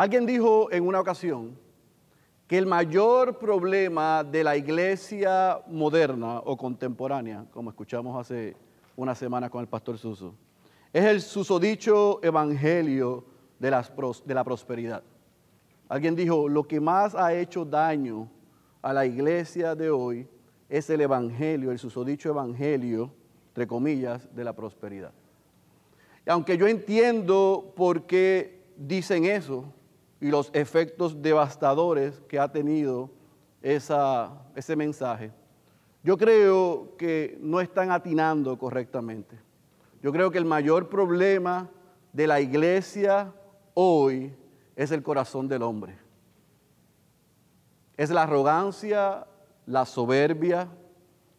Alguien 0.00 0.24
dijo 0.24 0.72
en 0.72 0.86
una 0.86 0.98
ocasión 0.98 1.58
que 2.46 2.56
el 2.56 2.64
mayor 2.64 3.38
problema 3.38 4.24
de 4.24 4.42
la 4.42 4.56
iglesia 4.56 5.60
moderna 5.66 6.38
o 6.38 6.56
contemporánea, 6.56 7.44
como 7.52 7.68
escuchamos 7.68 8.18
hace 8.18 8.56
una 8.96 9.14
semana 9.14 9.50
con 9.50 9.60
el 9.60 9.68
pastor 9.68 9.98
Suso, 9.98 10.34
es 10.90 11.04
el 11.04 11.20
susodicho 11.20 12.18
evangelio 12.22 13.26
de, 13.58 13.70
la 13.70 14.42
prosperidad. 14.42 15.02
Alguien 15.86 16.16
dijo, 16.16 16.48
lo 16.48 16.66
que 16.66 16.80
más 16.80 17.14
ha 17.14 17.34
hecho 17.34 17.66
daño 17.66 18.26
a 18.80 18.94
la 18.94 19.04
iglesia 19.04 19.74
de 19.74 19.90
hoy 19.90 20.26
es 20.70 20.88
el 20.88 21.02
evangelio, 21.02 21.72
el 21.72 21.78
susodicho 21.78 22.30
evangelio, 22.30 23.12
entre 23.48 23.66
comillas, 23.66 24.34
de 24.34 24.44
la 24.44 24.54
prosperidad. 24.54 25.12
Y 26.26 26.30
aunque 26.30 26.56
yo 26.56 26.66
entiendo 26.66 27.74
por 27.76 28.06
qué 28.06 28.62
dicen 28.78 29.26
eso 29.26 29.74
y 30.20 30.28
los 30.28 30.50
efectos 30.52 31.22
devastadores 31.22 32.20
que 32.28 32.38
ha 32.38 32.50
tenido 32.50 33.10
esa, 33.62 34.32
ese 34.54 34.76
mensaje, 34.76 35.32
yo 36.02 36.16
creo 36.16 36.96
que 36.96 37.38
no 37.40 37.60
están 37.60 37.90
atinando 37.90 38.56
correctamente. 38.58 39.38
Yo 40.02 40.12
creo 40.12 40.30
que 40.30 40.38
el 40.38 40.44
mayor 40.44 40.88
problema 40.88 41.68
de 42.12 42.26
la 42.26 42.40
iglesia 42.40 43.32
hoy 43.74 44.34
es 44.76 44.90
el 44.90 45.02
corazón 45.02 45.46
del 45.46 45.62
hombre. 45.62 45.98
Es 47.96 48.10
la 48.10 48.22
arrogancia, 48.22 49.26
la 49.66 49.84
soberbia, 49.84 50.68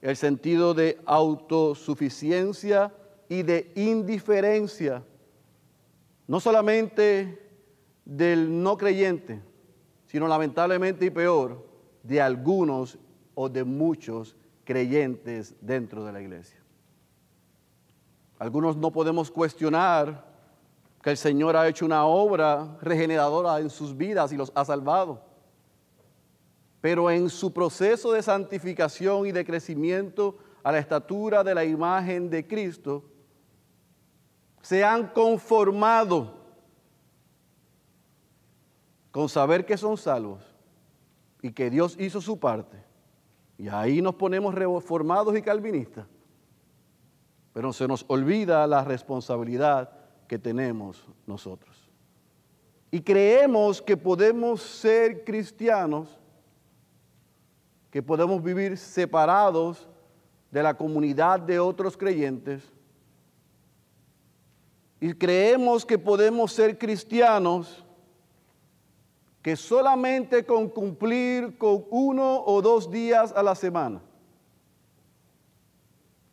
el 0.02 0.16
sentido 0.16 0.74
de 0.74 1.00
autosuficiencia 1.06 2.94
y 3.30 3.44
de 3.44 3.72
indiferencia, 3.76 5.04
no 6.28 6.40
solamente 6.40 7.51
del 8.06 8.62
no 8.64 8.78
creyente, 8.78 9.42
sino 10.06 10.28
lamentablemente 10.28 11.06
y 11.06 11.10
peor, 11.10 11.66
de 12.04 12.22
algunos 12.22 12.98
o 13.36 13.48
de 13.50 13.64
muchos 13.64 14.36
creyentes 14.64 15.56
dentro 15.62 16.04
de 16.04 16.12
la 16.12 16.22
iglesia. 16.22 16.60
Algunos 18.40 18.76
no 18.76 18.92
podemos 18.92 19.30
cuestionar 19.30 20.26
que 21.02 21.12
el 21.12 21.18
Señor 21.18 21.56
ha 21.56 21.68
hecho 21.68 21.86
una 21.86 22.06
obra 22.06 22.78
regeneradora 22.82 23.60
en 23.60 23.70
sus 23.70 23.96
vidas 23.96 24.32
y 24.32 24.38
los 24.38 24.52
ha 24.56 24.66
salvado. 24.66 25.22
Pero 26.80 27.10
en 27.12 27.30
su 27.30 27.54
proceso 27.54 28.12
de 28.12 28.24
santificación 28.24 29.28
y 29.28 29.32
de 29.32 29.46
crecimiento 29.46 30.38
a 30.64 30.72
la 30.72 30.80
estatura 30.80 31.44
de 31.44 31.56
la 31.56 31.64
imagen 31.64 32.30
de 32.30 32.48
Cristo, 32.48 33.04
se 34.62 34.84
han 34.84 35.08
conformado 35.08 36.41
con 39.12 39.30
saber 39.30 39.66
que 39.66 39.78
son 39.78 39.98
salvos 39.98 40.44
y 41.42 41.52
que 41.52 41.70
Dios 41.70 41.96
hizo 42.00 42.22
su 42.22 42.40
parte. 42.40 42.78
Y 43.58 43.68
ahí 43.68 44.02
nos 44.02 44.16
ponemos 44.16 44.56
reformados 44.56 45.38
y 45.38 45.42
calvinistas 45.42 46.08
pero 47.54 47.74
se 47.74 47.88
nos 47.88 48.06
olvida 48.08 48.66
la 48.68 48.84
responsabilidad 48.84 49.92
que 50.28 50.40
tenemos 50.40 51.06
nosotros. 51.28 51.76
Y 52.90 53.02
creemos 53.02 53.82
que 53.82 53.98
podemos 53.98 54.62
ser 54.62 55.24
cristianos, 55.24 56.20
que 57.90 58.02
podemos 58.02 58.42
vivir 58.42 58.78
separados 58.78 59.88
de 60.50 60.64
la 60.64 60.76
comunidad 60.76 61.40
de 61.40 61.60
otros 61.60 61.98
creyentes. 61.98 62.64
Y 65.00 65.14
creemos 65.14 65.86
que 65.86 65.98
podemos 65.98 66.54
ser 66.54 66.78
cristianos 66.78 67.84
que 69.42 69.56
solamente 69.56 70.46
con 70.46 70.70
cumplir 70.70 71.58
con 71.58 71.86
uno 71.90 72.44
o 72.46 72.62
dos 72.62 72.92
días 72.92 73.34
a 73.36 73.42
la 73.42 73.56
semana 73.56 74.02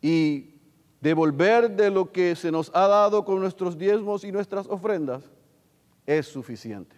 y 0.01 0.55
devolver 1.01 1.75
de 1.75 1.89
lo 1.89 2.11
que 2.11 2.35
se 2.35 2.51
nos 2.51 2.71
ha 2.73 2.87
dado 2.87 3.25
con 3.25 3.39
nuestros 3.39 3.77
diezmos 3.77 4.23
y 4.23 4.31
nuestras 4.31 4.67
ofrendas 4.67 5.23
es 6.05 6.27
suficiente. 6.27 6.95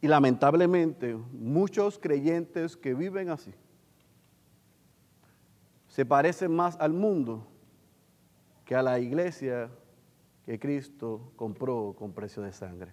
Y 0.00 0.08
lamentablemente 0.08 1.14
muchos 1.32 1.98
creyentes 1.98 2.76
que 2.76 2.94
viven 2.94 3.30
así 3.30 3.54
se 5.88 6.04
parecen 6.04 6.50
más 6.50 6.76
al 6.80 6.92
mundo 6.92 7.46
que 8.64 8.74
a 8.74 8.82
la 8.82 8.98
iglesia 8.98 9.70
que 10.44 10.58
Cristo 10.58 11.32
compró 11.36 11.94
con 11.96 12.12
precio 12.12 12.42
de 12.42 12.52
sangre. 12.52 12.92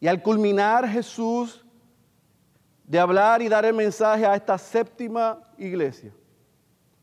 Y 0.00 0.08
al 0.08 0.22
culminar 0.22 0.88
Jesús 0.88 1.64
de 2.84 2.98
hablar 2.98 3.42
y 3.42 3.48
dar 3.48 3.64
el 3.64 3.74
mensaje 3.74 4.26
a 4.26 4.34
esta 4.34 4.56
séptima 4.56 5.38
iglesia, 5.58 6.12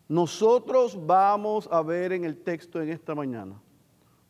nosotros 0.08 0.98
vamos 1.06 1.70
a 1.72 1.82
ver 1.82 2.12
en 2.12 2.26
el 2.26 2.42
texto 2.42 2.82
en 2.82 2.90
esta 2.90 3.14
mañana 3.14 3.62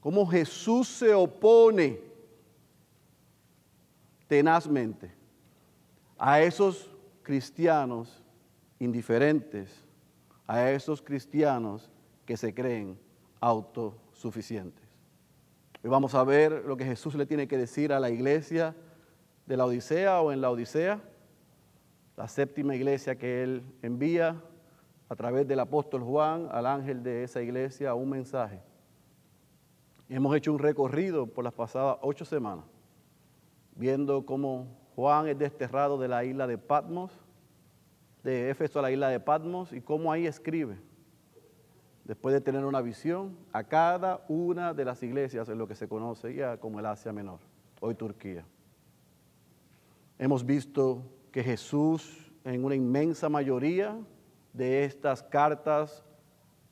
cómo 0.02 0.26
Jesús 0.28 0.88
se 0.88 1.14
opone 1.14 2.00
tenazmente 4.28 5.12
a 6.18 6.42
esos 6.42 6.90
cristianos 7.24 8.22
indiferentes, 8.80 9.84
a 10.46 10.70
esos 10.72 11.02
cristianos 11.02 11.90
que 12.26 12.36
se 12.36 12.54
creen 12.54 13.00
autosuficientes. 13.40 14.87
Hoy 15.88 15.92
vamos 15.92 16.16
a 16.16 16.26
ver 16.26 16.66
lo 16.66 16.76
que 16.76 16.84
Jesús 16.84 17.16
le 17.16 17.26
tiene 17.26 17.48
que 17.48 17.58
decir 17.58 17.94
a 17.94 18.00
la 18.02 18.10
iglesia 18.10 18.76
de 19.46 19.56
la 19.56 19.66
Odisea 19.66 20.20
o 20.20 20.34
en 20.34 20.42
la 20.42 20.52
Odisea, 20.52 21.00
la 22.18 22.28
séptima 22.28 22.76
iglesia 22.76 23.18
que 23.18 23.42
él 23.42 23.64
envía 23.82 24.36
a 25.08 25.16
través 25.16 25.48
del 25.48 25.62
apóstol 25.62 26.04
Juan 26.04 26.50
al 26.52 26.66
ángel 26.66 27.04
de 27.04 27.24
esa 27.24 27.42
iglesia 27.42 27.94
un 27.94 28.10
mensaje. 28.10 28.62
Hemos 30.10 30.36
hecho 30.36 30.52
un 30.52 30.60
recorrido 30.60 31.26
por 31.26 31.46
las 31.46 31.54
pasadas 31.54 32.00
ocho 32.02 32.26
semanas, 32.26 32.66
viendo 33.74 34.26
cómo 34.26 34.68
Juan 34.94 35.30
es 35.30 35.40
desterrado 35.40 35.98
de 35.98 36.10
la 36.10 36.26
isla 36.26 36.48
de 36.48 36.58
Patmos, 36.58 37.14
de 38.26 38.50
Éfeso 38.50 38.80
a 38.80 38.82
la 38.82 38.92
isla 38.92 39.08
de 39.08 39.22
Patmos, 39.22 39.72
y 39.72 39.80
cómo 39.80 40.12
ahí 40.12 40.28
escribe, 40.28 40.80
después 42.08 42.34
de 42.34 42.40
tener 42.40 42.64
una 42.64 42.80
visión, 42.80 43.38
a 43.52 43.66
cada 43.66 44.24
una 44.30 44.74
de 44.74 44.86
las 44.86 45.04
iglesias 45.04 45.50
en 45.50 45.58
lo 45.58 45.68
que 45.68 45.76
se 45.76 45.90
conoce 45.90 46.34
ya 46.34 46.58
como 46.58 46.80
el 46.80 46.86
Asia 46.86 47.12
Menor, 47.12 47.40
hoy 47.82 47.96
Turquía. 47.96 48.46
Hemos 50.18 50.46
visto 50.46 51.04
que 51.34 51.44
Jesús, 51.44 52.32
en 52.46 52.64
una 52.64 52.76
inmensa 52.76 53.28
mayoría, 53.28 54.00
de 54.54 54.86
estas 54.86 55.22
cartas 55.22 56.02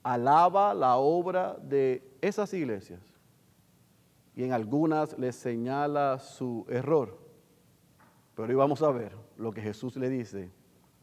alaba 0.04 0.74
la 0.74 0.96
obra 0.96 1.58
de 1.62 2.10
esas 2.22 2.54
iglesias 2.54 3.02
y 4.36 4.44
en 4.46 4.54
algunas 4.54 5.20
les 5.20 5.36
señala 5.36 6.18
su 6.20 6.66
error. 6.70 7.20
Pero 8.36 8.48
hoy 8.48 8.56
vamos 8.56 8.82
a 8.82 8.90
ver 8.90 9.12
lo 9.36 9.52
que 9.52 9.62
Jesús 9.62 9.98
le 9.98 10.10
dice 10.10 10.50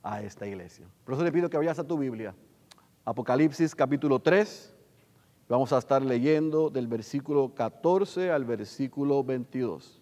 a 0.03 0.23
esta 0.23 0.47
iglesia. 0.47 0.87
Por 1.05 1.15
eso 1.15 1.23
le 1.23 1.33
pido 1.33 1.51
que 1.51 1.59
vayas 1.59 1.79
a 1.79 1.87
tu 1.87 1.99
Biblia, 1.99 2.35
Apocalipsis 3.05 3.75
capítulo 3.75 4.21
3. 4.21 4.75
Vamos 5.49 5.73
a 5.73 5.79
estar 5.79 6.03
leyendo 6.03 6.71
del 6.71 6.87
versículo 6.87 7.53
14 7.55 8.31
al 8.31 8.45
versículo 8.45 9.25
22. 9.25 10.01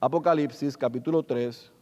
Apocalipsis 0.00 0.76
capítulo 0.76 1.22
3, 1.22 1.72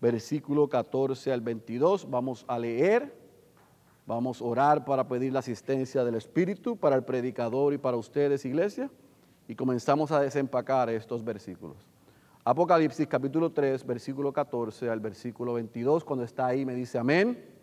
versículo 0.00 0.68
14 0.68 1.32
al 1.32 1.40
22. 1.40 2.08
Vamos 2.08 2.44
a 2.46 2.58
leer 2.58 3.24
Vamos 4.06 4.42
a 4.42 4.44
orar 4.44 4.84
para 4.84 5.08
pedir 5.08 5.32
la 5.32 5.38
asistencia 5.38 6.04
del 6.04 6.16
Espíritu 6.16 6.76
para 6.76 6.94
el 6.94 7.04
predicador 7.04 7.72
y 7.72 7.78
para 7.78 7.96
ustedes, 7.96 8.44
iglesia. 8.44 8.90
Y 9.48 9.54
comenzamos 9.54 10.12
a 10.12 10.20
desempacar 10.20 10.90
estos 10.90 11.24
versículos. 11.24 11.78
Apocalipsis 12.44 13.06
capítulo 13.06 13.50
3, 13.50 13.86
versículo 13.86 14.30
14 14.30 14.90
al 14.90 15.00
versículo 15.00 15.54
22. 15.54 16.04
Cuando 16.04 16.22
está 16.24 16.46
ahí 16.46 16.66
me 16.66 16.74
dice 16.74 16.98
amén. 16.98 17.53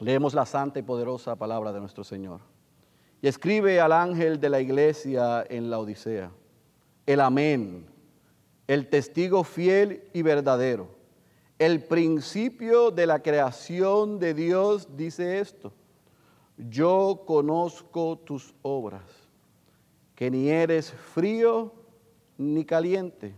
Leemos 0.00 0.34
la 0.34 0.44
santa 0.44 0.78
y 0.78 0.82
poderosa 0.82 1.36
palabra 1.36 1.72
de 1.72 1.80
nuestro 1.80 2.02
Señor. 2.02 2.40
Y 3.22 3.28
escribe 3.28 3.80
al 3.80 3.92
ángel 3.92 4.40
de 4.40 4.48
la 4.48 4.60
iglesia 4.60 5.46
en 5.48 5.70
la 5.70 5.78
Odisea, 5.78 6.32
el 7.06 7.20
amén, 7.20 7.86
el 8.66 8.88
testigo 8.88 9.44
fiel 9.44 10.10
y 10.12 10.22
verdadero 10.22 11.00
el 11.60 11.84
principio 11.84 12.90
de 12.90 13.06
la 13.06 13.20
creación 13.20 14.18
de 14.18 14.32
Dios 14.32 14.96
dice 14.96 15.40
esto. 15.40 15.74
Yo 16.56 17.24
conozco 17.26 18.16
tus 18.16 18.54
obras, 18.62 19.02
que 20.14 20.30
ni 20.30 20.48
eres 20.48 20.90
frío 20.90 21.70
ni 22.38 22.64
caliente. 22.64 23.34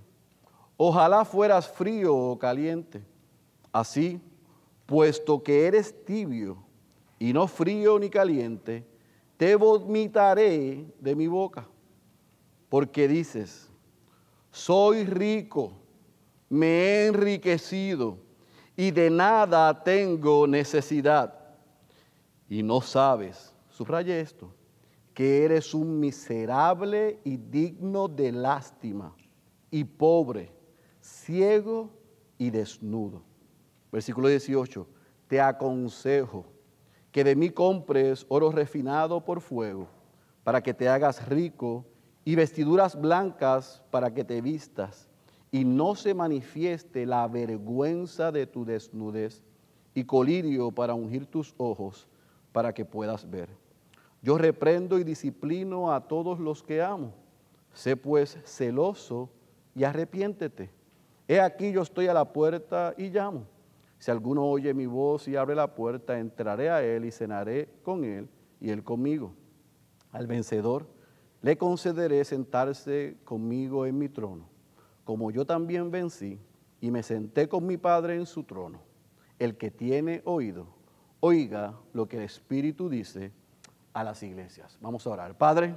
Ojalá 0.76 1.24
fueras 1.24 1.68
frío 1.68 2.16
o 2.16 2.38
caliente. 2.38 3.02
Así, 3.72 4.20
puesto 4.86 5.42
que 5.42 5.66
eres 5.66 6.04
tibio 6.04 6.64
y 7.18 7.32
no 7.32 7.46
frío 7.46 7.98
ni 7.98 8.10
caliente, 8.10 8.84
te 9.36 9.56
vomitaré 9.56 10.84
de 11.00 11.16
mi 11.16 11.26
boca. 11.26 11.68
porque 12.68 13.06
dices, 13.06 13.68
soy 14.50 15.04
rico, 15.04 15.72
me 16.48 16.66
he 16.66 17.06
enriquecido 17.08 18.16
y 18.74 18.90
de 18.90 19.10
nada 19.10 19.82
tengo 19.84 20.46
necesidad. 20.46 21.34
Y 22.48 22.62
no 22.62 22.80
sabes, 22.80 23.54
subraye 23.68 24.20
esto, 24.20 24.54
que 25.12 25.44
eres 25.44 25.74
un 25.74 26.00
miserable 26.00 27.18
y 27.24 27.36
digno 27.36 28.08
de 28.08 28.32
lástima, 28.32 29.14
y 29.70 29.84
pobre, 29.84 30.50
ciego 31.00 31.90
y 32.38 32.48
desnudo. 32.48 33.22
Versículo 33.92 34.28
18, 34.28 34.86
te 35.28 35.40
aconsejo 35.40 36.46
que 37.12 37.22
de 37.24 37.36
mí 37.36 37.50
compres 37.50 38.24
oro 38.30 38.50
refinado 38.50 39.22
por 39.22 39.42
fuego, 39.42 39.86
para 40.42 40.62
que 40.62 40.72
te 40.72 40.88
hagas 40.88 41.28
rico, 41.28 41.84
y 42.24 42.34
vestiduras 42.36 42.98
blancas 42.98 43.82
para 43.90 44.14
que 44.14 44.24
te 44.24 44.40
vistas, 44.40 45.10
y 45.50 45.64
no 45.64 45.94
se 45.94 46.14
manifieste 46.14 47.04
la 47.04 47.28
vergüenza 47.28 48.32
de 48.32 48.46
tu 48.46 48.64
desnudez, 48.64 49.42
y 49.94 50.04
colirio 50.04 50.70
para 50.70 50.94
ungir 50.94 51.26
tus 51.26 51.54
ojos, 51.58 52.08
para 52.52 52.72
que 52.72 52.86
puedas 52.86 53.28
ver. 53.28 53.50
Yo 54.22 54.38
reprendo 54.38 54.98
y 54.98 55.04
disciplino 55.04 55.92
a 55.92 56.06
todos 56.06 56.38
los 56.38 56.62
que 56.62 56.80
amo. 56.80 57.12
Sé 57.74 57.96
pues 57.96 58.38
celoso 58.44 59.28
y 59.74 59.84
arrepiéntete. 59.84 60.70
He 61.28 61.40
aquí 61.40 61.72
yo 61.72 61.82
estoy 61.82 62.06
a 62.06 62.14
la 62.14 62.32
puerta 62.32 62.94
y 62.96 63.10
llamo. 63.10 63.51
Si 64.02 64.10
alguno 64.10 64.44
oye 64.44 64.74
mi 64.74 64.86
voz 64.86 65.28
y 65.28 65.36
abre 65.36 65.54
la 65.54 65.76
puerta, 65.76 66.18
entraré 66.18 66.70
a 66.70 66.82
él 66.82 67.04
y 67.04 67.12
cenaré 67.12 67.68
con 67.84 68.02
él 68.02 68.28
y 68.60 68.70
él 68.70 68.82
conmigo. 68.82 69.32
Al 70.10 70.26
vencedor 70.26 70.88
le 71.40 71.56
concederé 71.56 72.24
sentarse 72.24 73.18
conmigo 73.22 73.86
en 73.86 73.96
mi 73.96 74.08
trono, 74.08 74.48
como 75.04 75.30
yo 75.30 75.46
también 75.46 75.92
vencí 75.92 76.40
y 76.80 76.90
me 76.90 77.04
senté 77.04 77.48
con 77.48 77.64
mi 77.64 77.76
Padre 77.76 78.16
en 78.16 78.26
su 78.26 78.42
trono. 78.42 78.80
El 79.38 79.56
que 79.56 79.70
tiene 79.70 80.20
oído, 80.24 80.66
oiga 81.20 81.78
lo 81.92 82.08
que 82.08 82.16
el 82.16 82.24
Espíritu 82.24 82.88
dice 82.88 83.30
a 83.92 84.02
las 84.02 84.20
iglesias. 84.24 84.76
Vamos 84.80 85.06
a 85.06 85.10
orar. 85.10 85.38
Padre, 85.38 85.76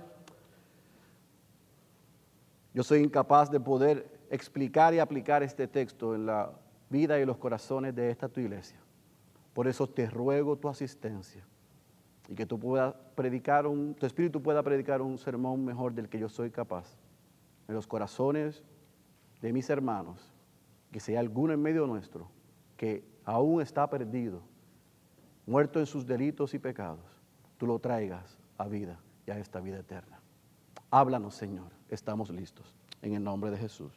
yo 2.73 2.81
soy 2.81 3.03
incapaz 3.03 3.51
de 3.51 3.59
poder 3.59 4.19
explicar 4.31 4.95
y 4.95 4.99
aplicar 4.99 5.43
este 5.43 5.67
texto 5.67 6.15
en 6.15 6.25
la 6.25 6.64
vida 6.95 7.19
y 7.19 7.25
los 7.25 7.37
corazones 7.37 7.93
de 7.93 8.09
esta 8.09 8.29
tu 8.29 8.39
iglesia. 8.39 8.79
Por 9.53 9.67
eso 9.67 9.87
te 9.87 10.09
ruego 10.09 10.55
tu 10.57 10.69
asistencia 10.69 11.43
y 12.29 12.35
que 12.35 12.45
tú 12.45 12.57
puedas 12.57 12.95
predicar 13.15 13.67
un, 13.67 13.93
tu 13.95 14.05
espíritu 14.05 14.41
pueda 14.41 14.63
predicar 14.63 15.01
un 15.01 15.17
sermón 15.17 15.65
mejor 15.65 15.93
del 15.93 16.07
que 16.07 16.19
yo 16.19 16.29
soy 16.29 16.51
capaz 16.51 16.97
en 17.67 17.75
los 17.75 17.85
corazones 17.85 18.63
de 19.41 19.51
mis 19.51 19.69
hermanos, 19.69 20.33
que 20.91 21.01
sea 21.01 21.19
alguno 21.19 21.53
en 21.53 21.61
medio 21.61 21.85
nuestro 21.85 22.29
que 22.77 23.03
aún 23.25 23.61
está 23.61 23.89
perdido, 23.89 24.41
muerto 25.45 25.79
en 25.79 25.85
sus 25.85 26.05
delitos 26.05 26.53
y 26.53 26.59
pecados 26.59 27.15
tú 27.57 27.67
lo 27.67 27.79
traigas 27.79 28.37
a 28.57 28.67
vida 28.67 28.99
y 29.25 29.31
a 29.31 29.37
esta 29.37 29.59
vida 29.59 29.79
eterna. 29.79 30.19
Háblanos, 30.91 31.35
Señor. 31.35 31.71
Estamos 31.89 32.29
listos. 32.29 32.75
En 33.01 33.13
el 33.13 33.23
nombre 33.23 33.51
de 33.51 33.57
Jesús. 33.57 33.93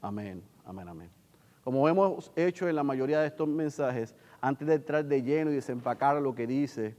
Amén, 0.00 0.42
amén, 0.64 0.88
amén. 0.88 1.19
Como 1.64 1.88
hemos 1.88 2.32
hecho 2.36 2.68
en 2.68 2.76
la 2.76 2.82
mayoría 2.82 3.20
de 3.20 3.26
estos 3.26 3.48
mensajes, 3.48 4.14
antes 4.40 4.66
de 4.66 4.74
entrar 4.74 5.04
de 5.04 5.22
lleno 5.22 5.50
y 5.50 5.54
desempacar 5.54 6.20
lo 6.20 6.34
que 6.34 6.46
dice 6.46 6.96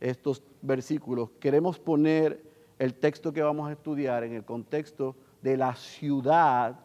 estos 0.00 0.42
versículos, 0.62 1.30
queremos 1.40 1.78
poner 1.78 2.42
el 2.78 2.94
texto 2.94 3.32
que 3.32 3.42
vamos 3.42 3.68
a 3.68 3.72
estudiar 3.72 4.24
en 4.24 4.32
el 4.32 4.44
contexto 4.44 5.16
de 5.42 5.56
la 5.56 5.74
ciudad 5.74 6.80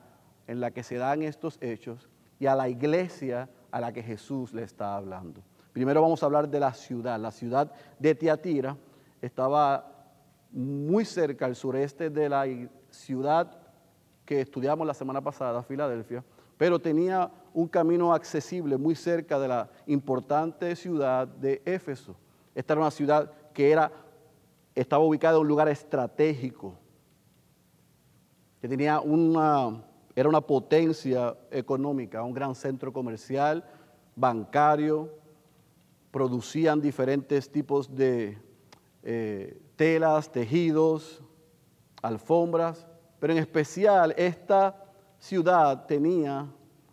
en 0.48 0.60
la 0.60 0.72
que 0.72 0.84
se 0.84 0.98
dan 0.98 1.22
estos 1.22 1.58
hechos 1.62 2.10
y 2.40 2.48
a 2.48 2.56
la 2.56 2.68
iglesia 2.68 3.50
a 3.72 3.80
la 3.80 3.94
que 3.94 4.04
Jesús 4.04 4.54
le 4.54 4.64
está 4.64 4.96
hablando. 4.96 5.42
Primero 5.72 6.02
vamos 6.02 6.22
a 6.22 6.26
hablar 6.26 6.50
de 6.50 6.60
la 6.60 6.74
ciudad. 6.74 7.20
La 7.20 7.32
ciudad 7.32 7.72
de 8.00 8.14
Tiatira 8.14 8.78
estaba 9.22 9.90
muy 10.52 11.06
cerca 11.06 11.46
al 11.46 11.56
sureste 11.56 12.10
de 12.10 12.30
la 12.30 12.46
ciudad 12.92 13.58
que 14.26 14.42
estudiamos 14.42 14.86
la 14.86 14.94
semana 14.94 15.22
pasada, 15.22 15.64
Filadelfia, 15.64 16.24
pero 16.64 16.80
tenía 16.80 17.30
un 17.54 17.68
camino 17.68 18.14
accesible 18.14 18.78
muy 18.78 18.96
cerca 18.96 19.38
de 19.38 19.50
la 19.50 19.70
importante 19.86 20.74
ciudad 20.78 21.28
de 21.28 21.62
Éfeso. 21.66 22.16
Esta 22.56 22.72
era 22.72 22.80
una 22.84 22.90
ciudad 22.90 23.30
que 23.54 23.70
era, 23.70 23.92
estaba 24.74 25.04
ubicada 25.04 25.36
en 25.36 25.42
un 25.42 25.50
lugar 25.50 25.68
estratégico, 25.68 26.76
que 28.62 28.70
tenía 28.70 29.02
una, 29.02 29.84
era 30.16 30.30
una 30.30 30.40
potencia 30.40 31.36
económica, 31.52 32.24
un 32.24 32.34
gran 32.34 32.56
centro 32.56 32.94
comercial, 32.94 33.70
bancario, 34.16 35.10
producían 36.12 36.80
diferentes 36.80 37.52
tipos 37.52 37.94
de 37.94 38.38
eh, 39.04 39.62
telas, 39.76 40.32
tejidos, 40.32 41.22
alfombras, 42.02 42.88
pero 43.20 43.34
en 43.34 43.40
especial 43.40 44.14
esta 44.16 44.83
ciudad 45.24 45.86
tenía, 45.86 46.46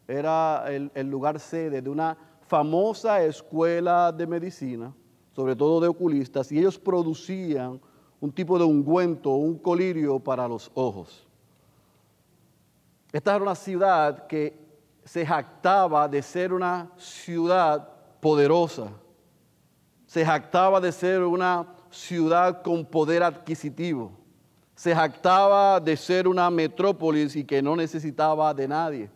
era 0.07 0.65
el, 0.69 0.93
el 0.95 1.11
lugar 1.11 1.41
sede 1.41 1.83
de 1.83 1.91
una 1.91 2.17
famosa 2.47 3.25
escuela 3.25 4.13
de 4.13 4.25
medicina, 4.25 4.95
sobre 5.33 5.57
todo 5.57 5.81
de 5.81 5.89
oculistas, 5.89 6.53
y 6.53 6.59
ellos 6.61 6.79
producían 6.79 7.81
un 8.21 8.31
tipo 8.31 8.57
de 8.57 8.65
ungüento, 8.65 9.31
un 9.31 9.59
colirio 9.59 10.21
para 10.21 10.47
los 10.47 10.71
ojos. 10.75 11.27
Esta 13.13 13.35
era 13.35 13.43
una 13.43 13.57
ciudad 13.57 14.29
que 14.29 14.57
se 15.05 15.27
jactaba 15.27 16.07
de 16.07 16.23
ser 16.23 16.53
una 16.53 16.89
ciudad 16.97 17.89
poderosa, 18.21 18.93
se 20.07 20.25
jactaba 20.25 20.81
de 20.81 20.93
ser 20.93 21.23
una 21.23 21.67
ciudad 21.91 22.63
con 22.63 22.85
poder 22.85 23.25
adquisitivo. 23.25 24.20
Se 24.81 24.95
jactaba 24.95 25.79
de 25.79 25.95
ser 25.95 26.27
una 26.27 26.49
metrópolis 26.49 27.37
y 27.37 27.45
que 27.45 27.61
no 27.61 27.77
necesitaba 27.77 28.55
de 28.55 28.67
nadie. 28.67 29.11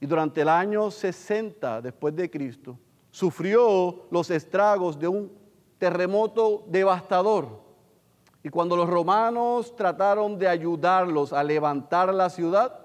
Y 0.00 0.06
durante 0.06 0.42
el 0.42 0.48
año 0.48 0.88
60 0.88 1.82
después 1.82 2.14
de 2.14 2.30
Cristo, 2.30 2.78
sufrió 3.10 4.06
los 4.12 4.30
estragos 4.30 4.96
de 4.96 5.08
un 5.08 5.32
terremoto 5.78 6.64
devastador. 6.68 7.60
Y 8.44 8.50
cuando 8.50 8.76
los 8.76 8.88
romanos 8.88 9.74
trataron 9.74 10.38
de 10.38 10.46
ayudarlos 10.46 11.32
a 11.32 11.42
levantar 11.42 12.14
la 12.14 12.30
ciudad, 12.30 12.78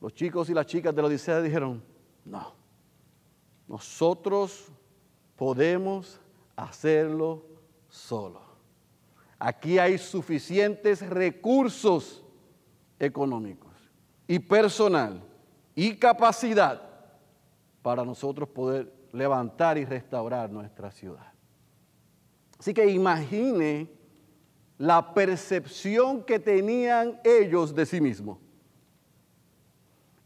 los 0.00 0.14
chicos 0.14 0.48
y 0.48 0.54
las 0.54 0.64
chicas 0.64 0.94
de 0.94 1.02
la 1.02 1.08
Odisea 1.08 1.42
dijeron, 1.42 1.84
no, 2.24 2.54
nosotros 3.66 4.72
podemos 5.36 6.18
hacerlo 6.56 7.42
solo. 7.90 8.47
Aquí 9.38 9.78
hay 9.78 9.98
suficientes 9.98 11.08
recursos 11.08 12.24
económicos 12.98 13.72
y 14.26 14.38
personal 14.38 15.22
y 15.74 15.94
capacidad 15.96 16.82
para 17.82 18.04
nosotros 18.04 18.48
poder 18.48 18.92
levantar 19.12 19.78
y 19.78 19.84
restaurar 19.84 20.50
nuestra 20.50 20.90
ciudad. 20.90 21.32
Así 22.58 22.74
que 22.74 22.90
imagine 22.90 23.88
la 24.76 25.14
percepción 25.14 26.24
que 26.24 26.38
tenían 26.38 27.20
ellos 27.24 27.74
de 27.74 27.86
sí 27.86 28.00
mismos. 28.00 28.38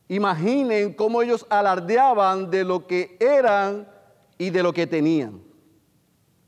Imaginen 0.08 0.92
cómo 0.94 1.22
ellos 1.22 1.46
alardeaban 1.48 2.50
de 2.50 2.64
lo 2.64 2.86
que 2.86 3.16
eran 3.20 3.88
y 4.36 4.50
de 4.50 4.62
lo 4.62 4.72
que 4.72 4.86
tenían. 4.86 5.42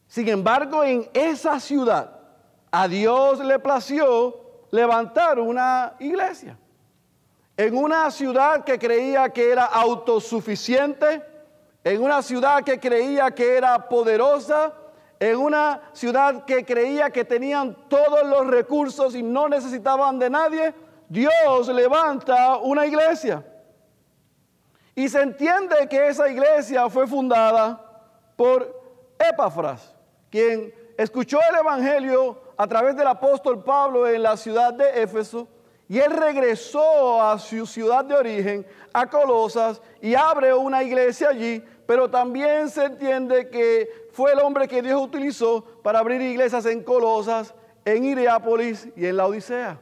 Sin 0.06 0.28
embargo, 0.28 0.84
en 0.84 1.08
esa 1.14 1.58
ciudad, 1.58 2.13
a 2.76 2.88
Dios 2.88 3.38
le 3.38 3.60
plació 3.60 4.36
levantar 4.72 5.38
una 5.38 5.94
iglesia. 6.00 6.58
En 7.56 7.76
una 7.76 8.10
ciudad 8.10 8.64
que 8.64 8.80
creía 8.80 9.28
que 9.28 9.52
era 9.52 9.66
autosuficiente, 9.66 11.22
en 11.84 12.02
una 12.02 12.20
ciudad 12.20 12.64
que 12.64 12.80
creía 12.80 13.30
que 13.30 13.56
era 13.56 13.88
poderosa, 13.88 14.72
en 15.20 15.36
una 15.36 15.82
ciudad 15.92 16.44
que 16.46 16.64
creía 16.64 17.10
que 17.10 17.24
tenían 17.24 17.76
todos 17.88 18.26
los 18.26 18.44
recursos 18.48 19.14
y 19.14 19.22
no 19.22 19.48
necesitaban 19.48 20.18
de 20.18 20.30
nadie, 20.30 20.74
Dios 21.08 21.68
levanta 21.68 22.56
una 22.56 22.86
iglesia. 22.86 23.46
Y 24.96 25.08
se 25.08 25.22
entiende 25.22 25.88
que 25.88 26.08
esa 26.08 26.28
iglesia 26.28 26.90
fue 26.90 27.06
fundada 27.06 27.80
por 28.34 29.14
Epafras, 29.16 29.94
quien 30.28 30.74
escuchó 30.98 31.38
el 31.52 31.60
Evangelio 31.60 32.42
a 32.56 32.66
través 32.66 32.96
del 32.96 33.06
apóstol 33.06 33.62
Pablo 33.62 34.06
en 34.06 34.22
la 34.22 34.36
ciudad 34.36 34.72
de 34.72 35.02
Éfeso, 35.02 35.48
y 35.88 35.98
él 35.98 36.12
regresó 36.12 37.22
a 37.22 37.38
su 37.38 37.66
ciudad 37.66 38.04
de 38.04 38.14
origen, 38.14 38.66
a 38.92 39.08
Colosas, 39.08 39.82
y 40.00 40.14
abre 40.14 40.54
una 40.54 40.82
iglesia 40.82 41.28
allí, 41.28 41.62
pero 41.86 42.10
también 42.10 42.70
se 42.70 42.84
entiende 42.84 43.50
que 43.50 44.08
fue 44.12 44.32
el 44.32 44.38
hombre 44.38 44.66
que 44.66 44.80
Dios 44.80 45.00
utilizó 45.00 45.62
para 45.82 45.98
abrir 45.98 46.20
iglesias 46.22 46.64
en 46.66 46.82
Colosas, 46.82 47.54
en 47.84 48.04
Iriápolis 48.04 48.88
y 48.96 49.06
en 49.06 49.16
la 49.16 49.26
Odisea. 49.26 49.80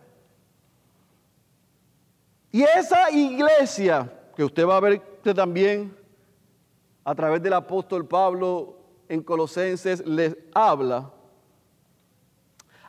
Y 2.51 2.63
esa 2.63 3.11
iglesia, 3.11 4.13
que 4.35 4.45
usted 4.45 4.67
va 4.67 4.77
a 4.77 4.81
ver 4.81 5.01
también 5.35 5.97
a 7.05 7.15
través 7.15 7.43
del 7.43 7.53
apóstol 7.53 8.07
Pablo 8.07 8.77
en 9.09 9.23
Colosenses 9.23 10.05
les 10.07 10.37
habla, 10.55 11.11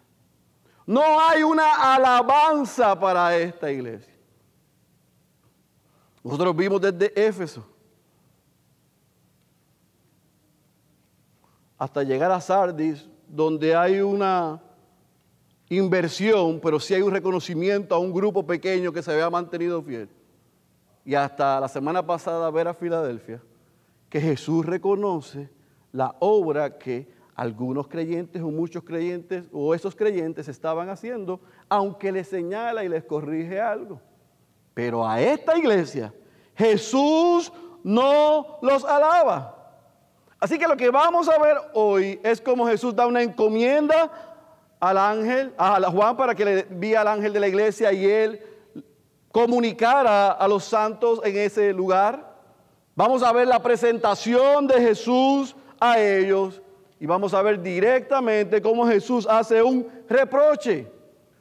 No 0.86 1.20
hay 1.20 1.44
una 1.44 1.94
alabanza 1.94 2.98
para 2.98 3.36
esta 3.36 3.70
iglesia. 3.70 4.14
Nosotros 6.24 6.56
vimos 6.56 6.80
desde 6.80 7.12
Éfeso 7.28 7.71
hasta 11.82 12.04
llegar 12.04 12.32
a 12.32 12.40
Sardis, 12.40 13.10
donde 13.28 13.76
hay 13.76 14.02
una 14.02 14.62
inversión, 15.68 16.60
pero 16.62 16.80
sí 16.80 16.94
hay 16.94 17.02
un 17.02 17.10
reconocimiento 17.10 17.96
a 17.96 17.98
un 17.98 18.14
grupo 18.14 18.46
pequeño 18.46 18.94
que 18.94 19.02
se 19.02 19.12
había 19.12 19.32
mantenido 19.32 19.82
fiel. 19.82 20.08
Y 21.04 21.16
hasta 21.16 21.60
la 21.60 21.68
semana 21.68 22.06
pasada 22.06 22.52
ver 22.52 22.68
a 22.68 22.76
Filadelfia, 22.76 23.42
que 24.12 24.22
Jesús 24.22 24.64
reconoce 24.64 25.50
la 25.92 26.16
obra 26.20 26.78
que 26.78 27.12
algunos 27.34 27.88
creyentes 27.88 28.44
o 28.44 28.52
muchos 28.52 28.84
creyentes 28.84 29.46
o 29.52 29.74
esos 29.74 29.96
creyentes 29.96 30.48
estaban 30.48 30.88
haciendo, 30.88 31.42
aunque 31.68 32.12
les 32.12 32.28
señala 32.28 32.84
y 32.84 32.90
les 32.90 33.06
corrige 33.06 33.60
algo. 33.60 34.00
Pero 34.76 35.04
a 35.08 35.20
esta 35.20 35.58
iglesia 35.58 36.14
Jesús 36.54 37.52
no 37.84 38.60
los 38.62 38.86
alaba. 38.86 39.61
Así 40.42 40.58
que 40.58 40.68
lo 40.68 40.76
que 40.76 40.90
vamos 40.90 41.30
a 41.30 41.38
ver 41.38 41.56
hoy 41.74 42.20
es 42.24 42.42
cómo 42.42 42.66
Jesús 42.66 42.96
da 42.96 43.06
una 43.06 43.22
encomienda 43.22 44.12
al 44.80 44.98
ángel, 44.98 45.54
a 45.56 45.80
Juan 45.92 46.18
para 46.18 46.34
que 46.34 46.44
le 46.44 46.60
envíe 46.62 46.96
al 46.96 47.08
ángel 47.08 47.32
de 47.32 47.40
la 47.40 47.48
iglesia 47.48 47.94
y 47.94 48.04
él 48.08 48.44
comunicara 49.32 50.32
a 50.32 50.48
los 50.48 50.64
santos 50.64 51.22
en 51.24 51.38
ese 51.38 51.72
lugar. 51.72 52.38
Vamos 52.96 53.22
a 53.22 53.32
ver 53.32 53.48
la 53.48 53.62
presentación 53.62 54.66
de 54.66 54.82
Jesús 54.82 55.56
a 55.80 56.00
ellos 56.00 56.60
y 57.00 57.06
vamos 57.06 57.36
a 57.36 57.44
ver 57.44 57.62
directamente 57.62 58.64
cómo 58.64 58.88
Jesús 58.88 59.28
hace 59.30 59.62
un 59.62 59.88
reproche, 60.10 60.92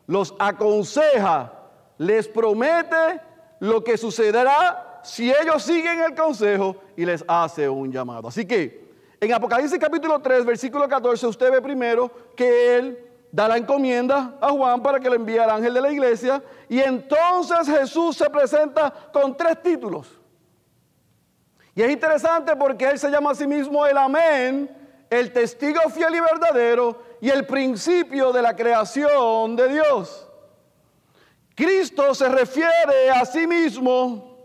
los 0.07 0.35
aconseja, 0.39 1.55
les 1.97 2.29
promete 2.29 3.19
lo 3.61 3.83
que 3.83 3.97
sucederá 3.97 5.01
si 5.03 5.31
ellos 5.31 5.63
siguen 5.63 6.03
el 6.03 6.15
consejo 6.15 6.77
y 6.99 7.07
les 7.07 7.25
hace 7.27 7.67
un 7.67 7.91
llamado. 7.91 8.29
Así 8.29 8.45
que 8.45 8.90
en 9.21 9.35
Apocalipsis 9.35 9.79
capítulo 9.79 10.19
3, 10.21 10.47
versículo 10.47 10.89
14, 10.89 11.27
usted 11.27 11.51
ve 11.51 11.61
primero 11.61 12.11
que 12.35 12.77
él 12.77 13.07
da 13.31 13.47
la 13.47 13.59
encomienda 13.59 14.37
a 14.41 14.49
Juan 14.51 14.83
para 14.83 14.99
que 14.99 15.11
le 15.11 15.17
envíe 15.17 15.39
al 15.39 15.51
ángel 15.51 15.75
de 15.75 15.81
la 15.81 15.93
iglesia 15.93 16.43
y 16.69 16.81
entonces 16.81 17.69
Jesús 17.69 18.17
se 18.17 18.31
presenta 18.31 18.93
con 19.13 19.37
tres 19.37 19.63
títulos. 19.63 20.09
Y 21.75 21.83
es 21.83 21.91
interesante 21.91 22.57
porque 22.57 22.89
él 22.89 22.99
se 22.99 23.11
llama 23.11 23.31
a 23.31 23.35
sí 23.35 23.47
mismo 23.47 23.87
el 23.87 23.99
amén, 23.99 24.75
el 25.11 25.33
testigo 25.33 25.81
fiel 25.91 26.15
y 26.15 26.21
verdadero 26.21 27.03
y 27.21 27.29
el 27.29 27.47
principio 27.47 28.33
de 28.33 28.43
la 28.43 28.57
creación 28.57 29.55
de 29.55 29.69
Dios. 29.69 30.27
Cristo 31.55 32.15
se 32.15 32.29
refiere 32.29 33.11
a 33.15 33.25
sí 33.27 33.47
mismo 33.47 34.39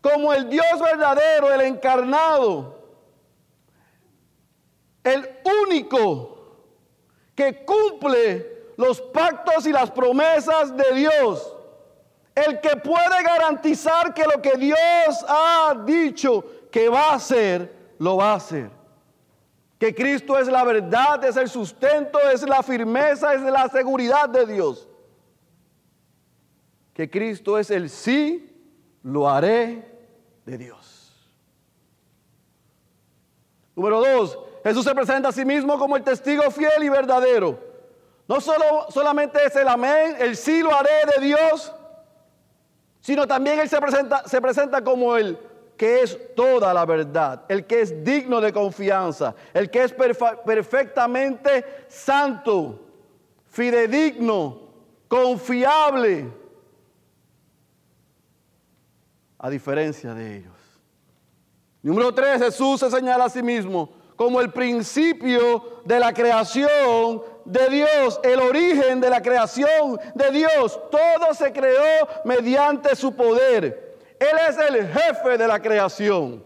como 0.00 0.34
el 0.34 0.50
Dios 0.50 0.80
verdadero, 0.80 1.52
el 1.52 1.60
encarnado, 1.60 2.81
el 5.04 5.28
único 5.66 6.38
que 7.34 7.64
cumple 7.64 8.72
los 8.76 9.00
pactos 9.00 9.66
y 9.66 9.72
las 9.72 9.90
promesas 9.90 10.76
de 10.76 10.94
Dios, 10.94 11.56
el 12.34 12.60
que 12.60 12.76
puede 12.76 13.22
garantizar 13.22 14.14
que 14.14 14.24
lo 14.24 14.40
que 14.40 14.56
Dios 14.56 15.24
ha 15.28 15.74
dicho 15.84 16.44
que 16.70 16.88
va 16.88 17.10
a 17.10 17.14
hacer, 17.14 17.94
lo 17.98 18.16
va 18.16 18.32
a 18.32 18.36
hacer. 18.36 18.70
Que 19.78 19.94
Cristo 19.94 20.38
es 20.38 20.48
la 20.48 20.64
verdad, 20.64 21.24
es 21.24 21.36
el 21.36 21.48
sustento, 21.48 22.18
es 22.32 22.42
la 22.42 22.62
firmeza, 22.62 23.34
es 23.34 23.42
la 23.42 23.68
seguridad 23.68 24.28
de 24.28 24.46
Dios 24.46 24.88
que 26.94 27.08
Cristo 27.08 27.58
es 27.58 27.70
el 27.70 27.88
sí, 27.88 28.50
lo 29.02 29.28
haré 29.28 29.84
de 30.44 30.58
Dios. 30.58 31.12
Número 33.74 34.00
dos, 34.00 34.38
Jesús 34.62 34.84
se 34.84 34.94
presenta 34.94 35.28
a 35.28 35.32
sí 35.32 35.44
mismo 35.44 35.78
como 35.78 35.96
el 35.96 36.04
testigo 36.04 36.50
fiel 36.50 36.82
y 36.82 36.88
verdadero. 36.88 37.58
No 38.28 38.40
solo, 38.40 38.86
solamente 38.90 39.44
es 39.44 39.56
el 39.56 39.66
amén, 39.66 40.16
el 40.18 40.36
sí 40.36 40.62
lo 40.62 40.74
haré 40.74 40.90
de 41.16 41.26
Dios, 41.26 41.72
sino 43.00 43.26
también 43.26 43.58
Él 43.58 43.68
se 43.68 43.80
presenta, 43.80 44.26
se 44.26 44.40
presenta 44.40 44.82
como 44.82 45.16
el 45.16 45.38
que 45.76 46.02
es 46.02 46.34
toda 46.36 46.72
la 46.72 46.84
verdad, 46.86 47.44
el 47.48 47.66
que 47.66 47.80
es 47.80 48.04
digno 48.04 48.40
de 48.40 48.52
confianza, 48.52 49.34
el 49.52 49.68
que 49.68 49.82
es 49.82 49.92
perfectamente 49.92 51.86
santo, 51.88 52.78
fidedigno, 53.50 54.60
confiable 55.08 56.30
a 59.38 59.50
diferencia 59.50 60.14
de 60.14 60.36
ellos. 60.36 60.52
Número 61.82 62.14
tres, 62.14 62.40
Jesús 62.40 62.78
se 62.78 62.88
señala 62.88 63.24
a 63.24 63.28
sí 63.28 63.42
mismo 63.42 64.01
como 64.22 64.40
el 64.40 64.52
principio 64.52 65.80
de 65.84 65.98
la 65.98 66.14
creación 66.14 67.22
de 67.44 67.68
Dios, 67.68 68.20
el 68.22 68.38
origen 68.38 69.00
de 69.00 69.10
la 69.10 69.20
creación 69.20 69.98
de 70.14 70.30
Dios. 70.30 70.80
Todo 70.92 71.34
se 71.34 71.52
creó 71.52 72.06
mediante 72.24 72.94
su 72.94 73.16
poder. 73.16 73.98
Él 74.20 74.38
es 74.48 74.56
el 74.58 74.86
jefe 74.86 75.36
de 75.36 75.48
la 75.48 75.60
creación. 75.60 76.44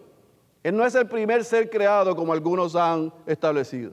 Él 0.62 0.74
no 0.74 0.86
es 0.86 0.94
el 0.94 1.06
primer 1.06 1.44
ser 1.44 1.68
creado 1.68 2.16
como 2.16 2.32
algunos 2.32 2.74
han 2.74 3.12
establecido, 3.26 3.92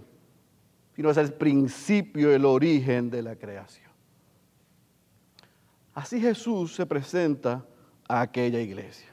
sino 0.96 1.10
es 1.10 1.18
el 1.18 1.34
principio, 1.34 2.34
el 2.34 2.46
origen 2.46 3.10
de 3.10 3.22
la 3.22 3.36
creación. 3.36 3.92
Así 5.94 6.22
Jesús 6.22 6.74
se 6.74 6.86
presenta 6.86 7.66
a 8.08 8.22
aquella 8.22 8.62
iglesia. 8.62 9.10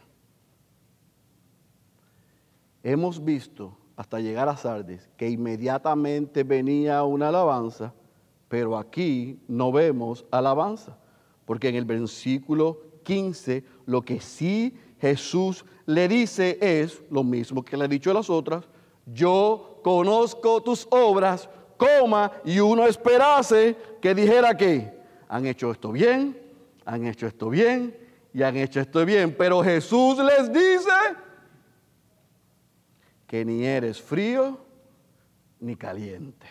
Hemos 2.84 3.22
visto 3.24 3.79
hasta 4.00 4.18
llegar 4.18 4.48
a 4.48 4.56
Sardes 4.56 5.10
que 5.18 5.28
inmediatamente 5.28 6.42
venía 6.42 7.04
una 7.04 7.28
alabanza, 7.28 7.92
pero 8.48 8.78
aquí 8.78 9.38
no 9.46 9.70
vemos 9.70 10.24
alabanza, 10.30 10.96
porque 11.44 11.68
en 11.68 11.74
el 11.74 11.84
versículo 11.84 12.80
15 13.02 13.62
lo 13.84 14.00
que 14.00 14.18
sí 14.18 14.74
Jesús 15.02 15.66
le 15.84 16.08
dice 16.08 16.56
es 16.62 17.02
lo 17.10 17.22
mismo 17.22 17.62
que 17.62 17.76
le 17.76 17.84
ha 17.84 17.88
dicho 17.88 18.10
a 18.10 18.14
las 18.14 18.30
otras, 18.30 18.64
yo 19.04 19.80
conozco 19.84 20.62
tus 20.62 20.88
obras, 20.90 21.50
coma, 21.76 22.32
y 22.42 22.58
uno 22.58 22.86
esperase 22.86 23.76
que 24.00 24.14
dijera 24.14 24.56
que 24.56 24.94
han 25.28 25.44
hecho 25.44 25.72
esto 25.72 25.92
bien, 25.92 26.40
han 26.86 27.06
hecho 27.06 27.26
esto 27.26 27.50
bien, 27.50 27.94
y 28.32 28.42
han 28.44 28.56
hecho 28.56 28.80
esto 28.80 29.04
bien. 29.04 29.34
Pero 29.36 29.62
Jesús 29.62 30.16
les 30.16 30.50
dice 30.50 30.88
que 33.30 33.44
ni 33.44 33.64
eres 33.64 34.02
frío 34.02 34.58
ni 35.60 35.76
caliente. 35.76 36.48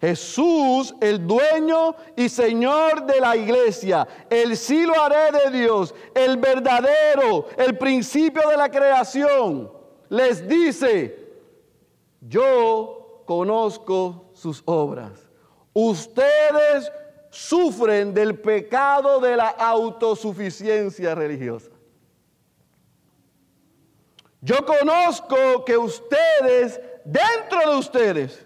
Jesús, 0.00 0.94
el 1.00 1.26
dueño 1.26 1.96
y 2.14 2.28
Señor 2.28 3.04
de 3.04 3.20
la 3.20 3.36
iglesia, 3.36 4.06
el 4.30 4.56
sí 4.56 4.86
lo 4.86 4.94
haré 5.02 5.36
de 5.36 5.58
Dios, 5.58 5.92
el 6.14 6.36
verdadero, 6.36 7.48
el 7.56 7.76
principio 7.78 8.48
de 8.48 8.56
la 8.56 8.70
creación, 8.70 9.72
les 10.08 10.46
dice, 10.46 11.32
yo 12.20 13.24
conozco 13.26 14.30
sus 14.34 14.62
obras. 14.66 15.28
Ustedes 15.72 16.92
sufren 17.30 18.14
del 18.14 18.38
pecado 18.38 19.18
de 19.18 19.36
la 19.36 19.48
autosuficiencia 19.48 21.16
religiosa. 21.16 21.71
Yo 24.44 24.56
conozco 24.66 25.64
que 25.64 25.78
ustedes, 25.78 26.80
dentro 27.04 27.70
de 27.70 27.76
ustedes, 27.76 28.44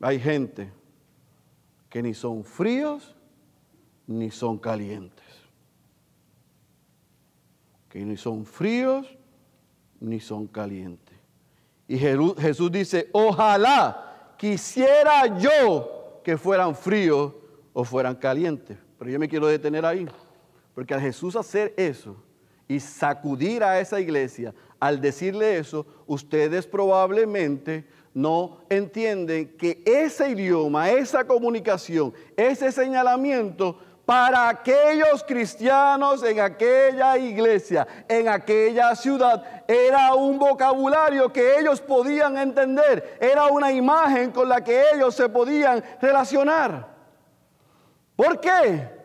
hay 0.00 0.18
gente 0.18 0.72
que 1.90 2.02
ni 2.02 2.14
son 2.14 2.44
fríos 2.44 3.14
ni 4.06 4.30
son 4.30 4.58
calientes. 4.58 5.26
Que 7.90 8.06
ni 8.06 8.16
son 8.16 8.46
fríos 8.46 9.06
ni 10.00 10.18
son 10.18 10.46
calientes. 10.46 11.18
Y 11.86 11.98
Jesús 11.98 12.72
dice, 12.72 13.10
ojalá 13.12 14.32
quisiera 14.38 15.38
yo 15.38 16.22
que 16.24 16.38
fueran 16.38 16.74
fríos 16.74 17.34
o 17.74 17.84
fueran 17.84 18.14
calientes. 18.14 18.78
Pero 18.98 19.10
yo 19.10 19.18
me 19.18 19.28
quiero 19.28 19.46
detener 19.46 19.84
ahí. 19.84 20.08
Porque 20.74 20.94
al 20.94 21.02
Jesús 21.02 21.36
hacer 21.36 21.74
eso 21.76 22.16
y 22.68 22.78
sacudir 22.78 23.64
a 23.64 23.80
esa 23.80 23.98
iglesia, 23.98 24.54
al 24.78 25.00
decirle 25.00 25.58
eso, 25.58 25.86
ustedes 26.06 26.66
probablemente 26.66 27.84
no 28.14 28.58
entienden 28.68 29.56
que 29.56 29.82
ese 29.84 30.30
idioma, 30.30 30.90
esa 30.90 31.24
comunicación, 31.24 32.12
ese 32.36 32.70
señalamiento 32.70 33.78
para 34.04 34.48
aquellos 34.48 35.22
cristianos 35.22 36.22
en 36.22 36.40
aquella 36.40 37.18
iglesia, 37.18 37.86
en 38.08 38.28
aquella 38.28 38.94
ciudad, 38.96 39.44
era 39.66 40.14
un 40.14 40.38
vocabulario 40.38 41.30
que 41.32 41.58
ellos 41.58 41.80
podían 41.80 42.38
entender, 42.38 43.18
era 43.20 43.46
una 43.46 43.70
imagen 43.70 44.30
con 44.30 44.48
la 44.48 44.62
que 44.62 44.82
ellos 44.94 45.14
se 45.14 45.28
podían 45.28 45.84
relacionar. 46.00 46.88
¿Por 48.16 48.40
qué? 48.40 48.97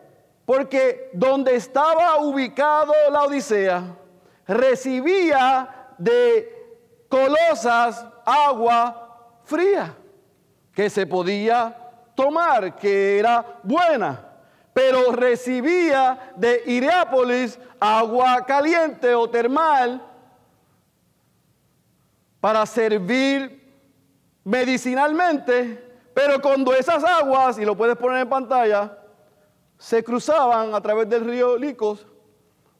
Porque 0.44 1.10
donde 1.12 1.56
estaba 1.56 2.18
ubicado 2.18 2.92
la 3.10 3.22
Odisea, 3.22 3.96
recibía 4.46 5.88
de 5.98 6.50
Colosas 7.08 8.04
agua 8.24 9.38
fría 9.44 9.94
que 10.72 10.90
se 10.90 11.06
podía 11.06 11.76
tomar, 12.14 12.76
que 12.76 13.18
era 13.18 13.60
buena, 13.62 14.20
pero 14.72 15.12
recibía 15.12 16.32
de 16.36 16.62
Iriápolis 16.66 17.58
agua 17.78 18.44
caliente 18.44 19.14
o 19.14 19.30
termal 19.30 20.02
para 22.40 22.66
servir 22.66 23.72
medicinalmente, 24.42 25.82
pero 26.12 26.40
cuando 26.42 26.74
esas 26.74 27.02
aguas, 27.04 27.58
y 27.58 27.64
lo 27.64 27.76
puedes 27.76 27.96
poner 27.96 28.22
en 28.22 28.28
pantalla, 28.28 28.98
se 29.78 30.02
cruzaban 30.02 30.74
a 30.74 30.80
través 30.80 31.08
del 31.08 31.24
río 31.24 31.56
Licos, 31.56 32.06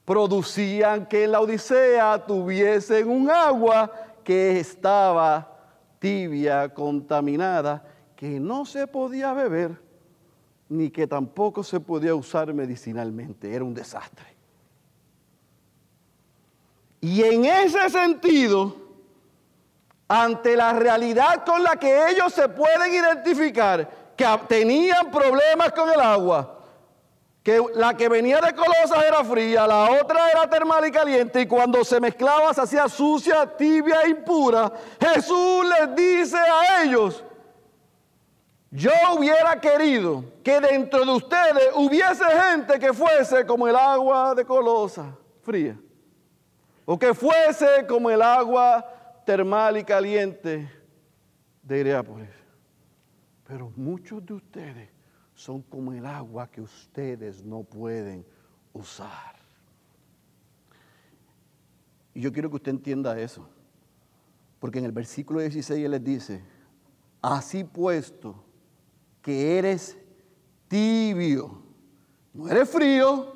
producían 0.05 1.07
que 1.07 1.25
en 1.25 1.33
la 1.33 1.41
Odisea 1.41 2.25
tuviesen 2.27 3.09
un 3.09 3.31
agua 3.31 3.91
que 4.23 4.59
estaba 4.59 5.51
tibia, 5.99 6.73
contaminada, 6.73 7.83
que 8.17 8.39
no 8.41 8.67
se 8.67 8.87
podía 8.87 9.33
beber, 9.33 9.81
ni 10.69 10.91
que 10.91 11.07
tampoco 11.07 11.63
se 11.63 11.81
podía 11.81 12.15
usar 12.15 12.53
medicinalmente. 12.53 13.55
Era 13.55 13.65
un 13.65 13.75
desastre. 13.75 14.35
Y 17.01 17.23
en 17.23 17.45
ese 17.45 17.91
sentido, 17.91 18.77
ante 20.09 20.57
la 20.57 20.73
realidad 20.73 21.45
con 21.45 21.63
la 21.63 21.77
que 21.77 22.11
ellos 22.11 22.33
se 22.33 22.49
pueden 22.49 22.95
identificar, 22.95 23.89
que 24.17 24.27
tenían 24.49 25.11
problemas 25.11 25.73
con 25.73 25.91
el 25.91 26.01
agua, 26.01 26.54
que 27.45 27.63
la 27.75 27.95
que 27.95 28.09
venía 28.09 28.41
de 28.41 28.55
Colosas 28.55 29.05
era 29.07 29.23
fría, 29.23 29.67
la 29.67 30.01
otra 30.01 30.31
era 30.31 30.49
termal 30.49 30.87
y 30.87 30.91
caliente, 30.91 31.43
y 31.43 31.47
cuando 31.47 31.85
se 31.85 32.01
mezclaba 32.01 32.55
se 32.55 32.63
hacía 32.63 32.89
sucia, 32.89 33.47
tibia 33.55 34.01
e 34.03 34.09
impura, 34.09 34.73
Jesús 34.99 35.67
les 35.79 35.95
dice 35.95 36.39
a 36.39 36.83
ellos, 36.83 37.23
yo 38.71 38.91
hubiera 39.15 39.61
querido 39.61 40.25
que 40.43 40.59
dentro 40.59 41.05
de 41.05 41.13
ustedes 41.13 41.69
hubiese 41.75 42.25
gente 42.25 42.79
que 42.79 42.95
fuese 42.95 43.45
como 43.45 43.69
el 43.69 43.77
agua 43.77 44.35
de 44.35 44.47
Colosa, 44.47 45.15
fría, 45.43 45.79
o 46.87 46.99
que 46.99 47.13
fuese 47.13 47.87
como 47.87 48.09
el 48.09 48.23
agua 48.23 49.23
termal 49.27 49.77
y 49.77 49.85
caliente 49.85 50.67
de 51.63 51.79
Iriápolis. 51.79 52.31
Pero 53.47 53.71
muchos 53.77 54.25
de 54.25 54.33
ustedes 54.33 54.94
son 55.45 55.61
como 55.61 55.93
el 55.93 56.07
agua 56.07 56.51
que 56.51 56.63
ustedes 56.63 57.45
no 57.45 57.65
pueden 57.65 58.25
usar. 58.73 59.35
Y 62.15 62.23
yo 62.23 62.33
quiero 62.33 62.49
que 62.49 62.57
usted 62.57 62.71
entienda 62.71 63.19
eso, 63.21 63.47
porque 64.59 64.79
en 64.79 64.87
el 64.87 64.93
versículo 64.93 65.41
16 65.41 65.85
él 65.85 65.91
les 65.91 66.03
dice, 66.03 66.43
así 67.21 67.63
puesto 67.63 68.43
que 69.21 69.59
eres 69.59 69.99
tibio, 70.67 71.63
no 72.33 72.49
eres 72.49 72.71
frío, 72.71 73.31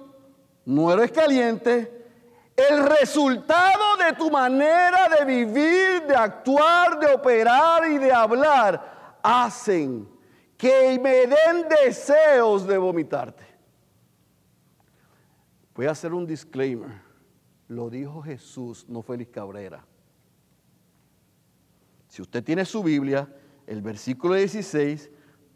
no 0.65 0.91
eres 0.91 1.13
caliente, 1.13 2.09
el 2.57 2.87
resultado 2.87 3.99
de 3.99 4.17
tu 4.17 4.31
manera 4.31 5.11
de 5.19 5.27
vivir, 5.27 6.07
de 6.09 6.17
actuar, 6.17 6.99
de 6.99 7.13
operar 7.13 7.91
y 7.91 7.99
de 7.99 8.11
hablar 8.11 9.21
hacen 9.23 10.18
que 10.59 10.99
me 10.99 11.27
den 11.29 11.69
deseos 11.69 12.67
de 12.67 12.77
vomitarte. 12.77 13.45
Voy 15.75 15.87
a 15.87 15.93
hacer 15.93 16.13
un 16.13 16.27
disclaimer. 16.27 17.01
Lo 17.69 17.89
dijo 17.89 18.21
Jesús, 18.21 18.85
no 18.89 19.01
Félix 19.01 19.31
Cabrera. 19.31 19.87
Si 22.09 22.21
usted 22.21 22.43
tiene 22.43 22.65
su 22.65 22.83
Biblia, 22.83 23.33
el 23.67 23.81
versículo 23.81 24.35
16, 24.35 25.09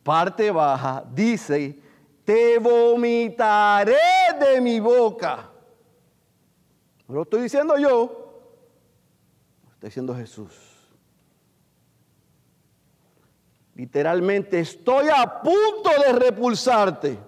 parte 0.04 0.52
baja, 0.52 1.04
dice, 1.12 1.80
te 2.24 2.58
vomitaré 2.60 3.96
de 4.38 4.60
mi 4.60 4.78
boca. 4.78 5.50
No 7.08 7.16
lo 7.16 7.22
estoy 7.22 7.42
diciendo 7.42 7.76
yo, 7.76 8.40
lo 9.64 9.72
está 9.72 9.88
diciendo 9.88 10.14
Jesús. 10.14 10.81
Literalmente, 13.74 14.60
estoy 14.60 15.06
a 15.08 15.42
punto 15.42 15.90
de 16.06 16.12
repulsarte. 16.12 17.18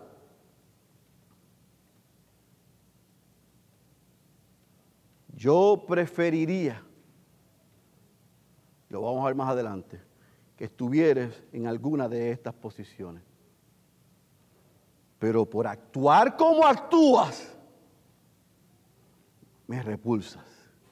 Yo 5.35 5.85
preferiría, 5.87 6.83
lo 8.89 9.03
vamos 9.03 9.23
a 9.23 9.27
ver 9.27 9.35
más 9.35 9.51
adelante, 9.51 10.01
que 10.57 10.65
estuvieras 10.65 11.33
en 11.53 11.67
alguna 11.67 12.09
de 12.09 12.31
estas 12.31 12.55
posiciones. 12.55 13.23
Pero 15.19 15.49
por 15.49 15.67
actuar 15.67 16.37
como 16.37 16.67
actúas, 16.67 17.55
me 19.67 19.83
repulsas. 19.83 20.45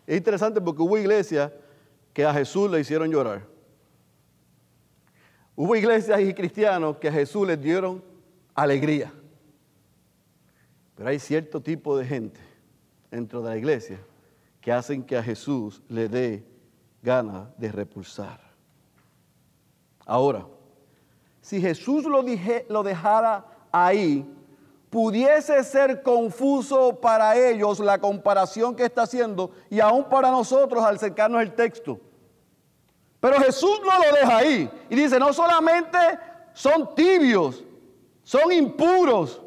Es 0.07 0.17
interesante 0.17 0.61
porque 0.61 0.83
hubo 0.83 0.97
iglesias 0.99 1.53
que 2.13 2.25
a 2.25 2.33
Jesús 2.33 2.71
le 2.71 2.81
hicieron 2.81 3.11
llorar. 3.11 3.52
Hubo 5.55 5.77
iglesias 5.77 6.21
y 6.21 6.33
cristianos 6.33 6.97
que 6.97 7.09
a 7.09 7.13
Jesús 7.13 7.47
les 7.47 7.61
dieron 7.61 8.03
alegría. 8.55 9.13
Pero 10.95 11.09
hay 11.09 11.19
cierto 11.19 11.61
tipo 11.61 11.97
de 11.97 12.07
gente 12.07 12.41
dentro 13.11 13.43
de 13.43 13.51
la 13.51 13.57
iglesia 13.57 13.99
que 14.61 14.73
hacen 14.73 15.03
que 15.03 15.17
a 15.17 15.23
Jesús 15.23 15.83
le 15.89 16.09
dé 16.09 16.47
ganas 17.03 17.49
de 17.59 17.71
repulsar. 17.71 18.41
Ahora, 20.07 20.47
si 21.41 21.61
Jesús 21.61 22.05
lo, 22.05 22.25
lo 22.69 22.83
dejara 22.83 23.45
ahí, 23.73 24.25
pudiese 24.89 25.63
ser 25.65 26.03
confuso 26.03 27.01
para 27.01 27.37
ellos 27.37 27.81
la 27.81 27.99
comparación 27.99 28.77
que 28.77 28.85
está 28.85 29.03
haciendo 29.03 29.51
y 29.69 29.81
aún 29.81 30.05
para 30.05 30.31
nosotros 30.31 30.85
al 30.85 30.99
cercarnos 30.99 31.43
el 31.43 31.55
texto. 31.55 31.99
Pero 33.23 33.39
Jesús 33.39 33.81
no 33.85 34.05
lo 34.05 34.17
deja 34.17 34.39
ahí. 34.39 34.69
Y 34.91 34.97
dice, 34.97 35.17
no 35.17 35.33
solamente 35.33 35.97
son 36.53 36.93
tibios, 36.97 37.63
son 38.25 38.51
impuros, 38.51 39.41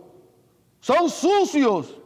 son 0.80 1.10
sucios, 1.10 2.02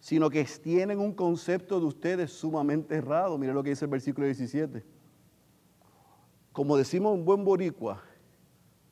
sino 0.00 0.30
que 0.30 0.42
tienen 0.44 1.00
un 1.00 1.12
concepto 1.12 1.78
de 1.78 1.84
ustedes 1.84 2.32
sumamente 2.32 2.94
errado. 2.94 3.36
Mire 3.36 3.52
lo 3.52 3.62
que 3.62 3.70
dice 3.70 3.84
el 3.84 3.90
versículo 3.90 4.24
17. 4.24 4.86
Como 6.50 6.78
decimos 6.78 7.14
en 7.18 7.26
buen 7.26 7.44
boricua, 7.44 8.02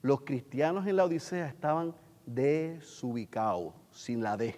los 0.03 0.21
cristianos 0.21 0.87
en 0.87 0.97
la 0.97 1.07
Odisea 1.07 1.49
estaban 1.49 1.95
desubicados, 2.27 3.73
sin 3.93 4.23
la 4.23 4.37
D. 4.37 4.55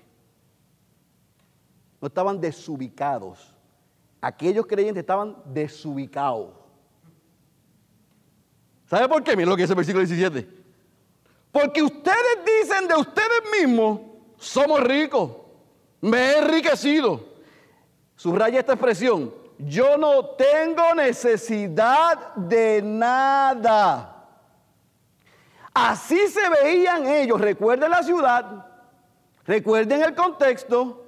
No 2.01 2.09
estaban 2.09 2.41
desubicados 2.41 3.55
aquellos 4.21 4.67
creyentes 4.67 5.01
estaban 5.01 5.37
desubicados. 5.47 6.51
¿Sabe 8.89 9.09
por 9.09 9.23
qué? 9.23 9.37
Miren 9.37 9.51
lo 9.51 9.57
que 9.57 9.63
dice 9.63 9.73
el 9.73 9.77
versículo 9.77 10.05
17. 10.05 10.49
Porque 11.53 11.83
ustedes 11.83 12.39
dicen 12.45 12.89
de 12.89 12.95
ustedes 12.95 13.43
mismos, 13.61 14.01
somos 14.37 14.81
ricos, 14.81 15.31
me 16.01 16.19
he 16.19 16.39
enriquecido. 16.39 17.25
Subraya 18.17 18.61
esta 18.61 18.73
expresión, 18.73 19.33
yo 19.59 19.97
no 19.97 20.25
tengo 20.31 20.95
necesidad 20.95 22.35
de 22.35 22.83
nada. 22.83 24.17
Así 25.73 26.29
se 26.29 26.49
veían 26.51 27.07
ellos. 27.07 27.41
Recuerden 27.41 27.91
la 27.91 28.03
ciudad, 28.03 28.67
recuerden 29.45 30.03
el 30.03 30.15
contexto, 30.15 31.00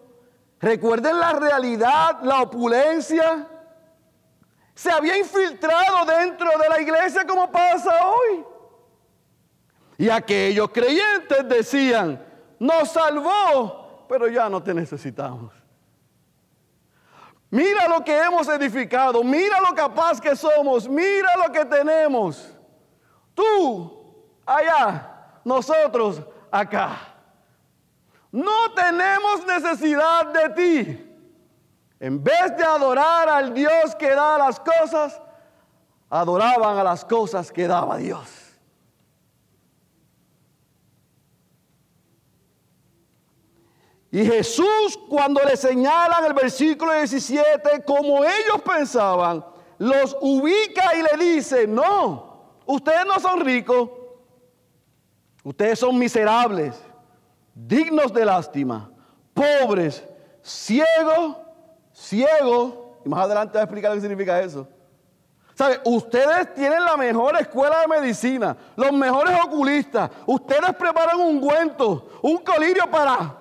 recuerden 0.62 1.18
la 1.18 1.32
realidad, 1.32 2.20
la 2.22 2.42
opulencia. 2.42 3.46
Se 4.74 4.90
había 4.90 5.18
infiltrado 5.18 6.06
dentro 6.06 6.48
de 6.58 6.68
la 6.68 6.80
iglesia 6.80 7.26
como 7.26 7.50
pasa 7.50 7.90
hoy. 8.08 8.44
Y 9.98 10.08
aquellos 10.08 10.70
creyentes 10.70 11.46
decían, 11.46 12.24
nos 12.58 12.90
salvó, 12.90 14.06
pero 14.08 14.28
ya 14.28 14.48
no 14.48 14.62
te 14.62 14.72
necesitamos. 14.72 15.52
Mira 17.50 17.86
lo 17.86 18.02
que 18.02 18.16
hemos 18.18 18.48
edificado, 18.48 19.22
mira 19.22 19.60
lo 19.60 19.74
capaz 19.74 20.18
que 20.20 20.34
somos, 20.34 20.88
mira 20.88 21.36
lo 21.36 21.52
que 21.52 21.66
tenemos. 21.66 22.50
Tú 23.34 24.02
allá, 24.46 25.38
nosotros 25.44 26.22
acá. 26.50 27.11
No 28.32 28.72
tenemos 28.74 29.46
necesidad 29.46 30.26
de 30.32 30.48
ti. 30.48 31.08
En 32.00 32.24
vez 32.24 32.56
de 32.56 32.64
adorar 32.64 33.28
al 33.28 33.52
Dios 33.54 33.94
que 33.96 34.08
da 34.10 34.38
las 34.38 34.58
cosas, 34.58 35.20
adoraban 36.08 36.78
a 36.78 36.82
las 36.82 37.04
cosas 37.04 37.52
que 37.52 37.68
daba 37.68 37.98
Dios. 37.98 38.28
Y 44.10 44.24
Jesús 44.26 44.98
cuando 45.08 45.42
le 45.42 45.56
señalan 45.56 46.24
el 46.24 46.34
versículo 46.34 46.92
17 46.92 47.82
como 47.84 48.24
ellos 48.24 48.60
pensaban, 48.64 49.44
los 49.78 50.16
ubica 50.20 50.94
y 50.94 51.02
le 51.02 51.24
dice, 51.24 51.66
no, 51.66 52.56
ustedes 52.66 53.06
no 53.06 53.18
son 53.20 53.40
ricos, 53.40 53.88
ustedes 55.42 55.78
son 55.78 55.98
miserables, 55.98 56.78
dignos 57.54 58.12
de 58.12 58.24
lástima, 58.24 58.90
pobres, 59.34 60.04
ciegos, 60.42 61.36
ciegos, 61.92 62.74
y 63.04 63.08
más 63.08 63.24
adelante 63.24 63.52
voy 63.52 63.60
a 63.60 63.64
explicar 63.64 63.94
qué 63.94 64.00
significa 64.00 64.40
eso. 64.40 64.68
¿Sabe? 65.54 65.80
Ustedes 65.84 66.54
tienen 66.54 66.82
la 66.84 66.96
mejor 66.96 67.36
escuela 67.38 67.80
de 67.80 67.88
medicina, 67.88 68.56
los 68.74 68.92
mejores 68.92 69.38
oculistas, 69.44 70.10
ustedes 70.26 70.74
preparan 70.78 71.20
un 71.20 71.36
ungüento, 71.36 72.08
un 72.22 72.38
colirio 72.38 72.90
para 72.90 73.38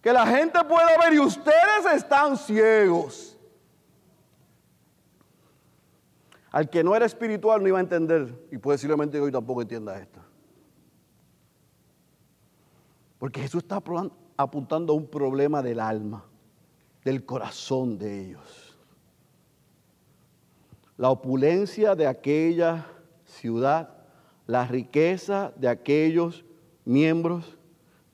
que 0.00 0.12
la 0.12 0.26
gente 0.26 0.58
pueda 0.64 0.88
ver 1.02 1.14
y 1.14 1.20
ustedes 1.20 1.86
están 1.94 2.36
ciegos. 2.36 3.36
Al 6.50 6.70
que 6.70 6.82
no 6.82 6.96
era 6.96 7.06
espiritual 7.06 7.62
no 7.62 7.68
iba 7.68 7.78
a 7.78 7.82
entender 7.82 8.46
y 8.50 8.58
posiblemente 8.58 9.20
hoy 9.20 9.30
tampoco 9.30 9.62
entienda 9.62 9.98
esto. 9.98 10.25
Porque 13.18 13.40
Jesús 13.40 13.62
está 13.62 13.82
apuntando 14.36 14.92
a 14.92 14.96
un 14.96 15.06
problema 15.06 15.62
del 15.62 15.80
alma, 15.80 16.24
del 17.04 17.24
corazón 17.24 17.98
de 17.98 18.20
ellos. 18.26 18.78
La 20.96 21.10
opulencia 21.10 21.94
de 21.94 22.06
aquella 22.06 22.86
ciudad, 23.24 23.90
la 24.46 24.66
riqueza 24.66 25.52
de 25.56 25.68
aquellos 25.68 26.44
miembros 26.84 27.58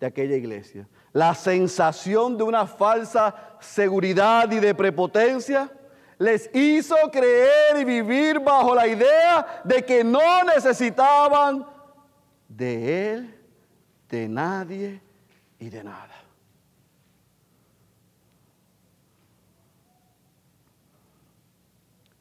de 0.00 0.06
aquella 0.06 0.36
iglesia 0.36 0.88
la 1.12 1.34
sensación 1.34 2.36
de 2.36 2.42
una 2.42 2.66
falsa 2.66 3.34
seguridad 3.60 4.50
y 4.50 4.58
de 4.58 4.74
prepotencia 4.74 5.70
les 6.18 6.48
hizo 6.54 6.96
creer 7.10 7.76
y 7.78 7.84
vivir 7.84 8.40
bajo 8.40 8.74
la 8.74 8.86
idea 8.86 9.62
de 9.64 9.84
que 9.84 10.02
no 10.02 10.44
necesitaban 10.44 11.66
de 12.48 13.12
Él, 13.12 13.41
de 14.12 14.28
nadie 14.28 15.00
y 15.58 15.70
de 15.70 15.82
nada. 15.82 16.14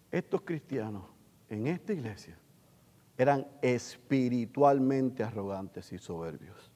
Estos 0.09 0.41
cristianos 0.41 1.03
en 1.49 1.67
esta 1.67 1.91
iglesia 1.91 2.37
eran 3.17 3.45
espiritualmente 3.61 5.21
arrogantes 5.21 5.91
y 5.91 5.97
soberbios. 5.97 6.71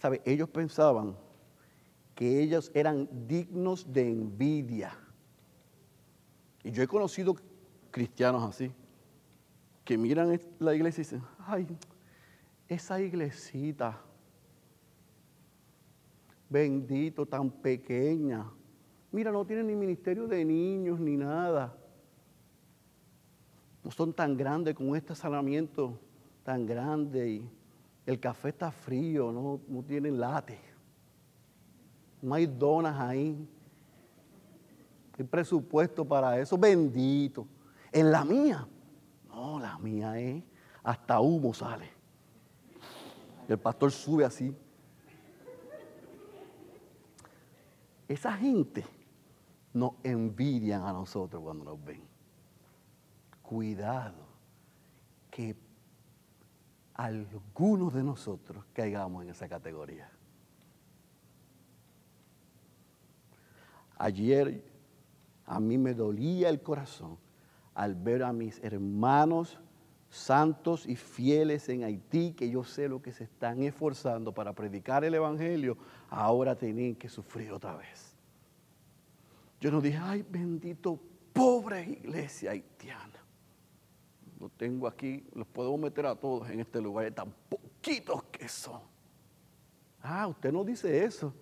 ¿Sabe? 0.00 0.20
Ellos 0.24 0.48
pensaban 0.48 1.16
que 2.16 2.42
ellos 2.42 2.72
eran 2.74 3.08
dignos 3.28 3.92
de 3.92 4.10
envidia. 4.10 4.98
Y 6.64 6.72
yo 6.72 6.82
he 6.82 6.88
conocido 6.88 7.36
cristianos 7.92 8.42
así, 8.42 8.72
que 9.84 9.98
miran 9.98 10.40
la 10.58 10.74
iglesia 10.74 11.00
y 11.00 11.04
dicen, 11.04 11.22
ay, 11.38 11.66
esa 12.68 13.00
iglesita, 13.00 14.00
bendito, 16.48 17.26
tan 17.26 17.50
pequeña. 17.50 18.50
Mira, 19.10 19.32
no 19.32 19.44
tienen 19.44 19.66
ni 19.66 19.74
ministerio 19.74 20.26
de 20.26 20.44
niños 20.44 21.00
ni 21.00 21.16
nada. 21.16 21.76
No 23.82 23.90
son 23.90 24.12
tan 24.12 24.36
grandes 24.36 24.74
con 24.74 24.94
este 24.94 25.14
sanamiento 25.14 25.98
tan 26.44 26.64
grande 26.64 27.28
y 27.28 27.50
el 28.06 28.18
café 28.20 28.48
está 28.50 28.70
frío, 28.70 29.32
no, 29.32 29.60
no 29.68 29.82
tienen 29.82 30.18
late. 30.18 30.58
No 32.20 32.34
hay 32.34 32.46
donas 32.46 32.98
ahí. 33.00 33.48
Hay 35.18 35.24
presupuesto 35.24 36.04
para 36.04 36.38
eso, 36.38 36.56
bendito. 36.56 37.46
En 37.90 38.10
la 38.10 38.24
mía, 38.24 38.66
no, 39.42 39.58
la 39.58 39.76
mía 39.78 40.14
hasta 40.84 41.20
humo 41.20 41.52
sale. 41.52 41.90
El 43.48 43.58
pastor 43.58 43.90
sube 43.90 44.24
así. 44.24 44.56
Esa 48.06 48.32
gente 48.34 48.84
nos 49.72 49.92
envidian 50.04 50.82
a 50.82 50.92
nosotros 50.92 51.42
cuando 51.42 51.64
nos 51.64 51.84
ven. 51.84 52.02
Cuidado, 53.42 54.26
que 55.30 55.56
algunos 56.94 57.92
de 57.94 58.02
nosotros 58.04 58.64
caigamos 58.72 59.24
en 59.24 59.30
esa 59.30 59.48
categoría. 59.48 60.08
Ayer 63.98 64.64
a 65.46 65.58
mí 65.58 65.78
me 65.78 65.94
dolía 65.94 66.48
el 66.48 66.62
corazón 66.62 67.18
al 67.74 67.94
ver 67.94 68.22
a 68.22 68.32
mis 68.32 68.62
hermanos 68.62 69.58
santos 70.12 70.86
y 70.86 70.94
fieles 70.94 71.70
en 71.70 71.84
Haití, 71.84 72.34
que 72.34 72.50
yo 72.50 72.64
sé 72.64 72.86
lo 72.86 73.00
que 73.00 73.12
se 73.12 73.24
están 73.24 73.62
esforzando 73.62 74.32
para 74.32 74.52
predicar 74.52 75.04
el 75.04 75.14
Evangelio, 75.14 75.78
ahora 76.10 76.54
tienen 76.54 76.94
que 76.94 77.08
sufrir 77.08 77.50
otra 77.50 77.74
vez. 77.76 78.14
Yo 79.58 79.70
no 79.70 79.80
dije, 79.80 79.96
ay 79.96 80.22
bendito, 80.28 81.00
pobre 81.32 81.82
iglesia 81.84 82.50
haitiana. 82.50 83.24
Lo 84.38 84.50
tengo 84.50 84.86
aquí, 84.86 85.24
los 85.34 85.46
podemos 85.46 85.80
meter 85.80 86.04
a 86.04 86.14
todos 86.14 86.50
en 86.50 86.60
este 86.60 86.80
lugar, 86.80 87.10
tan 87.12 87.32
poquitos 87.48 88.24
que 88.24 88.48
son. 88.48 88.82
Ah, 90.02 90.26
usted 90.26 90.52
no 90.52 90.62
dice 90.62 91.04
eso, 91.04 91.32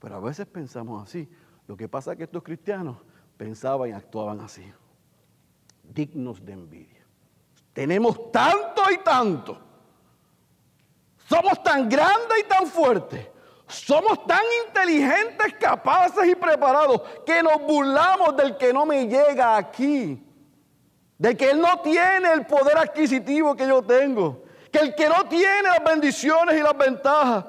pero 0.00 0.16
a 0.16 0.20
veces 0.20 0.44
pensamos 0.46 1.02
así. 1.02 1.28
Lo 1.66 1.76
que 1.76 1.88
pasa 1.88 2.12
es 2.12 2.18
que 2.18 2.24
estos 2.24 2.42
cristianos 2.42 2.98
pensaban 3.36 3.88
y 3.88 3.92
actuaban 3.92 4.40
así, 4.40 4.64
dignos 5.92 6.44
de 6.44 6.52
envidia. 6.52 7.06
Tenemos 7.72 8.30
tanto 8.32 8.82
y 8.90 8.98
tanto. 8.98 9.58
Somos 11.28 11.62
tan 11.62 11.88
grandes 11.88 12.40
y 12.40 12.48
tan 12.48 12.66
fuertes. 12.66 13.26
Somos 13.66 14.26
tan 14.26 14.42
inteligentes, 14.66 15.54
capaces 15.60 16.26
y 16.26 16.34
preparados 16.34 17.02
que 17.26 17.42
nos 17.42 17.60
burlamos 17.60 18.36
del 18.36 18.56
que 18.56 18.72
no 18.72 18.86
me 18.86 19.06
llega 19.06 19.56
aquí 19.56 20.24
de 21.18 21.36
que 21.36 21.50
Él 21.50 21.60
no 21.60 21.80
tiene 21.80 22.32
el 22.32 22.46
poder 22.46 22.78
adquisitivo 22.78 23.56
que 23.56 23.66
yo 23.66 23.82
tengo, 23.82 24.44
que 24.70 24.78
el 24.78 24.94
que 24.94 25.08
no 25.08 25.28
tiene 25.28 25.62
las 25.62 25.82
bendiciones 25.84 26.56
y 26.56 26.62
las 26.62 26.76
ventajas. 26.78 27.44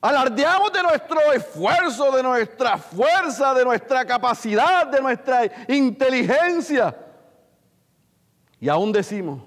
Alardeamos 0.00 0.72
de 0.72 0.82
nuestro 0.82 1.32
esfuerzo, 1.32 2.10
de 2.12 2.22
nuestra 2.22 2.76
fuerza, 2.76 3.52
de 3.54 3.64
nuestra 3.64 4.04
capacidad, 4.04 4.86
de 4.86 5.00
nuestra 5.00 5.42
inteligencia. 5.68 6.96
Y 8.62 8.68
aún 8.68 8.92
decimos, 8.92 9.42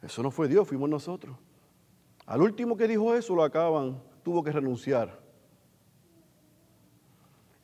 eso 0.00 0.22
no 0.22 0.30
fue 0.30 0.46
Dios, 0.46 0.68
fuimos 0.68 0.88
nosotros. 0.88 1.36
Al 2.24 2.40
último 2.40 2.76
que 2.76 2.86
dijo 2.86 3.12
eso 3.12 3.34
lo 3.34 3.42
acaban, 3.42 4.00
tuvo 4.22 4.44
que 4.44 4.52
renunciar. 4.52 5.18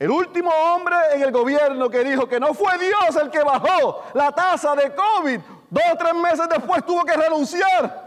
El 0.01 0.11
último 0.11 0.51
hombre 0.51 0.97
en 1.13 1.23
el 1.23 1.31
gobierno 1.31 1.89
que 1.89 2.03
dijo 2.03 2.29
que 2.29 2.41
no 2.41 2.53
fue 2.55 2.77
Dios 2.77 3.15
el 3.23 3.31
que 3.31 3.45
bajó 3.45 4.03
la 4.15 4.33
tasa 4.33 4.75
de 4.75 4.93
COVID, 4.93 5.39
dos 5.71 5.85
o 5.93 5.97
tres 5.97 6.15
meses 6.17 6.49
después 6.49 6.85
tuvo 6.85 7.05
que 7.05 7.17
renunciar. 7.17 8.03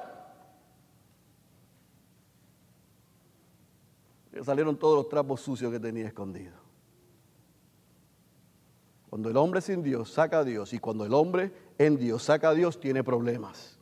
salieron 4.43 4.77
todos 4.77 4.97
los 4.97 5.07
trapos 5.07 5.39
sucios 5.39 5.71
que 5.71 5.79
tenía 5.79 6.05
escondidos. 6.05 6.66
Cuando 9.17 9.31
el 9.31 9.37
hombre 9.37 9.61
sin 9.61 9.81
Dios 9.81 10.11
saca 10.11 10.37
a 10.37 10.43
Dios 10.43 10.73
y 10.73 10.77
cuando 10.77 11.03
el 11.03 11.11
hombre 11.11 11.51
en 11.79 11.97
Dios 11.97 12.21
saca 12.21 12.49
a 12.49 12.53
Dios 12.53 12.79
tiene 12.79 13.03
problemas. 13.03 13.75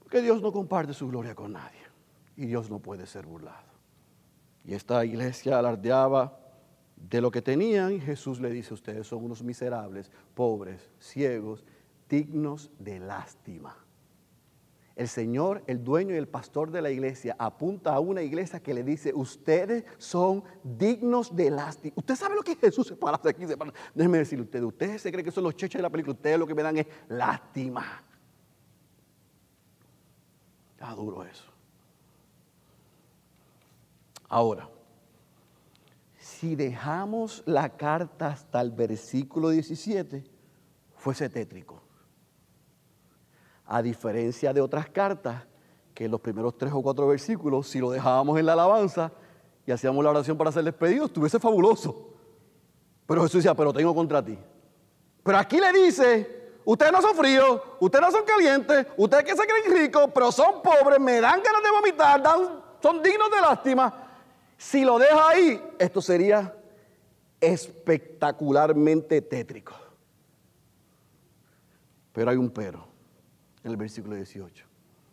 Porque 0.00 0.20
Dios 0.20 0.42
no 0.42 0.50
comparte 0.50 0.94
su 0.94 1.06
gloria 1.06 1.36
con 1.36 1.52
nadie 1.52 1.78
y 2.36 2.46
Dios 2.46 2.68
no 2.68 2.80
puede 2.80 3.06
ser 3.06 3.24
burlado. 3.24 3.70
Y 4.64 4.74
esta 4.74 5.04
iglesia 5.04 5.60
alardeaba 5.60 6.40
de 6.96 7.20
lo 7.20 7.30
que 7.30 7.40
tenían 7.40 7.92
y 7.92 8.00
Jesús 8.00 8.40
le 8.40 8.50
dice, 8.50 8.74
ustedes 8.74 9.06
son 9.06 9.22
unos 9.22 9.44
miserables, 9.44 10.10
pobres, 10.34 10.90
ciegos, 10.98 11.64
dignos 12.08 12.72
de 12.80 12.98
lástima. 12.98 13.76
El 15.02 15.08
Señor, 15.08 15.64
el 15.66 15.82
dueño 15.82 16.14
y 16.14 16.18
el 16.18 16.28
pastor 16.28 16.70
de 16.70 16.80
la 16.80 16.88
iglesia, 16.88 17.34
apunta 17.36 17.92
a 17.92 17.98
una 17.98 18.22
iglesia 18.22 18.60
que 18.60 18.72
le 18.72 18.84
dice, 18.84 19.12
ustedes 19.12 19.84
son 19.98 20.44
dignos 20.62 21.34
de 21.34 21.50
lástima. 21.50 21.94
Usted 21.96 22.14
sabe 22.14 22.36
lo 22.36 22.42
que 22.42 22.54
Jesús 22.54 22.86
se 22.86 22.94
para 22.94 23.18
aquí. 23.28 23.44
Se 23.48 23.56
para. 23.56 23.72
Déjeme 23.96 24.18
decirle 24.18 24.44
ustedes, 24.44 24.64
ustedes 24.64 25.02
se 25.02 25.10
creen 25.10 25.24
que 25.24 25.32
son 25.32 25.42
los 25.42 25.56
chechos 25.56 25.80
de 25.80 25.82
la 25.82 25.90
película, 25.90 26.14
ustedes 26.14 26.38
lo 26.38 26.46
que 26.46 26.54
me 26.54 26.62
dan 26.62 26.78
es 26.78 26.86
lástima. 27.08 28.00
Está 30.74 30.94
duro 30.94 31.24
eso. 31.24 31.50
Ahora, 34.28 34.70
si 36.16 36.54
dejamos 36.54 37.42
la 37.44 37.76
carta 37.76 38.28
hasta 38.28 38.60
el 38.60 38.70
versículo 38.70 39.48
17, 39.48 40.22
fuese 40.94 41.28
tétrico 41.28 41.82
a 43.72 43.80
diferencia 43.80 44.52
de 44.52 44.60
otras 44.60 44.90
cartas, 44.90 45.44
que 45.94 46.06
los 46.06 46.20
primeros 46.20 46.58
tres 46.58 46.70
o 46.74 46.82
cuatro 46.82 47.08
versículos, 47.08 47.66
si 47.68 47.78
lo 47.78 47.90
dejábamos 47.90 48.38
en 48.38 48.44
la 48.44 48.52
alabanza 48.52 49.10
y 49.66 49.72
hacíamos 49.72 50.04
la 50.04 50.10
oración 50.10 50.36
para 50.36 50.52
ser 50.52 50.64
despedidos, 50.64 51.06
estuviese 51.06 51.40
fabuloso. 51.40 52.10
Pero 53.06 53.22
Jesús 53.22 53.42
decía, 53.42 53.54
pero 53.54 53.72
tengo 53.72 53.94
contra 53.94 54.22
ti. 54.22 54.38
Pero 55.22 55.38
aquí 55.38 55.58
le 55.58 55.72
dice, 55.72 56.52
ustedes 56.66 56.92
no 56.92 57.00
son 57.00 57.16
fríos, 57.16 57.62
ustedes 57.80 58.04
no 58.04 58.10
son 58.10 58.24
calientes, 58.26 58.88
ustedes 58.98 59.24
que 59.24 59.36
se 59.36 59.46
creen 59.46 59.82
ricos, 59.84 60.10
pero 60.12 60.30
son 60.30 60.60
pobres, 60.60 61.00
me 61.00 61.18
dan 61.18 61.42
ganas 61.42 61.62
de 61.62 61.70
vomitar, 61.70 62.22
son 62.82 63.02
dignos 63.02 63.30
de 63.30 63.40
lástima. 63.40 64.06
Si 64.58 64.84
lo 64.84 64.98
deja 64.98 65.30
ahí, 65.30 65.62
esto 65.78 66.02
sería 66.02 66.54
espectacularmente 67.40 69.22
tétrico. 69.22 69.72
Pero 72.12 72.30
hay 72.30 72.36
un 72.36 72.50
pero 72.50 72.91
en 73.64 73.70
el 73.70 73.76
versículo 73.76 74.16
18. 74.16 74.66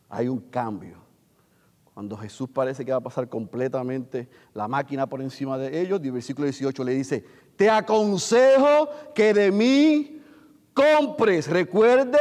Hay 0.10 0.28
un 0.28 0.40
cambio. 0.40 0.98
Cuando 1.94 2.16
Jesús 2.18 2.48
parece 2.54 2.86
que 2.86 2.92
va 2.92 2.98
a 2.98 3.02
pasar 3.02 3.28
completamente 3.28 4.30
la 4.54 4.68
máquina 4.68 5.08
por 5.08 5.22
encima 5.22 5.58
de 5.58 5.82
ellos, 5.82 6.00
y 6.04 6.08
el 6.08 6.14
versículo 6.14 6.46
18 6.46 6.84
le 6.84 6.94
dice, 6.94 7.26
te 7.56 7.70
aconsejo 7.70 8.90
que 9.14 9.34
de 9.34 9.52
mí 9.52 10.22
compres. 10.74 11.48
Recuerde 11.48 12.18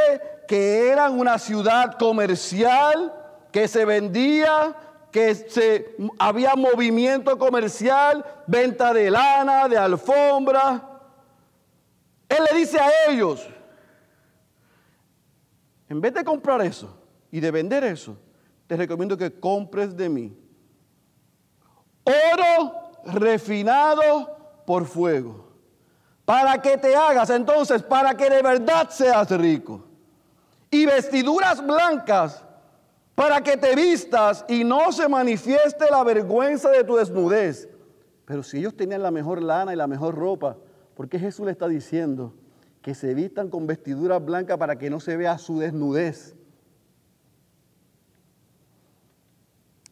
que 0.48 0.88
eran 0.88 1.18
una 1.18 1.38
ciudad 1.38 1.96
comercial, 1.96 3.14
que 3.52 3.68
se 3.68 3.84
vendía, 3.84 4.76
que 5.12 5.34
se, 5.34 5.96
había 6.18 6.56
movimiento 6.56 7.38
comercial, 7.38 8.24
venta 8.46 8.92
de 8.92 9.10
lana, 9.10 9.68
de 9.68 9.78
alfombra. 9.78 11.00
Él 12.28 12.38
le 12.50 12.58
dice 12.58 12.78
a 12.80 12.90
ellos, 13.08 13.46
en 15.88 16.00
vez 16.00 16.14
de 16.14 16.24
comprar 16.24 16.60
eso 16.62 17.02
y 17.30 17.40
de 17.40 17.50
vender 17.50 17.84
eso, 17.84 18.16
te 18.66 18.76
recomiendo 18.76 19.16
que 19.16 19.38
compres 19.38 19.96
de 19.96 20.08
mí 20.08 20.36
oro 22.08 22.90
refinado 23.04 24.36
por 24.66 24.86
fuego. 24.86 25.46
Para 26.24 26.60
que 26.60 26.76
te 26.76 26.94
hagas 26.94 27.30
entonces, 27.30 27.82
para 27.82 28.14
que 28.14 28.28
de 28.28 28.42
verdad 28.42 28.90
seas 28.90 29.30
rico. 29.30 29.84
Y 30.70 30.84
vestiduras 30.84 31.64
blancas 31.64 32.44
para 33.14 33.40
que 33.40 33.56
te 33.56 33.74
vistas 33.74 34.44
y 34.48 34.62
no 34.62 34.92
se 34.92 35.08
manifieste 35.08 35.86
la 35.90 36.04
vergüenza 36.04 36.70
de 36.70 36.84
tu 36.84 36.96
desnudez. 36.96 37.68
Pero 38.24 38.42
si 38.42 38.58
ellos 38.58 38.76
tenían 38.76 39.02
la 39.02 39.10
mejor 39.10 39.42
lana 39.42 39.72
y 39.72 39.76
la 39.76 39.86
mejor 39.86 40.14
ropa, 40.14 40.56
¿por 40.94 41.08
qué 41.08 41.18
Jesús 41.18 41.46
le 41.46 41.52
está 41.52 41.66
diciendo 41.66 42.34
que 42.88 42.94
se 42.94 43.12
vistan 43.12 43.50
con 43.50 43.66
vestiduras 43.66 44.24
blancas 44.24 44.56
para 44.56 44.78
que 44.78 44.88
no 44.88 44.98
se 44.98 45.14
vea 45.14 45.36
su 45.36 45.58
desnudez. 45.58 46.34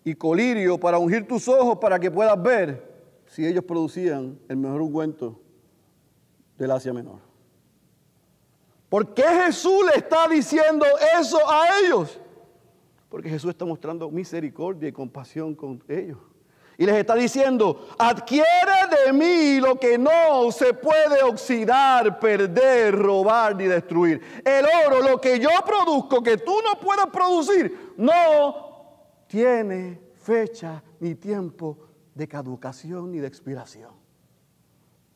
Y 0.03 0.15
colirio 0.15 0.81
para 0.81 0.97
ungir 0.97 1.29
tus 1.29 1.47
ojos 1.47 1.77
para 1.77 1.99
que 1.99 2.11
puedas 2.11 2.43
ver 2.43 3.13
si 3.27 3.47
ellos 3.47 3.65
producían 3.65 4.39
el 4.49 4.57
mejor 4.57 4.81
ungüento 4.81 5.39
del 6.57 6.71
Asia 6.71 6.95
Menor. 6.95 7.19
¿Por 8.89 9.13
qué 9.13 9.25
Jesús 9.45 9.85
le 9.93 9.99
está 9.99 10.27
diciendo 10.27 10.87
eso 11.21 11.37
a 11.51 11.81
ellos? 11.81 12.19
Porque 13.11 13.29
Jesús 13.29 13.51
está 13.51 13.67
mostrando 13.67 14.11
misericordia 14.11 14.89
y 14.89 14.93
compasión 14.93 15.55
con 15.55 15.85
ellos. 15.87 16.17
Y 16.79 16.85
les 16.85 16.97
está 16.97 17.15
diciendo, 17.15 17.89
adquiere 17.99 18.47
de 19.07 19.13
mí 19.13 19.61
lo 19.61 19.77
que 19.81 19.97
no 19.97 20.53
se 20.53 20.75
puede 20.75 21.23
oxidar, 21.23 22.19
perder, 22.21 22.95
robar 22.95 23.57
ni 23.57 23.65
destruir. 23.65 24.43
El 24.45 24.67
oro, 24.87 25.01
lo 25.01 25.21
que 25.21 25.39
yo 25.39 25.49
produzco, 25.65 26.23
que 26.23 26.37
tú 26.37 26.55
no 26.63 26.79
puedes 26.79 27.07
producir, 27.07 27.95
no 27.97 29.25
tiene 29.27 30.01
fecha 30.23 30.83
ni 31.01 31.15
tiempo 31.15 31.79
de 32.15 32.29
caducación 32.29 33.11
ni 33.11 33.21
de 33.21 33.27
expiración. 33.27 33.91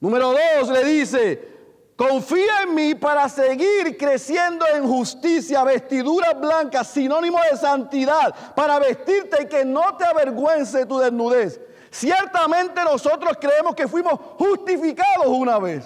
Número 0.01 0.33
dos, 0.33 0.71
le 0.71 0.85
dice, 0.85 1.60
Confía 2.01 2.63
en 2.63 2.75
mí 2.75 2.95
para 2.95 3.29
seguir 3.29 3.99
creciendo 3.99 4.65
en 4.73 4.89
justicia, 4.89 5.63
vestiduras 5.65 6.41
blancas, 6.41 6.89
sinónimo 6.89 7.39
de 7.51 7.59
santidad, 7.59 8.55
para 8.55 8.79
vestirte 8.79 9.43
y 9.43 9.47
que 9.47 9.67
no 9.67 9.99
te 9.99 10.07
avergüence 10.07 10.87
tu 10.87 10.99
desnudez. 10.99 11.61
Ciertamente 11.91 12.83
nosotros 12.85 13.37
creemos 13.39 13.75
que 13.75 13.87
fuimos 13.87 14.15
justificados 14.39 15.27
una 15.27 15.59
vez, 15.59 15.85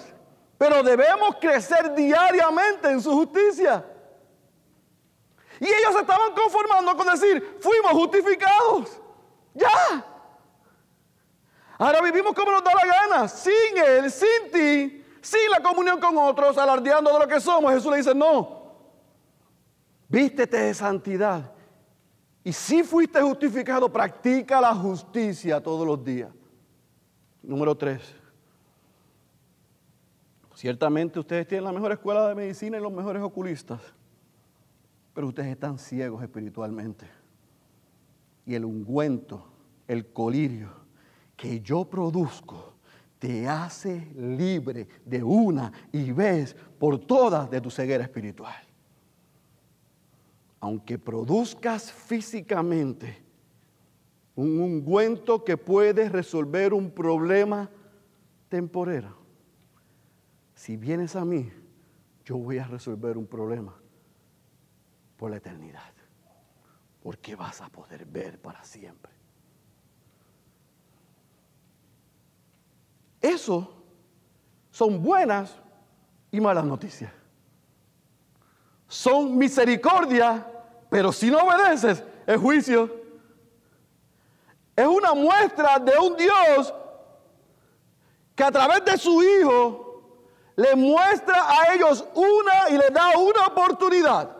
pero 0.57 0.81
debemos 0.83 1.35
crecer 1.35 1.93
diariamente 1.93 2.91
en 2.91 3.01
su 3.01 3.11
justicia. 3.11 3.83
Y 5.59 5.65
ellos 5.65 5.99
estaban 5.99 6.33
conformando 6.33 6.95
con 6.95 7.07
decir, 7.07 7.57
fuimos 7.59 7.91
justificados. 7.91 9.01
Ya. 9.53 10.05
Ahora 11.77 11.99
vivimos 11.99 12.33
como 12.33 12.51
nos 12.51 12.63
da 12.63 12.71
la 12.73 12.85
gana, 12.85 13.27
sin 13.27 13.77
Él, 13.85 14.09
sin 14.09 14.51
ti, 14.53 15.04
sin 15.25 15.49
la 15.49 15.59
comunión 15.59 15.99
con 15.99 16.15
otros, 16.19 16.55
alardeando 16.55 17.11
de 17.11 17.19
lo 17.19 17.27
que 17.27 17.41
somos. 17.41 17.73
Jesús 17.73 17.89
le 17.89 17.97
dice, 17.97 18.13
no, 18.13 18.75
vístete 20.07 20.57
de 20.57 20.73
santidad. 20.75 21.51
Y 22.43 22.53
si 22.53 22.83
fuiste 22.83 23.19
justificado, 23.21 23.91
practica 23.91 24.61
la 24.61 24.75
justicia 24.75 25.59
todos 25.59 25.87
los 25.87 26.03
días. 26.03 26.29
Número 27.41 27.75
tres. 27.75 28.01
Ciertamente 30.53 31.19
ustedes 31.19 31.47
tienen 31.47 31.65
la 31.65 31.71
mejor 31.71 31.91
escuela 31.91 32.27
de 32.29 32.35
medicina 32.35 32.77
y 32.77 32.81
los 32.81 32.93
mejores 32.93 33.23
oculistas, 33.23 33.81
pero 35.15 35.27
ustedes 35.27 35.49
están 35.49 35.79
ciegos 35.79 36.21
espiritualmente. 36.21 37.09
Y 38.45 38.53
el 38.53 38.63
ungüento, 38.63 39.43
el 39.87 40.13
colirio 40.13 40.69
que 41.35 41.61
yo 41.61 41.85
produzco, 41.85 42.74
te 43.25 43.47
hace 43.47 44.11
libre 44.15 44.87
de 45.03 45.23
una 45.23 45.73
y 45.91 46.11
vez 46.11 46.55
por 46.77 46.99
todas 46.99 47.49
de 47.49 47.59
tu 47.59 47.71
ceguera 47.71 48.03
espiritual. 48.03 48.53
Aunque 50.59 50.99
produzcas 50.99 51.91
físicamente 51.91 53.23
un 54.35 54.59
ungüento 54.59 55.43
que 55.43 55.57
puede 55.57 56.07
resolver 56.07 56.71
un 56.71 56.91
problema 56.91 57.67
temporero, 58.47 59.17
si 60.53 60.77
vienes 60.77 61.15
a 61.15 61.25
mí, 61.25 61.51
yo 62.25 62.37
voy 62.37 62.59
a 62.59 62.67
resolver 62.67 63.17
un 63.17 63.25
problema 63.25 63.75
por 65.17 65.31
la 65.31 65.37
eternidad, 65.37 65.93
porque 67.01 67.35
vas 67.35 67.59
a 67.61 67.69
poder 67.69 68.05
ver 68.05 68.39
para 68.39 68.63
siempre. 68.63 69.14
Eso 73.25 73.67
son 74.69 75.01
buenas 75.01 75.57
y 76.29 76.39
malas 76.39 76.63
noticias. 76.63 77.11
Son 78.87 79.35
misericordia, 79.35 80.45
pero 80.91 81.11
si 81.11 81.31
no 81.31 81.39
obedeces, 81.39 82.03
es 82.27 82.37
juicio. 82.37 83.03
es 84.75 84.85
una 84.85 85.15
muestra 85.15 85.79
de 85.79 85.97
un 85.97 86.15
Dios 86.15 86.71
que 88.35 88.43
a 88.43 88.51
través 88.51 88.85
de 88.85 88.95
su 88.95 89.23
Hijo 89.23 90.19
le 90.55 90.75
muestra 90.75 91.49
a 91.49 91.73
ellos 91.73 92.05
una 92.13 92.69
y 92.69 92.77
les 92.77 92.93
da 92.93 93.17
una 93.17 93.47
oportunidad. 93.47 94.37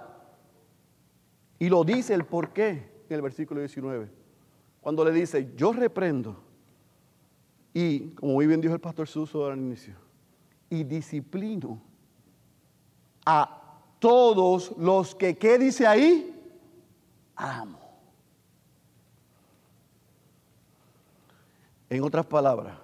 Y 1.58 1.69
lo 1.69 1.84
dice 1.84 2.13
el 2.13 2.24
por 2.24 2.54
qué 2.54 3.04
en 3.10 3.15
el 3.15 3.24
versículo 3.24 3.62
19. 3.62 4.12
Cuando 4.80 5.04
le 5.04 5.12
dice, 5.12 5.54
yo 5.56 5.74
reprendo. 5.74 6.44
Y 7.77 8.11
como 8.11 8.31
muy 8.31 8.47
bien 8.47 8.61
dijo 8.61 8.73
el 8.73 8.79
pastor 8.79 9.05
Suso 9.05 9.45
al 9.45 9.57
inicio, 9.57 9.95
y 10.69 10.85
disciplino 10.85 11.81
a 13.25 13.81
todos 13.99 14.73
los 14.77 15.13
que, 15.13 15.38
¿qué 15.38 15.59
dice 15.59 15.85
ahí? 15.85 16.33
Amo. 17.35 17.77
En 21.89 22.01
otras 22.01 22.25
palabras, 22.25 22.77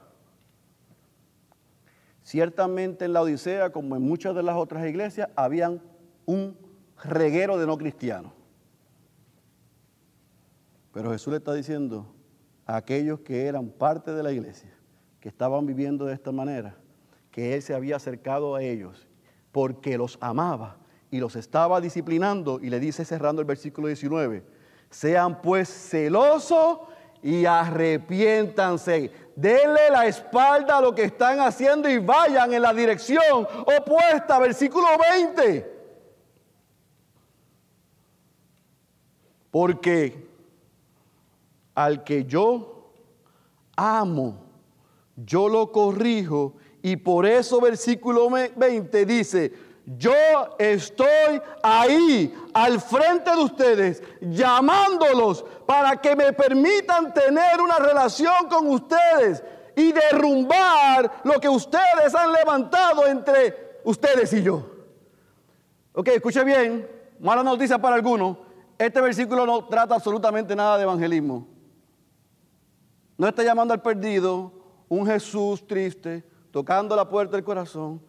ciertamente 2.21 3.05
en 3.05 3.13
la 3.13 3.21
Odisea, 3.21 3.71
como 3.71 3.95
en 3.95 4.01
muchas 4.01 4.35
de 4.35 4.43
las 4.43 4.57
otras 4.57 4.85
iglesias, 4.85 5.29
habían 5.37 5.81
un 6.25 6.57
reguero 7.01 7.57
de 7.57 7.65
no 7.65 7.77
cristianos. 7.77 8.33
Pero 10.91 11.11
Jesús 11.11 11.31
le 11.31 11.37
está 11.37 11.53
diciendo 11.53 12.13
a 12.65 12.75
aquellos 12.75 13.21
que 13.21 13.45
eran 13.45 13.69
parte 13.69 14.11
de 14.11 14.21
la 14.21 14.33
iglesia, 14.33 14.80
que 15.21 15.29
estaban 15.29 15.65
viviendo 15.65 16.05
de 16.05 16.13
esta 16.13 16.31
manera, 16.31 16.75
que 17.31 17.53
Él 17.53 17.61
se 17.61 17.73
había 17.73 17.95
acercado 17.95 18.55
a 18.55 18.63
ellos 18.63 19.07
porque 19.51 19.97
los 19.97 20.17
amaba 20.19 20.77
y 21.11 21.19
los 21.19 21.35
estaba 21.35 21.79
disciplinando. 21.79 22.59
Y 22.61 22.69
le 22.69 22.79
dice 22.79 23.05
cerrando 23.05 23.41
el 23.41 23.47
versículo 23.47 23.87
19, 23.87 24.43
sean 24.89 25.41
pues 25.41 25.69
celosos 25.69 26.79
y 27.21 27.45
arrepiéntanse. 27.45 29.11
Denle 29.35 29.91
la 29.91 30.07
espalda 30.07 30.79
a 30.79 30.81
lo 30.81 30.95
que 30.95 31.03
están 31.03 31.39
haciendo 31.39 31.87
y 31.87 31.99
vayan 31.99 32.51
en 32.53 32.61
la 32.63 32.73
dirección 32.73 33.47
opuesta. 33.77 34.39
Versículo 34.39 34.87
20. 35.11 35.81
Porque 39.51 40.27
al 41.75 42.03
que 42.03 42.25
yo 42.25 42.91
amo, 43.75 44.50
yo 45.25 45.49
lo 45.49 45.71
corrijo. 45.71 46.55
Y 46.81 46.95
por 46.97 47.25
eso 47.25 47.61
versículo 47.61 48.29
20 48.29 49.05
dice, 49.05 49.53
yo 49.85 50.13
estoy 50.57 51.41
ahí 51.63 52.33
al 52.53 52.79
frente 52.79 53.31
de 53.31 53.37
ustedes, 53.37 54.03
llamándolos 54.21 55.43
para 55.65 55.97
que 55.97 56.15
me 56.15 56.33
permitan 56.33 57.13
tener 57.13 57.61
una 57.61 57.77
relación 57.77 58.47
con 58.49 58.67
ustedes 58.67 59.43
y 59.75 59.91
derrumbar 59.91 61.21
lo 61.23 61.39
que 61.39 61.49
ustedes 61.49 62.13
han 62.15 62.31
levantado 62.33 63.07
entre 63.07 63.79
ustedes 63.83 64.31
y 64.33 64.43
yo. 64.43 64.65
Ok, 65.93 66.07
escuche 66.09 66.43
bien, 66.43 66.87
mala 67.19 67.43
noticia 67.43 67.79
para 67.79 67.95
algunos. 67.95 68.37
Este 68.77 69.01
versículo 69.01 69.45
no 69.45 69.65
trata 69.65 69.95
absolutamente 69.95 70.55
nada 70.55 70.77
de 70.77 70.83
evangelismo. 70.83 71.47
No 73.17 73.27
está 73.27 73.43
llamando 73.43 73.73
al 73.73 73.81
perdido, 73.81 74.51
un 74.91 75.05
Jesús 75.05 75.65
triste, 75.65 76.23
tocando 76.51 76.95
la 76.95 77.07
puerta 77.07 77.37
del 77.37 77.45
corazón. 77.45 78.01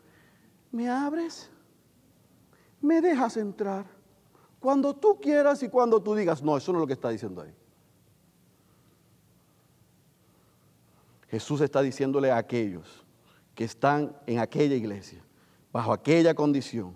¿Me 0.70 0.88
abres? 0.88 1.52
me 2.82 3.00
dejas 3.00 3.36
entrar 3.36 3.86
cuando 4.58 4.94
tú 4.94 5.18
quieras 5.20 5.62
y 5.62 5.68
cuando 5.68 6.02
tú 6.02 6.14
digas. 6.14 6.42
No, 6.42 6.56
eso 6.56 6.72
no 6.72 6.78
es 6.78 6.80
lo 6.82 6.86
que 6.86 6.92
está 6.92 7.08
diciendo 7.08 7.40
ahí. 7.40 7.54
Jesús 11.28 11.60
está 11.62 11.80
diciéndole 11.80 12.30
a 12.30 12.36
aquellos 12.36 13.04
que 13.54 13.64
están 13.64 14.14
en 14.26 14.38
aquella 14.38 14.74
iglesia, 14.74 15.22
bajo 15.72 15.92
aquella 15.92 16.34
condición, 16.34 16.94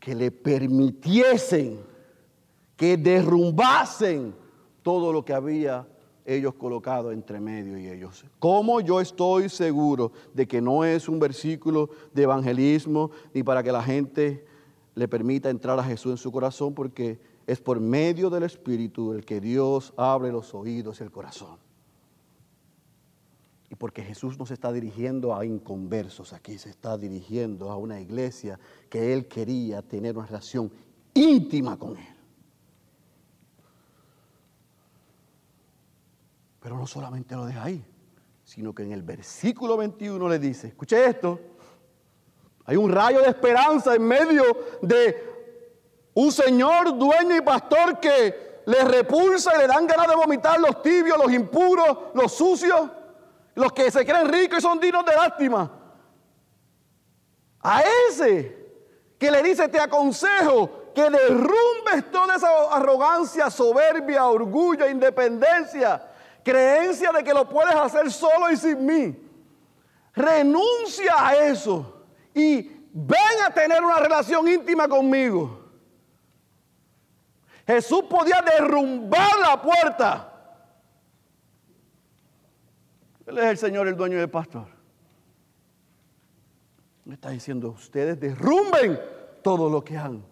que 0.00 0.14
le 0.14 0.30
permitiesen, 0.30 1.80
que 2.76 2.96
derrumbasen 2.96 4.34
todo 4.82 5.12
lo 5.12 5.24
que 5.24 5.32
había 5.32 5.86
ellos 6.28 6.54
colocados 6.54 7.14
entre 7.14 7.40
medio 7.40 7.78
y 7.78 7.88
ellos. 7.88 8.26
¿Cómo 8.38 8.82
yo 8.82 9.00
estoy 9.00 9.48
seguro 9.48 10.12
de 10.34 10.46
que 10.46 10.60
no 10.60 10.84
es 10.84 11.08
un 11.08 11.18
versículo 11.18 11.88
de 12.12 12.24
evangelismo 12.24 13.10
ni 13.32 13.42
para 13.42 13.62
que 13.62 13.72
la 13.72 13.82
gente 13.82 14.44
le 14.94 15.08
permita 15.08 15.48
entrar 15.48 15.78
a 15.78 15.84
Jesús 15.84 16.12
en 16.12 16.18
su 16.18 16.30
corazón? 16.30 16.74
Porque 16.74 17.18
es 17.46 17.60
por 17.60 17.80
medio 17.80 18.28
del 18.28 18.42
Espíritu 18.42 19.14
el 19.14 19.24
que 19.24 19.40
Dios 19.40 19.94
abre 19.96 20.30
los 20.30 20.54
oídos 20.54 21.00
y 21.00 21.04
el 21.04 21.10
corazón. 21.10 21.56
Y 23.70 23.74
porque 23.74 24.02
Jesús 24.02 24.38
no 24.38 24.44
se 24.44 24.52
está 24.52 24.70
dirigiendo 24.70 25.34
a 25.34 25.46
inconversos 25.46 26.34
aquí, 26.34 26.58
se 26.58 26.68
está 26.68 26.98
dirigiendo 26.98 27.70
a 27.70 27.78
una 27.78 28.00
iglesia 28.00 28.60
que 28.90 29.14
Él 29.14 29.28
quería 29.28 29.80
tener 29.80 30.16
una 30.16 30.26
relación 30.26 30.70
íntima 31.14 31.78
con 31.78 31.96
Él. 31.96 32.17
Pero 36.68 36.80
no 36.80 36.86
solamente 36.86 37.34
lo 37.34 37.46
deja 37.46 37.62
ahí, 37.62 37.82
sino 38.44 38.74
que 38.74 38.82
en 38.82 38.92
el 38.92 39.02
versículo 39.02 39.78
21 39.78 40.28
le 40.28 40.38
dice, 40.38 40.66
escuche 40.66 41.02
esto, 41.02 41.40
hay 42.66 42.76
un 42.76 42.92
rayo 42.92 43.22
de 43.22 43.28
esperanza 43.30 43.94
en 43.94 44.06
medio 44.06 44.44
de 44.82 46.10
un 46.12 46.30
señor 46.30 46.98
dueño 46.98 47.36
y 47.36 47.40
pastor 47.40 47.98
que 47.98 48.60
le 48.66 48.84
repulsa 48.84 49.52
y 49.54 49.60
le 49.60 49.66
dan 49.66 49.86
ganas 49.86 50.08
de 50.08 50.16
vomitar 50.16 50.60
los 50.60 50.82
tibios, 50.82 51.16
los 51.16 51.32
impuros, 51.32 52.10
los 52.12 52.34
sucios, 52.34 52.90
los 53.54 53.72
que 53.72 53.90
se 53.90 54.04
creen 54.04 54.28
ricos 54.28 54.58
y 54.58 54.60
son 54.60 54.78
dignos 54.78 55.06
de 55.06 55.14
lástima. 55.14 55.72
A 57.62 57.82
ese 58.10 58.58
que 59.18 59.30
le 59.30 59.42
dice, 59.42 59.68
te 59.68 59.80
aconsejo 59.80 60.92
que 60.94 61.08
derrumbes 61.08 62.10
toda 62.12 62.34
esa 62.34 62.76
arrogancia, 62.76 63.48
soberbia, 63.48 64.26
orgullo, 64.26 64.86
independencia 64.86 66.08
creencia 66.44 67.12
de 67.12 67.22
que 67.22 67.34
lo 67.34 67.48
puedes 67.48 67.74
hacer 67.74 68.10
solo 68.10 68.50
y 68.50 68.56
sin 68.56 68.84
mí. 68.84 69.16
Renuncia 70.14 71.14
a 71.16 71.36
eso 71.36 72.04
y 72.34 72.62
ven 72.92 73.42
a 73.46 73.52
tener 73.52 73.82
una 73.82 73.98
relación 73.98 74.48
íntima 74.48 74.88
conmigo. 74.88 75.64
Jesús 77.66 78.04
podía 78.08 78.42
derrumbar 78.42 79.38
la 79.40 79.60
puerta. 79.60 80.32
Él 83.26 83.38
es 83.38 83.44
el 83.44 83.58
Señor, 83.58 83.88
el 83.88 83.96
dueño 83.96 84.18
del 84.18 84.30
pastor. 84.30 84.66
Me 87.04 87.14
está 87.14 87.30
diciendo, 87.30 87.68
ustedes 87.70 88.18
derrumben 88.18 88.98
todo 89.42 89.68
lo 89.68 89.84
que 89.84 89.96
han 89.96 90.24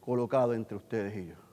colocado 0.00 0.54
entre 0.54 0.76
ustedes 0.76 1.16
y 1.16 1.28
yo. 1.28 1.47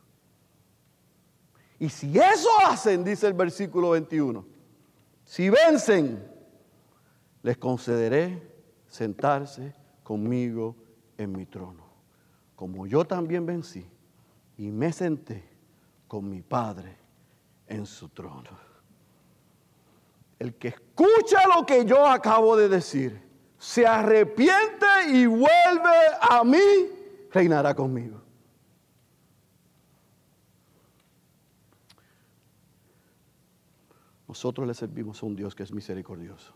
Y 1.79 1.89
si 1.89 2.17
eso 2.17 2.49
hacen, 2.65 3.03
dice 3.03 3.27
el 3.27 3.33
versículo 3.33 3.91
21, 3.91 4.45
si 5.25 5.49
vencen, 5.49 6.23
les 7.41 7.57
concederé 7.57 8.41
sentarse 8.87 9.73
conmigo 10.03 10.75
en 11.17 11.31
mi 11.31 11.45
trono, 11.45 11.83
como 12.55 12.87
yo 12.87 13.05
también 13.05 13.45
vencí 13.45 13.85
y 14.57 14.71
me 14.71 14.93
senté 14.93 15.43
con 16.07 16.29
mi 16.29 16.41
Padre 16.41 16.97
en 17.67 17.85
su 17.85 18.09
trono. 18.09 18.49
El 20.39 20.55
que 20.55 20.69
escucha 20.69 21.39
lo 21.55 21.65
que 21.65 21.85
yo 21.85 22.05
acabo 22.05 22.55
de 22.55 22.69
decir, 22.69 23.21
se 23.57 23.85
arrepiente 23.85 24.85
y 25.11 25.25
vuelve 25.25 25.97
a 26.21 26.43
mí, 26.43 26.59
reinará 27.31 27.73
conmigo. 27.73 28.24
Nosotros 34.35 34.67
le 34.67 34.73
servimos 34.73 35.23
a 35.23 35.27
un 35.27 35.33
Dios 35.37 35.55
que 35.55 35.63
es 35.63 35.71
misericordioso, 35.71 36.53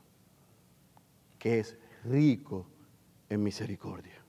que 1.39 1.59
es 1.59 1.77
rico 2.03 2.67
en 3.30 3.41
misericordia. 3.41 4.21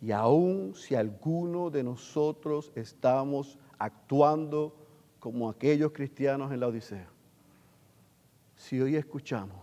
Y 0.00 0.10
aun 0.10 0.74
si 0.74 0.96
alguno 0.96 1.70
de 1.70 1.84
nosotros 1.84 2.72
estamos 2.74 3.60
actuando 3.78 4.74
como 5.20 5.48
aquellos 5.48 5.92
cristianos 5.92 6.50
en 6.50 6.58
la 6.58 6.66
Odisea, 6.66 7.08
si 8.56 8.80
hoy 8.80 8.96
escuchamos 8.96 9.62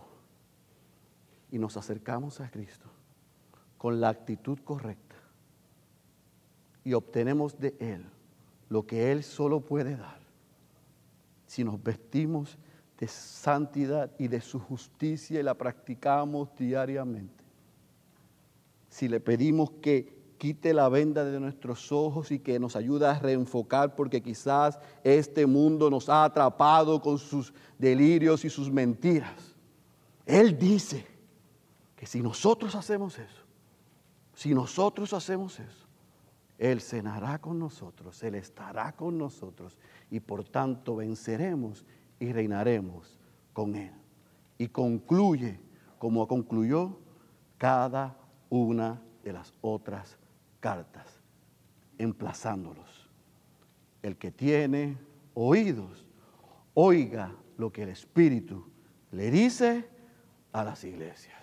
y 1.50 1.58
nos 1.58 1.76
acercamos 1.76 2.40
a 2.40 2.50
Cristo 2.50 2.86
con 3.76 4.00
la 4.00 4.08
actitud 4.08 4.58
correcta 4.60 5.16
y 6.82 6.94
obtenemos 6.94 7.60
de 7.60 7.76
Él 7.78 8.06
lo 8.70 8.86
que 8.86 9.12
Él 9.12 9.22
solo 9.22 9.60
puede 9.60 9.96
dar, 9.96 10.20
si 11.46 11.62
nos 11.62 11.82
vestimos 11.82 12.56
de 12.98 13.08
santidad 13.08 14.10
y 14.18 14.28
de 14.28 14.40
su 14.40 14.58
justicia 14.58 15.40
y 15.40 15.42
la 15.42 15.54
practicamos 15.54 16.48
diariamente. 16.56 17.44
Si 18.88 19.08
le 19.08 19.20
pedimos 19.20 19.70
que 19.82 20.16
quite 20.38 20.72
la 20.72 20.88
venda 20.88 21.24
de 21.24 21.40
nuestros 21.40 21.90
ojos 21.92 22.30
y 22.30 22.38
que 22.38 22.58
nos 22.58 22.76
ayude 22.76 23.06
a 23.06 23.18
reenfocar 23.18 23.94
porque 23.94 24.22
quizás 24.22 24.78
este 25.02 25.46
mundo 25.46 25.90
nos 25.90 26.08
ha 26.08 26.24
atrapado 26.24 27.00
con 27.00 27.18
sus 27.18 27.52
delirios 27.78 28.44
y 28.44 28.50
sus 28.50 28.70
mentiras. 28.70 29.54
Él 30.24 30.58
dice 30.58 31.06
que 31.94 32.06
si 32.06 32.20
nosotros 32.20 32.74
hacemos 32.74 33.18
eso, 33.18 33.42
si 34.34 34.54
nosotros 34.54 35.12
hacemos 35.12 35.58
eso, 35.58 35.86
Él 36.58 36.80
cenará 36.80 37.38
con 37.38 37.58
nosotros, 37.58 38.22
Él 38.22 38.34
estará 38.34 38.92
con 38.92 39.16
nosotros 39.16 39.78
y 40.10 40.20
por 40.20 40.44
tanto 40.44 40.96
venceremos 40.96 41.84
y 42.18 42.32
reinaremos 42.32 43.18
con 43.52 43.74
Él. 43.74 43.92
Y 44.58 44.68
concluye 44.68 45.60
como 45.98 46.26
concluyó 46.28 46.98
cada 47.58 48.16
una 48.48 49.00
de 49.24 49.32
las 49.32 49.52
otras 49.60 50.16
cartas, 50.60 51.20
emplazándolos. 51.98 53.08
El 54.02 54.16
que 54.16 54.30
tiene 54.30 54.96
oídos, 55.34 56.06
oiga 56.74 57.34
lo 57.56 57.72
que 57.72 57.82
el 57.82 57.88
Espíritu 57.88 58.70
le 59.10 59.30
dice 59.30 59.88
a 60.52 60.64
las 60.64 60.84
iglesias. 60.84 61.34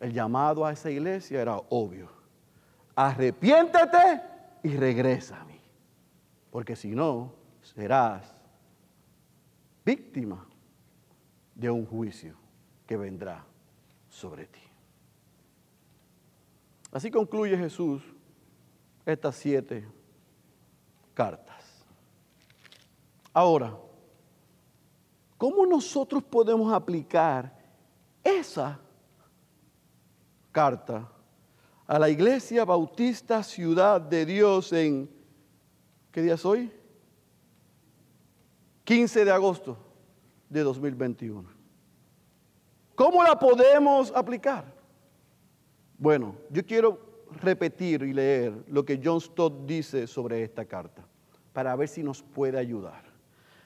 El 0.00 0.12
llamado 0.12 0.64
a 0.64 0.72
esa 0.72 0.90
iglesia 0.90 1.40
era 1.40 1.56
obvio. 1.56 2.08
Arrepiéntete 2.94 4.20
y 4.62 4.76
regresa 4.76 5.40
a 5.40 5.44
mí. 5.44 5.60
Porque 6.50 6.76
si 6.76 6.94
no, 6.94 7.32
serás 7.62 8.34
víctima 9.84 10.46
de 11.54 11.70
un 11.70 11.86
juicio 11.86 12.34
que 12.86 12.96
vendrá 12.96 13.44
sobre 14.08 14.46
ti. 14.46 14.60
Así 16.90 17.10
concluye 17.10 17.56
Jesús 17.56 18.02
estas 19.06 19.36
siete 19.36 19.86
cartas. 21.14 21.84
Ahora, 23.32 23.76
¿cómo 25.38 25.64
nosotros 25.64 26.22
podemos 26.22 26.72
aplicar 26.72 27.58
esa 28.22 28.78
carta 30.52 31.10
a 31.86 31.98
la 31.98 32.10
Iglesia 32.10 32.64
Bautista 32.64 33.42
Ciudad 33.42 34.00
de 34.00 34.26
Dios 34.26 34.72
en, 34.72 35.10
¿qué 36.10 36.22
día 36.22 36.34
es 36.34 36.44
hoy? 36.44 36.70
15 38.84 39.24
de 39.24 39.30
agosto 39.30 39.76
de 40.48 40.60
2021. 40.62 41.48
¿Cómo 42.94 43.22
la 43.22 43.38
podemos 43.38 44.12
aplicar? 44.14 44.64
Bueno, 45.96 46.36
yo 46.50 46.64
quiero 46.66 47.26
repetir 47.40 48.02
y 48.02 48.12
leer 48.12 48.52
lo 48.68 48.84
que 48.84 49.00
John 49.02 49.20
Stott 49.20 49.64
dice 49.66 50.06
sobre 50.06 50.42
esta 50.42 50.64
carta, 50.64 51.06
para 51.52 51.74
ver 51.76 51.88
si 51.88 52.02
nos 52.02 52.22
puede 52.22 52.58
ayudar. 52.58 53.12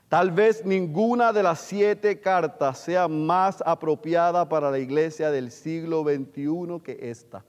Tal 0.09 0.31
vez 0.31 0.65
ninguna 0.65 1.33
de 1.33 1.43
las 1.43 1.61
siete 1.61 2.21
cartas 2.21 2.79
sea 2.79 3.09
más 3.09 3.63
apropiada 3.67 4.49
para 4.49 4.71
la 4.71 4.79
iglesia 4.79 5.31
del 5.31 5.51
siglo 5.51 6.05
XXI 6.05 6.81
que 6.85 7.11
esta. 7.11 7.45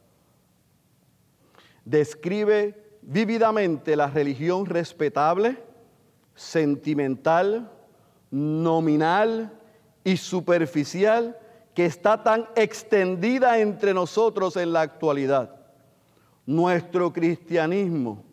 Describe 1.85 2.97
vívidamente 3.01 3.95
la 3.95 4.07
religión 4.07 4.65
respetable, 4.65 5.57
sentimental, 6.37 7.69
nominal 8.31 9.51
y 10.03 10.15
superficial 10.15 11.37
que 11.73 11.85
está 11.85 12.23
tan 12.23 12.47
extendida 12.55 13.59
entre 13.59 13.93
nosotros 13.93 14.55
en 14.55 14.71
la 14.71 14.81
actualidad. 14.81 15.53
Nuestro 16.45 17.11
cristianismo 17.11 18.23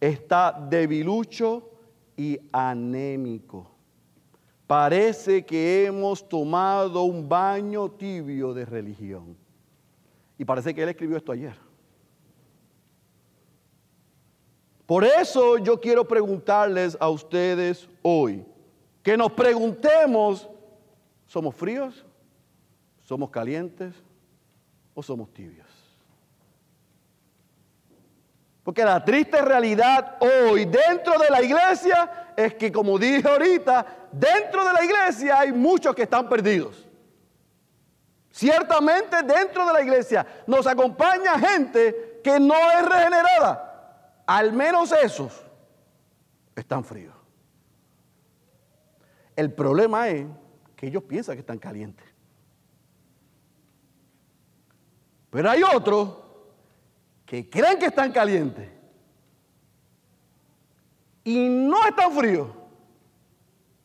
está 0.00 0.66
debilucho 0.70 1.70
y 2.16 2.38
anémico. 2.52 3.70
Parece 4.66 5.44
que 5.44 5.86
hemos 5.86 6.26
tomado 6.28 7.02
un 7.02 7.28
baño 7.28 7.90
tibio 7.90 8.54
de 8.54 8.64
religión. 8.64 9.36
Y 10.38 10.44
parece 10.44 10.74
que 10.74 10.82
él 10.82 10.88
escribió 10.88 11.16
esto 11.16 11.32
ayer. 11.32 11.69
Por 14.90 15.04
eso 15.04 15.56
yo 15.58 15.80
quiero 15.80 16.04
preguntarles 16.04 16.96
a 16.98 17.08
ustedes 17.08 17.88
hoy, 18.02 18.44
que 19.04 19.16
nos 19.16 19.30
preguntemos, 19.30 20.50
¿somos 21.28 21.54
fríos? 21.54 22.04
¿Somos 23.04 23.30
calientes 23.30 23.94
o 24.92 25.00
somos 25.00 25.32
tibios? 25.32 25.68
Porque 28.64 28.84
la 28.84 29.04
triste 29.04 29.40
realidad 29.40 30.16
hoy 30.18 30.64
dentro 30.64 31.20
de 31.20 31.30
la 31.30 31.40
iglesia 31.40 32.32
es 32.36 32.54
que, 32.54 32.72
como 32.72 32.98
dije 32.98 33.28
ahorita, 33.28 34.08
dentro 34.10 34.64
de 34.64 34.72
la 34.72 34.82
iglesia 34.82 35.38
hay 35.38 35.52
muchos 35.52 35.94
que 35.94 36.02
están 36.02 36.28
perdidos. 36.28 36.84
Ciertamente 38.32 39.22
dentro 39.22 39.68
de 39.68 39.72
la 39.72 39.82
iglesia 39.82 40.26
nos 40.48 40.66
acompaña 40.66 41.38
gente 41.38 42.18
que 42.24 42.40
no 42.40 42.56
es 42.72 42.84
regenerada. 42.84 43.69
Al 44.30 44.52
menos 44.52 44.92
esos 44.92 45.42
están 46.54 46.84
fríos. 46.84 47.16
El 49.34 49.52
problema 49.52 50.08
es 50.08 50.24
que 50.76 50.86
ellos 50.86 51.02
piensan 51.02 51.34
que 51.34 51.40
están 51.40 51.58
calientes. 51.58 52.06
Pero 55.30 55.50
hay 55.50 55.64
otros 55.64 56.16
que 57.26 57.50
creen 57.50 57.80
que 57.80 57.86
están 57.86 58.12
calientes 58.12 58.70
y 61.24 61.48
no 61.48 61.84
están 61.88 62.12
fríos, 62.12 62.50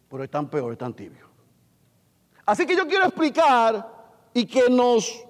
pero 0.07 0.23
están 0.23 0.47
peor, 0.47 0.73
están 0.73 0.93
tibios. 0.93 1.27
Así 2.45 2.67
que 2.67 2.75
yo 2.75 2.87
quiero 2.87 3.05
explicar 3.05 4.05
y 4.31 4.45
que 4.45 4.69
nos 4.69 5.25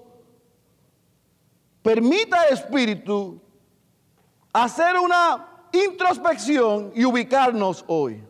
permita 1.82 2.48
el 2.48 2.52
Espíritu 2.52 3.40
hacer 4.62 4.98
una 4.98 5.46
introspección 5.70 6.90
y 6.94 7.04
ubicarnos 7.04 7.84
hoy. 7.86 8.24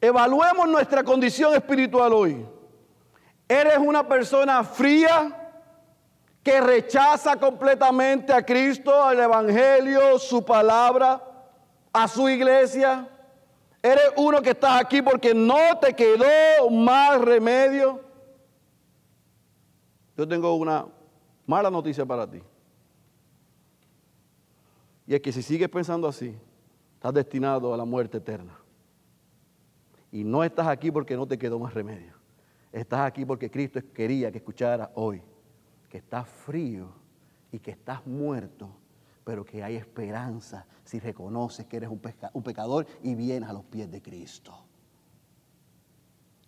Evaluemos 0.00 0.68
nuestra 0.68 1.04
condición 1.04 1.54
espiritual 1.54 2.12
hoy. 2.12 2.44
¿Eres 3.48 3.78
una 3.78 4.06
persona 4.06 4.64
fría 4.64 5.32
que 6.42 6.60
rechaza 6.60 7.36
completamente 7.36 8.32
a 8.32 8.44
Cristo, 8.44 9.02
al 9.02 9.20
Evangelio, 9.20 10.18
su 10.18 10.44
palabra, 10.44 11.22
a 11.92 12.08
su 12.08 12.28
iglesia? 12.28 13.08
¿Eres 13.80 14.10
uno 14.16 14.42
que 14.42 14.50
estás 14.50 14.80
aquí 14.80 15.02
porque 15.02 15.32
no 15.34 15.78
te 15.80 15.94
quedó 15.94 16.68
más 16.68 17.20
remedio? 17.20 18.07
Yo 20.18 20.26
tengo 20.26 20.52
una 20.56 20.84
mala 21.46 21.70
noticia 21.70 22.04
para 22.04 22.28
ti. 22.28 22.42
Y 25.06 25.14
es 25.14 25.20
que 25.20 25.30
si 25.30 25.42
sigues 25.42 25.68
pensando 25.68 26.08
así, 26.08 26.36
estás 26.94 27.14
destinado 27.14 27.72
a 27.72 27.76
la 27.76 27.84
muerte 27.84 28.18
eterna. 28.18 28.58
Y 30.10 30.24
no 30.24 30.42
estás 30.42 30.66
aquí 30.66 30.90
porque 30.90 31.16
no 31.16 31.26
te 31.26 31.38
quedó 31.38 31.60
más 31.60 31.72
remedio. 31.72 32.14
Estás 32.72 33.00
aquí 33.00 33.24
porque 33.24 33.48
Cristo 33.48 33.80
quería 33.94 34.32
que 34.32 34.38
escuchara 34.38 34.90
hoy 34.96 35.22
que 35.88 35.98
estás 35.98 36.28
frío 36.28 36.92
y 37.52 37.60
que 37.60 37.70
estás 37.70 38.04
muerto, 38.04 38.68
pero 39.24 39.44
que 39.44 39.62
hay 39.62 39.76
esperanza 39.76 40.66
si 40.84 40.98
reconoces 40.98 41.64
que 41.66 41.76
eres 41.76 41.88
un, 41.88 42.00
un 42.32 42.42
pecador 42.42 42.86
y 43.02 43.14
vienes 43.14 43.48
a 43.48 43.52
los 43.52 43.64
pies 43.64 43.88
de 43.90 44.02
Cristo. 44.02 44.67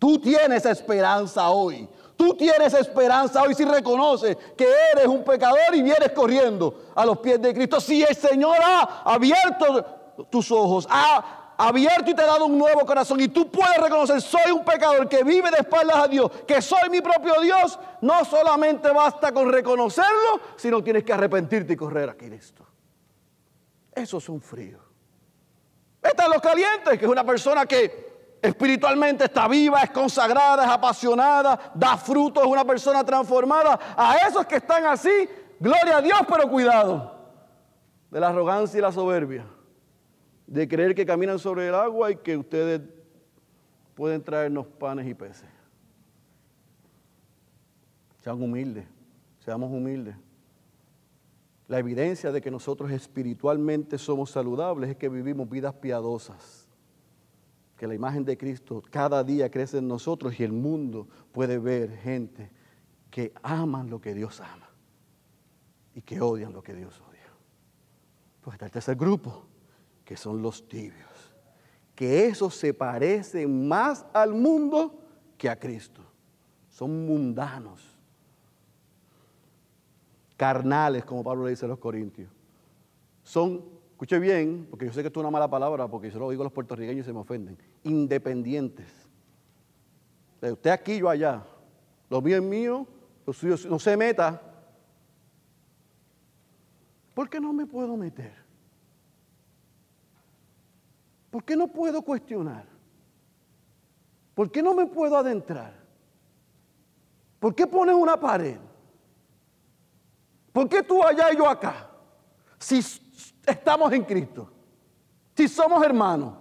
Tú 0.00 0.18
tienes 0.18 0.64
esperanza 0.64 1.50
hoy. 1.50 1.86
Tú 2.16 2.34
tienes 2.34 2.72
esperanza 2.72 3.42
hoy 3.42 3.54
si 3.54 3.66
reconoces 3.66 4.34
que 4.56 4.66
eres 4.92 5.06
un 5.06 5.22
pecador 5.22 5.74
y 5.74 5.82
vienes 5.82 6.10
corriendo 6.12 6.86
a 6.94 7.04
los 7.04 7.18
pies 7.18 7.40
de 7.40 7.52
Cristo. 7.52 7.78
Si 7.80 8.02
el 8.02 8.16
Señor 8.16 8.56
ha 8.64 9.02
abierto 9.04 9.84
tus 10.30 10.50
ojos, 10.50 10.86
ha 10.90 11.54
abierto 11.58 12.10
y 12.10 12.14
te 12.14 12.22
ha 12.22 12.26
dado 12.26 12.46
un 12.46 12.56
nuevo 12.56 12.86
corazón 12.86 13.20
y 13.20 13.28
tú 13.28 13.50
puedes 13.50 13.76
reconocer, 13.76 14.22
soy 14.22 14.50
un 14.52 14.64
pecador 14.64 15.06
que 15.06 15.22
vive 15.22 15.50
de 15.50 15.58
espaldas 15.58 15.96
a 15.96 16.08
Dios, 16.08 16.30
que 16.46 16.62
soy 16.62 16.88
mi 16.90 17.02
propio 17.02 17.38
Dios, 17.42 17.78
no 18.00 18.24
solamente 18.24 18.90
basta 18.90 19.32
con 19.32 19.52
reconocerlo, 19.52 20.40
sino 20.56 20.82
tienes 20.82 21.04
que 21.04 21.12
arrepentirte 21.12 21.74
y 21.74 21.76
correr 21.76 22.08
a 22.08 22.14
Cristo. 22.14 22.66
Eso 23.94 24.16
es 24.16 24.28
un 24.30 24.40
frío. 24.40 24.78
Están 26.02 26.30
los 26.30 26.40
calientes, 26.40 26.98
que 26.98 27.04
es 27.04 27.10
una 27.10 27.24
persona 27.24 27.66
que 27.66 28.09
espiritualmente 28.42 29.24
está 29.24 29.48
viva, 29.48 29.82
es 29.82 29.90
consagrada, 29.90 30.64
es 30.64 30.70
apasionada, 30.70 31.72
da 31.74 31.96
frutos, 31.96 32.42
es 32.42 32.48
una 32.48 32.64
persona 32.64 33.04
transformada. 33.04 33.78
A 33.96 34.16
esos 34.28 34.46
que 34.46 34.56
están 34.56 34.84
así, 34.86 35.28
gloria 35.58 35.98
a 35.98 36.02
Dios, 36.02 36.20
pero 36.28 36.48
cuidado 36.48 37.18
de 38.10 38.20
la 38.20 38.28
arrogancia 38.28 38.78
y 38.78 38.82
la 38.82 38.92
soberbia 38.92 39.46
de 40.46 40.66
creer 40.66 40.94
que 40.94 41.06
caminan 41.06 41.38
sobre 41.38 41.68
el 41.68 41.74
agua 41.74 42.10
y 42.10 42.16
que 42.16 42.36
ustedes 42.36 42.80
pueden 43.94 44.22
traernos 44.22 44.66
panes 44.66 45.06
y 45.06 45.14
peces. 45.14 45.48
Sean 48.18 48.42
humildes, 48.42 48.86
seamos 49.44 49.70
humildes. 49.70 50.16
La 51.68 51.78
evidencia 51.78 52.32
de 52.32 52.40
que 52.40 52.50
nosotros 52.50 52.90
espiritualmente 52.90 53.96
somos 53.96 54.30
saludables 54.30 54.90
es 54.90 54.96
que 54.96 55.08
vivimos 55.08 55.48
vidas 55.48 55.72
piadosas. 55.74 56.59
Que 57.80 57.86
la 57.86 57.94
imagen 57.94 58.26
de 58.26 58.36
Cristo 58.36 58.82
cada 58.90 59.24
día 59.24 59.50
crece 59.50 59.78
en 59.78 59.88
nosotros 59.88 60.38
y 60.38 60.44
el 60.44 60.52
mundo 60.52 61.08
puede 61.32 61.56
ver 61.56 61.96
gente 61.96 62.50
que 63.10 63.32
aman 63.42 63.88
lo 63.88 64.02
que 64.02 64.12
Dios 64.12 64.38
ama 64.42 64.68
y 65.94 66.02
que 66.02 66.20
odian 66.20 66.52
lo 66.52 66.62
que 66.62 66.74
Dios 66.74 67.00
odia. 67.08 67.32
Pues 68.42 68.52
está 68.56 68.66
el 68.66 68.70
tercer 68.70 68.96
grupo, 68.96 69.46
que 70.04 70.14
son 70.14 70.42
los 70.42 70.68
tibios. 70.68 71.34
Que 71.94 72.26
esos 72.26 72.54
se 72.54 72.74
parecen 72.74 73.66
más 73.66 74.04
al 74.12 74.34
mundo 74.34 75.02
que 75.38 75.48
a 75.48 75.58
Cristo. 75.58 76.02
Son 76.68 77.06
mundanos 77.06 77.96
carnales, 80.36 81.06
como 81.06 81.24
Pablo 81.24 81.44
le 81.44 81.52
dice 81.52 81.64
a 81.64 81.68
los 81.68 81.78
corintios. 81.78 82.28
Son, 83.22 83.64
escuche 83.92 84.18
bien, 84.18 84.66
porque 84.68 84.84
yo 84.84 84.92
sé 84.92 85.00
que 85.00 85.06
esto 85.06 85.20
es 85.20 85.24
una 85.24 85.30
mala 85.30 85.48
palabra, 85.48 85.88
porque 85.88 86.10
yo 86.10 86.18
lo 86.18 86.28
digo 86.28 86.42
a 86.42 86.44
los 86.44 86.52
puertorriqueños 86.52 87.04
y 87.04 87.06
se 87.06 87.12
me 87.14 87.20
ofenden, 87.20 87.56
independientes. 87.84 88.86
Usted 90.40 90.70
aquí, 90.70 90.98
yo 90.98 91.08
allá. 91.08 91.44
Lo 92.08 92.20
mío 92.20 92.36
es 92.36 92.42
mío, 92.42 92.86
lo 93.26 93.32
suyo 93.32 93.56
no 93.68 93.78
se 93.78 93.96
meta. 93.96 94.40
¿Por 97.14 97.28
qué 97.28 97.40
no 97.40 97.52
me 97.52 97.66
puedo 97.66 97.96
meter? 97.96 98.32
¿Por 101.30 101.44
qué 101.44 101.54
no 101.56 101.68
puedo 101.68 102.02
cuestionar? 102.02 102.64
¿Por 104.34 104.50
qué 104.50 104.62
no 104.62 104.74
me 104.74 104.86
puedo 104.86 105.16
adentrar? 105.16 105.74
¿Por 107.38 107.54
qué 107.54 107.66
pones 107.66 107.94
una 107.94 108.18
pared? 108.18 108.58
¿Por 110.52 110.68
qué 110.68 110.82
tú 110.82 111.02
allá 111.04 111.32
y 111.32 111.36
yo 111.36 111.48
acá? 111.48 111.88
Si 112.58 112.80
estamos 113.46 113.92
en 113.92 114.04
Cristo, 114.04 114.50
si 115.36 115.48
somos 115.48 115.84
hermanos, 115.84 116.39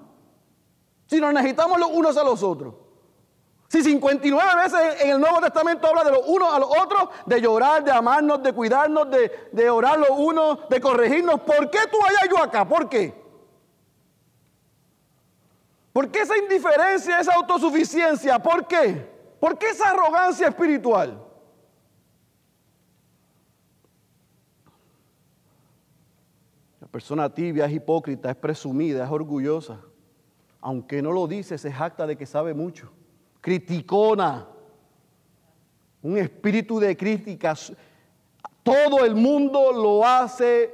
si 1.09 1.19
nos 1.19 1.33
necesitamos 1.33 1.79
los 1.79 1.89
unos 1.89 2.15
a 2.17 2.23
los 2.23 2.43
otros. 2.43 2.75
Si 3.67 3.83
59 3.83 4.51
veces 4.55 5.01
en 5.01 5.11
el 5.11 5.19
Nuevo 5.19 5.41
Testamento 5.41 5.87
habla 5.87 6.03
de 6.03 6.11
los 6.11 6.21
unos 6.27 6.53
a 6.53 6.59
los 6.59 6.69
otros, 6.69 7.09
de 7.25 7.41
llorar, 7.41 7.83
de 7.83 7.91
amarnos, 7.91 8.43
de 8.43 8.53
cuidarnos, 8.53 9.09
de, 9.09 9.31
de 9.51 9.69
orar 9.71 9.97
los 9.97 10.11
unos, 10.11 10.69
de 10.69 10.79
corregirnos, 10.79 11.39
¿por 11.41 11.69
qué 11.71 11.79
tú 11.91 11.97
allá 12.03 12.29
yo 12.29 12.43
acá? 12.43 12.67
¿Por 12.67 12.87
qué? 12.87 13.13
¿Por 15.93 16.11
qué 16.11 16.21
esa 16.21 16.37
indiferencia, 16.37 17.19
esa 17.19 17.33
autosuficiencia? 17.33 18.37
¿Por 18.37 18.67
qué? 18.67 19.09
¿Por 19.39 19.57
qué 19.57 19.69
esa 19.69 19.89
arrogancia 19.89 20.47
espiritual? 20.47 21.25
persona 26.91 27.31
tibia 27.31 27.65
es 27.65 27.73
hipócrita, 27.73 28.31
es 28.31 28.35
presumida, 28.35 29.05
es 29.05 29.11
orgullosa. 29.11 29.79
Aunque 30.61 31.01
no 31.01 31.11
lo 31.11 31.27
dice, 31.27 31.57
se 31.57 31.71
jacta 31.71 32.05
de 32.05 32.17
que 32.17 32.25
sabe 32.25 32.53
mucho. 32.53 32.91
Criticona. 33.41 34.47
Un 36.01 36.17
espíritu 36.17 36.79
de 36.79 36.95
crítica. 36.95 37.55
Todo 38.63 39.05
el 39.05 39.15
mundo 39.15 39.71
lo 39.71 40.05
hace 40.05 40.71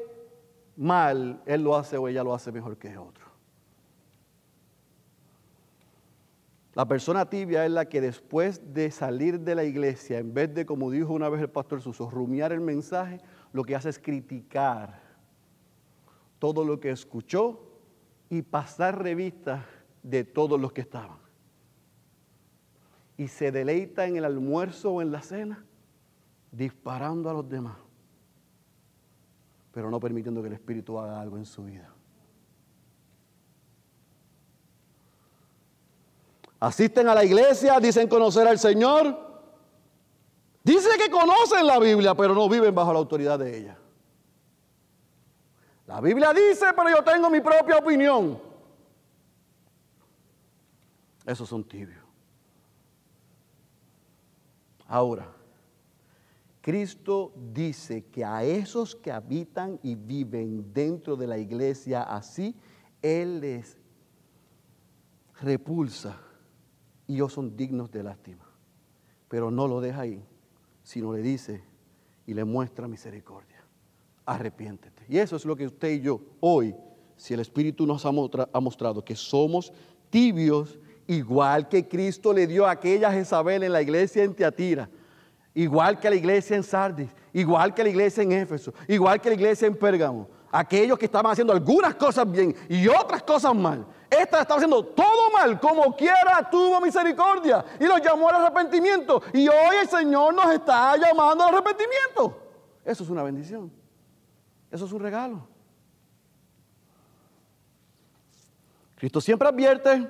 mal. 0.75 1.41
Él 1.45 1.63
lo 1.63 1.75
hace 1.75 1.97
o 1.97 2.07
ella 2.07 2.23
lo 2.23 2.33
hace 2.33 2.51
mejor 2.51 2.77
que 2.77 2.97
otro. 2.97 3.25
La 6.73 6.85
persona 6.85 7.29
tibia 7.29 7.65
es 7.65 7.71
la 7.71 7.85
que 7.85 8.01
después 8.01 8.73
de 8.73 8.91
salir 8.91 9.39
de 9.39 9.55
la 9.55 9.63
iglesia, 9.63 10.19
en 10.19 10.33
vez 10.33 10.53
de, 10.53 10.65
como 10.65 10.91
dijo 10.91 11.13
una 11.13 11.29
vez 11.29 11.39
el 11.41 11.49
pastor 11.49 11.81
Suso, 11.81 12.09
rumiar 12.09 12.51
el 12.51 12.59
mensaje, 12.59 13.21
lo 13.53 13.63
que 13.63 13.77
hace 13.77 13.87
es 13.87 13.97
criticar 13.97 15.01
todo 16.37 16.65
lo 16.65 16.81
que 16.81 16.91
escuchó 16.91 17.61
y 18.29 18.41
pasar 18.41 19.01
revista 19.01 19.65
de 20.05 20.23
todos 20.23 20.61
los 20.61 20.71
que 20.71 20.81
estaban. 20.81 21.17
Y 23.17 23.27
se 23.27 23.51
deleita 23.51 24.05
en 24.05 24.17
el 24.17 24.25
almuerzo 24.25 24.91
o 24.91 25.01
en 25.01 25.11
la 25.11 25.21
cena 25.21 25.65
disparando 26.51 27.29
a 27.29 27.33
los 27.33 27.49
demás, 27.49 27.77
pero 29.71 29.89
no 29.89 29.99
permitiendo 29.99 30.41
que 30.41 30.47
el 30.47 30.53
Espíritu 30.53 30.99
haga 30.99 31.19
algo 31.19 31.37
en 31.37 31.45
su 31.45 31.63
vida. 31.63 31.91
Asisten 36.59 37.09
a 37.09 37.15
la 37.15 37.25
iglesia, 37.25 37.79
dicen 37.79 38.07
conocer 38.07 38.47
al 38.47 38.59
Señor. 38.59 39.23
Dice 40.63 40.89
que 40.97 41.11
conocen 41.11 41.67
la 41.67 41.79
Biblia, 41.79 42.15
pero 42.15 42.33
no 42.33 42.47
viven 42.47 42.73
bajo 42.73 42.93
la 42.93 42.99
autoridad 42.99 43.37
de 43.39 43.57
ella. 43.57 43.77
La 45.87 45.99
Biblia 45.99 46.33
dice, 46.33 46.67
pero 46.75 46.89
yo 46.89 47.03
tengo 47.03 47.29
mi 47.29 47.41
propia 47.41 47.77
opinión. 47.77 48.54
Esos 51.25 51.49
son 51.49 51.63
tibios. 51.63 52.03
Ahora, 54.87 55.31
Cristo 56.61 57.33
dice 57.53 58.05
que 58.05 58.23
a 58.23 58.43
esos 58.43 58.95
que 58.95 59.11
habitan 59.11 59.79
y 59.81 59.95
viven 59.95 60.73
dentro 60.73 61.15
de 61.15 61.27
la 61.27 61.37
iglesia 61.37 62.03
así, 62.03 62.55
Él 63.01 63.39
les 63.39 63.77
repulsa 65.41 66.19
y 67.07 67.15
ellos 67.15 67.33
son 67.33 67.55
dignos 67.55 67.91
de 67.91 68.03
lástima. 68.03 68.45
Pero 69.27 69.49
no 69.49 69.67
lo 69.67 69.81
deja 69.81 70.01
ahí, 70.01 70.23
sino 70.83 71.13
le 71.13 71.21
dice 71.21 71.63
y 72.27 72.33
le 72.33 72.45
muestra 72.45 72.87
misericordia 72.87 73.55
arrepiéntete. 74.25 75.05
Y 75.07 75.17
eso 75.17 75.35
es 75.35 75.45
lo 75.45 75.55
que 75.55 75.67
usted 75.67 75.91
y 75.93 76.01
yo 76.01 76.21
hoy, 76.39 76.75
si 77.15 77.33
el 77.33 77.39
Espíritu 77.39 77.85
nos 77.85 78.05
ha, 78.05 78.11
mostrado 78.11 79.05
que 79.05 79.15
somos 79.15 79.71
tibios, 80.09 80.79
igual 81.07 81.67
que 81.67 81.87
Cristo 81.87 82.33
le 82.33 82.47
dio 82.47 82.65
a 82.65 82.71
aquella 82.71 83.11
Jezabel 83.11 83.63
en 83.63 83.71
la 83.71 83.81
iglesia 83.81 84.23
en 84.23 84.33
Teatira, 84.33 84.89
igual 85.53 85.99
que 85.99 86.07
a 86.07 86.09
la 86.11 86.15
iglesia 86.15 86.55
en 86.55 86.63
Sardis, 86.63 87.09
igual 87.33 87.73
que 87.73 87.81
a 87.81 87.85
la 87.85 87.89
iglesia 87.89 88.23
en 88.23 88.31
Éfeso, 88.31 88.73
igual 88.87 89.21
que 89.21 89.29
la 89.29 89.35
iglesia 89.35 89.67
en 89.67 89.75
Pérgamo. 89.75 90.27
Aquellos 90.51 90.97
que 90.97 91.05
estaban 91.05 91.31
haciendo 91.31 91.51
algunas 91.51 91.95
cosas 91.95 92.29
bien 92.31 92.55
y 92.69 92.87
otras 92.87 93.23
cosas 93.23 93.53
mal. 93.53 93.85
Esta 94.09 94.41
estaba 94.41 94.55
haciendo 94.55 94.85
todo 94.85 95.31
mal, 95.31 95.59
como 95.59 95.93
quiera 95.95 96.47
tuvo 96.49 96.79
misericordia 96.79 97.65
y 97.77 97.85
los 97.85 98.01
llamó 98.01 98.29
al 98.29 98.35
arrepentimiento. 98.35 99.21
Y 99.33 99.49
hoy 99.49 99.75
el 99.81 99.89
Señor 99.89 100.33
nos 100.33 100.53
está 100.53 100.95
llamando 100.95 101.43
al 101.43 101.55
arrepentimiento. 101.55 102.41
Eso 102.85 103.03
es 103.03 103.09
una 103.09 103.23
bendición. 103.23 103.69
Eso 104.71 104.85
es 104.85 104.91
un 104.93 105.01
regalo. 105.01 105.47
Cristo 108.95 109.19
siempre 109.19 109.47
advierte, 109.47 110.07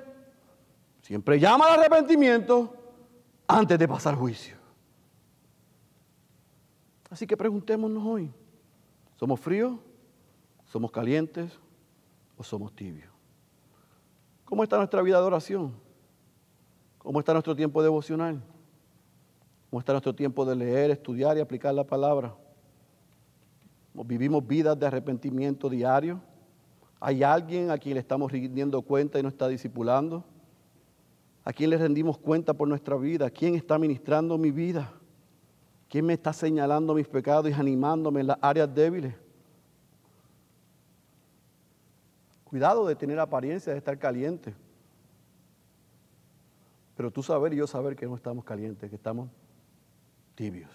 siempre 1.06 1.39
llama 1.39 1.68
al 1.68 1.80
arrepentimiento 1.80 2.74
antes 3.47 3.78
de 3.78 3.88
pasar 3.88 4.16
juicio. 4.16 4.56
Así 7.12 7.28
que 7.28 7.38
preguntémonos 7.38 8.03
hoy, 8.03 8.34
¿somos 9.16 9.39
fríos? 9.39 9.78
¿Somos 10.66 10.91
calientes? 10.91 11.60
¿O 12.36 12.43
somos 12.43 12.74
tibios? 12.74 13.14
¿Cómo 14.45 14.64
está 14.64 14.78
nuestra 14.78 15.03
vida 15.03 15.20
de 15.20 15.28
oración? 15.28 15.76
¿Cómo 16.97 17.20
está 17.20 17.34
nuestro 17.34 17.56
tiempo 17.56 17.84
devocional? 17.84 18.41
¿Cómo 19.70 19.80
está 19.80 19.93
nuestro 19.93 20.16
tiempo 20.16 20.43
de 20.43 20.56
leer, 20.56 20.89
estudiar 20.89 21.38
y 21.38 21.39
aplicar 21.39 21.74
la 21.76 21.84
palabra? 21.84 22.36
vivimos 23.93 24.45
vidas 24.45 24.78
de 24.78 24.88
arrepentimiento 24.88 25.70
diario. 25.70 26.20
Hay 26.99 27.22
alguien 27.22 27.70
a 27.70 27.78
quien 27.78 27.93
le 27.93 27.99
estamos 27.99 28.32
rindiendo 28.32 28.82
cuenta 28.82 29.20
y 29.20 29.24
nos 29.24 29.34
está 29.34 29.47
discipulando. 29.47 30.26
¿A 31.45 31.53
quién 31.53 31.69
le 31.69 31.77
rendimos 31.77 32.17
cuenta 32.17 32.55
por 32.55 32.67
nuestra 32.67 32.95
vida? 32.97 33.29
¿Quién 33.29 33.53
está 33.53 33.77
ministrando 33.77 34.35
mi 34.35 34.49
vida? 34.49 34.91
¿Quién 35.87 36.07
me 36.07 36.13
está 36.13 36.33
señalando 36.33 36.95
mis 36.95 37.07
pecados 37.07 37.51
y 37.51 37.53
animándome 37.53 38.21
en 38.21 38.27
las 38.27 38.37
áreas 38.41 38.73
débiles? 38.73 39.13
Cuidado 42.43 42.87
de 42.87 42.95
tener 42.95 43.19
apariencia 43.19 43.71
de 43.71 43.77
estar 43.77 43.97
caliente. 43.99 44.55
Pero 46.97 47.11
tú 47.11 47.21
saber 47.21 47.53
y 47.53 47.57
yo 47.57 47.67
saber 47.67 47.95
que 47.95 48.07
no 48.07 48.15
estamos 48.15 48.43
calientes, 48.43 48.89
que 48.89 48.95
estamos 48.95 49.29
tibios. 50.33 50.71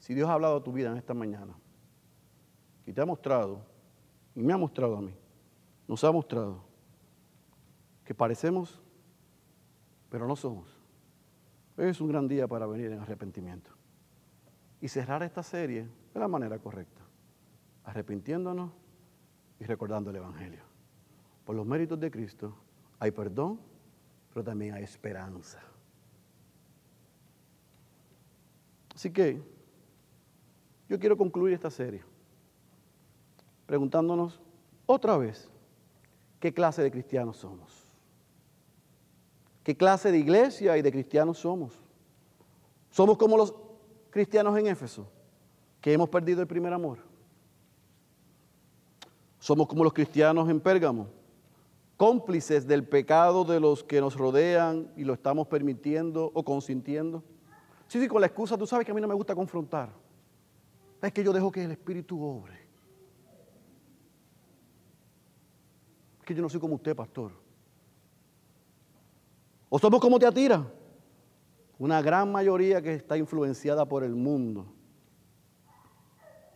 Si 0.00 0.12
Dios 0.12 0.28
ha 0.28 0.34
hablado 0.34 0.56
a 0.56 0.62
tu 0.62 0.72
vida 0.72 0.90
en 0.90 0.98
esta 0.98 1.14
mañana 1.14 1.54
y 2.84 2.92
te 2.92 3.00
ha 3.00 3.06
mostrado, 3.06 3.67
me 4.42 4.52
ha 4.52 4.56
mostrado 4.56 4.96
a 4.96 5.00
mí, 5.00 5.14
nos 5.86 6.04
ha 6.04 6.12
mostrado 6.12 6.62
que 8.04 8.14
parecemos, 8.14 8.80
pero 10.08 10.26
no 10.26 10.36
somos. 10.36 10.68
Es 11.76 12.00
un 12.00 12.08
gran 12.08 12.26
día 12.26 12.46
para 12.46 12.66
venir 12.66 12.92
en 12.92 13.00
arrepentimiento 13.00 13.70
y 14.80 14.88
cerrar 14.88 15.22
esta 15.22 15.42
serie 15.42 15.88
de 16.14 16.20
la 16.20 16.28
manera 16.28 16.58
correcta, 16.58 17.02
arrepintiéndonos 17.84 18.70
y 19.60 19.64
recordando 19.64 20.10
el 20.10 20.16
Evangelio. 20.16 20.62
Por 21.44 21.56
los 21.56 21.66
méritos 21.66 21.98
de 21.98 22.10
Cristo 22.10 22.54
hay 22.98 23.10
perdón, 23.10 23.60
pero 24.32 24.44
también 24.44 24.74
hay 24.74 24.84
esperanza. 24.84 25.60
Así 28.94 29.12
que 29.12 29.40
yo 30.88 30.98
quiero 30.98 31.16
concluir 31.16 31.54
esta 31.54 31.70
serie 31.70 32.02
preguntándonos 33.68 34.40
otra 34.86 35.18
vez, 35.18 35.46
¿qué 36.40 36.54
clase 36.54 36.82
de 36.82 36.90
cristianos 36.90 37.36
somos? 37.36 37.86
¿Qué 39.62 39.76
clase 39.76 40.10
de 40.10 40.16
iglesia 40.16 40.78
y 40.78 40.82
de 40.82 40.90
cristianos 40.90 41.40
somos? 41.40 41.74
¿Somos 42.90 43.18
como 43.18 43.36
los 43.36 43.54
cristianos 44.08 44.56
en 44.56 44.68
Éfeso, 44.68 45.06
que 45.82 45.92
hemos 45.92 46.08
perdido 46.08 46.40
el 46.40 46.46
primer 46.46 46.72
amor? 46.72 47.00
¿Somos 49.38 49.68
como 49.68 49.84
los 49.84 49.92
cristianos 49.92 50.48
en 50.48 50.60
Pérgamo, 50.60 51.08
cómplices 51.98 52.66
del 52.66 52.88
pecado 52.88 53.44
de 53.44 53.60
los 53.60 53.84
que 53.84 54.00
nos 54.00 54.16
rodean 54.16 54.90
y 54.96 55.04
lo 55.04 55.12
estamos 55.12 55.46
permitiendo 55.46 56.30
o 56.32 56.42
consintiendo? 56.42 57.22
Sí, 57.86 58.00
sí, 58.00 58.08
con 58.08 58.22
la 58.22 58.28
excusa, 58.28 58.56
tú 58.56 58.66
sabes 58.66 58.86
que 58.86 58.92
a 58.92 58.94
mí 58.94 59.00
no 59.02 59.08
me 59.08 59.14
gusta 59.14 59.34
confrontar. 59.34 59.90
Es 61.02 61.12
que 61.12 61.22
yo 61.22 61.34
dejo 61.34 61.52
que 61.52 61.64
el 61.64 61.72
Espíritu 61.72 62.24
obre. 62.24 62.67
Que 66.28 66.34
yo 66.34 66.42
no 66.42 66.50
soy 66.50 66.60
como 66.60 66.74
usted, 66.74 66.94
pastor. 66.94 67.32
O 69.70 69.78
somos 69.78 69.98
como 69.98 70.18
te 70.18 70.26
atira. 70.26 70.62
Una 71.78 72.02
gran 72.02 72.30
mayoría 72.30 72.82
que 72.82 72.92
está 72.92 73.16
influenciada 73.16 73.86
por 73.86 74.04
el 74.04 74.14
mundo. 74.14 74.66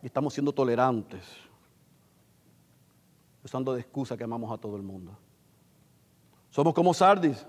Y 0.03 0.05
estamos 0.05 0.35
siendo 0.35 0.53
tolerantes. 0.53 1.25
Usando 3.43 3.73
de 3.73 3.81
excusa 3.81 4.15
que 4.15 4.23
amamos 4.23 4.51
a 4.51 4.59
todo 4.59 4.75
el 4.75 4.83
mundo. 4.83 5.17
Somos 6.51 6.71
como 6.75 6.93
Sardis. 6.93 7.43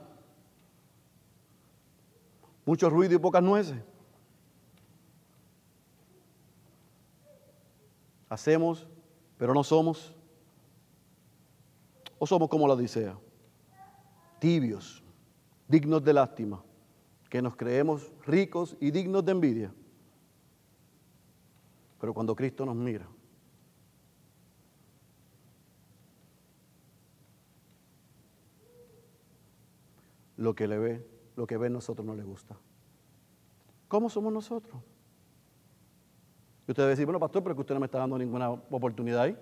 Mucho 2.64 2.88
ruido 2.88 3.14
y 3.14 3.18
pocas 3.18 3.42
nueces. 3.42 3.76
Hacemos, 8.30 8.86
pero 9.36 9.52
no 9.52 9.62
somos. 9.62 10.13
O 12.24 12.26
somos 12.26 12.48
como 12.48 12.66
la 12.66 12.72
Odisea, 12.72 13.18
tibios, 14.38 15.04
dignos 15.68 16.02
de 16.02 16.14
lástima, 16.14 16.64
que 17.28 17.42
nos 17.42 17.54
creemos 17.54 18.10
ricos 18.24 18.78
y 18.80 18.90
dignos 18.90 19.22
de 19.26 19.32
envidia. 19.32 19.74
Pero 22.00 22.14
cuando 22.14 22.34
Cristo 22.34 22.64
nos 22.64 22.76
mira, 22.76 23.06
lo 30.38 30.54
que 30.54 30.66
le 30.66 30.78
ve 30.78 31.06
lo 31.36 31.46
que 31.46 31.58
ve 31.58 31.66
en 31.66 31.74
nosotros 31.74 32.06
no 32.06 32.14
le 32.14 32.22
gusta. 32.22 32.56
¿Cómo 33.86 34.08
somos 34.08 34.32
nosotros? 34.32 34.82
Y 36.66 36.70
usted 36.70 36.84
debe 36.84 36.90
decir, 36.92 37.04
bueno, 37.04 37.20
pastor, 37.20 37.42
pero 37.42 37.54
que 37.54 37.60
usted 37.60 37.74
no 37.74 37.80
me 37.80 37.86
está 37.86 37.98
dando 37.98 38.16
ninguna 38.16 38.50
oportunidad 38.50 39.20
ahí. 39.20 39.36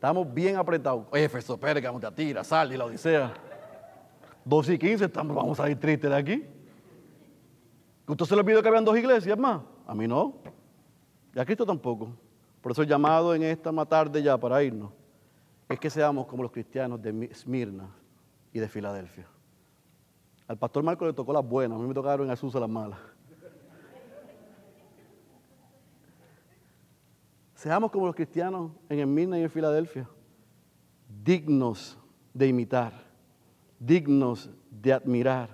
Estamos 0.00 0.32
bien 0.32 0.56
apretados. 0.56 1.04
Éfeso, 1.12 1.60
Pérgamo, 1.60 2.00
Teatira, 2.00 2.42
Sal 2.42 2.72
y 2.72 2.76
la 2.78 2.86
Odisea. 2.86 3.34
12 4.46 4.72
y 4.72 4.78
15, 4.78 5.04
estamos, 5.04 5.36
vamos 5.36 5.60
a 5.60 5.68
ir 5.68 5.78
tristes 5.78 6.08
de 6.08 6.16
aquí. 6.16 6.46
¿Usted 8.06 8.24
se 8.24 8.34
le 8.34 8.40
olvidó 8.40 8.62
que 8.62 8.68
habían 8.68 8.86
dos 8.86 8.96
iglesias 8.96 9.36
más? 9.36 9.60
A 9.86 9.94
mí 9.94 10.08
no. 10.08 10.36
Y 11.34 11.38
a 11.38 11.44
Cristo 11.44 11.66
tampoco. 11.66 12.16
Por 12.62 12.72
eso 12.72 12.80
el 12.80 12.88
llamado 12.88 13.34
en 13.34 13.42
esta 13.42 13.70
tarde 13.84 14.22
ya 14.22 14.38
para 14.38 14.62
irnos 14.62 14.90
es 15.68 15.78
que 15.78 15.90
seamos 15.90 16.26
como 16.26 16.44
los 16.44 16.50
cristianos 16.50 17.02
de 17.02 17.28
Esmirna 17.30 17.94
y 18.54 18.58
de 18.58 18.70
Filadelfia. 18.70 19.26
Al 20.48 20.56
pastor 20.56 20.82
Marco 20.82 21.04
le 21.04 21.12
tocó 21.12 21.34
las 21.34 21.46
buenas, 21.46 21.76
a 21.78 21.82
mí 21.82 21.86
me 21.86 21.92
tocaron 21.92 22.26
en 22.26 22.32
Azusa 22.32 22.58
las 22.58 22.70
malas. 22.70 22.98
Seamos 27.60 27.90
como 27.90 28.06
los 28.06 28.14
cristianos 28.14 28.70
en 28.88 29.00
Esmirna 29.00 29.38
y 29.38 29.42
en 29.42 29.50
Filadelfia, 29.50 30.08
dignos 31.22 31.98
de 32.32 32.46
imitar, 32.46 32.94
dignos 33.78 34.48
de 34.70 34.94
admirar, 34.94 35.50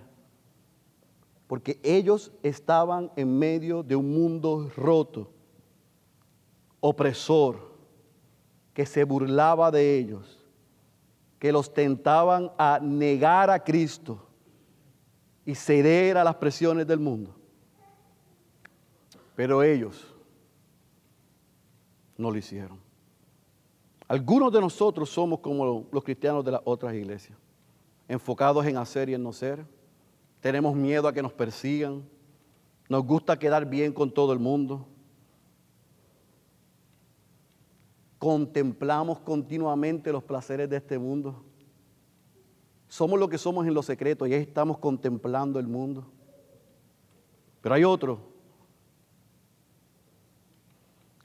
porque 1.48 1.80
ellos 1.82 2.30
estaban 2.44 3.10
en 3.16 3.36
medio 3.36 3.82
de 3.82 3.96
un 3.96 4.08
mundo 4.08 4.70
roto, 4.76 5.32
opresor, 6.78 7.74
que 8.72 8.86
se 8.86 9.02
burlaba 9.02 9.72
de 9.72 9.98
ellos, 9.98 10.46
que 11.40 11.50
los 11.50 11.74
tentaban 11.74 12.52
a 12.56 12.78
negar 12.80 13.50
a 13.50 13.64
Cristo 13.64 14.28
y 15.44 15.56
ceder 15.56 16.18
a 16.18 16.22
las 16.22 16.36
presiones 16.36 16.86
del 16.86 17.00
mundo. 17.00 17.34
Pero 19.34 19.64
ellos 19.64 20.15
no 22.16 22.30
lo 22.30 22.38
hicieron. 22.38 22.78
Algunos 24.08 24.52
de 24.52 24.60
nosotros 24.60 25.10
somos 25.10 25.40
como 25.40 25.88
los 25.90 26.04
cristianos 26.04 26.44
de 26.44 26.52
las 26.52 26.60
otras 26.64 26.94
iglesias, 26.94 27.36
enfocados 28.08 28.64
en 28.66 28.76
hacer 28.76 29.08
y 29.08 29.14
en 29.14 29.22
no 29.22 29.32
ser. 29.32 29.66
Tenemos 30.40 30.76
miedo 30.76 31.08
a 31.08 31.12
que 31.12 31.22
nos 31.22 31.32
persigan. 31.32 32.04
Nos 32.88 33.04
gusta 33.04 33.36
quedar 33.36 33.68
bien 33.68 33.92
con 33.92 34.12
todo 34.12 34.32
el 34.32 34.38
mundo. 34.38 34.86
Contemplamos 38.18 39.18
continuamente 39.20 40.12
los 40.12 40.22
placeres 40.22 40.70
de 40.70 40.76
este 40.76 40.98
mundo. 40.98 41.42
Somos 42.88 43.18
lo 43.18 43.28
que 43.28 43.38
somos 43.38 43.66
en 43.66 43.74
lo 43.74 43.82
secreto 43.82 44.26
y 44.26 44.34
ahí 44.34 44.42
estamos 44.42 44.78
contemplando 44.78 45.58
el 45.58 45.66
mundo. 45.66 46.06
Pero 47.60 47.74
hay 47.74 47.82
otro 47.82 48.35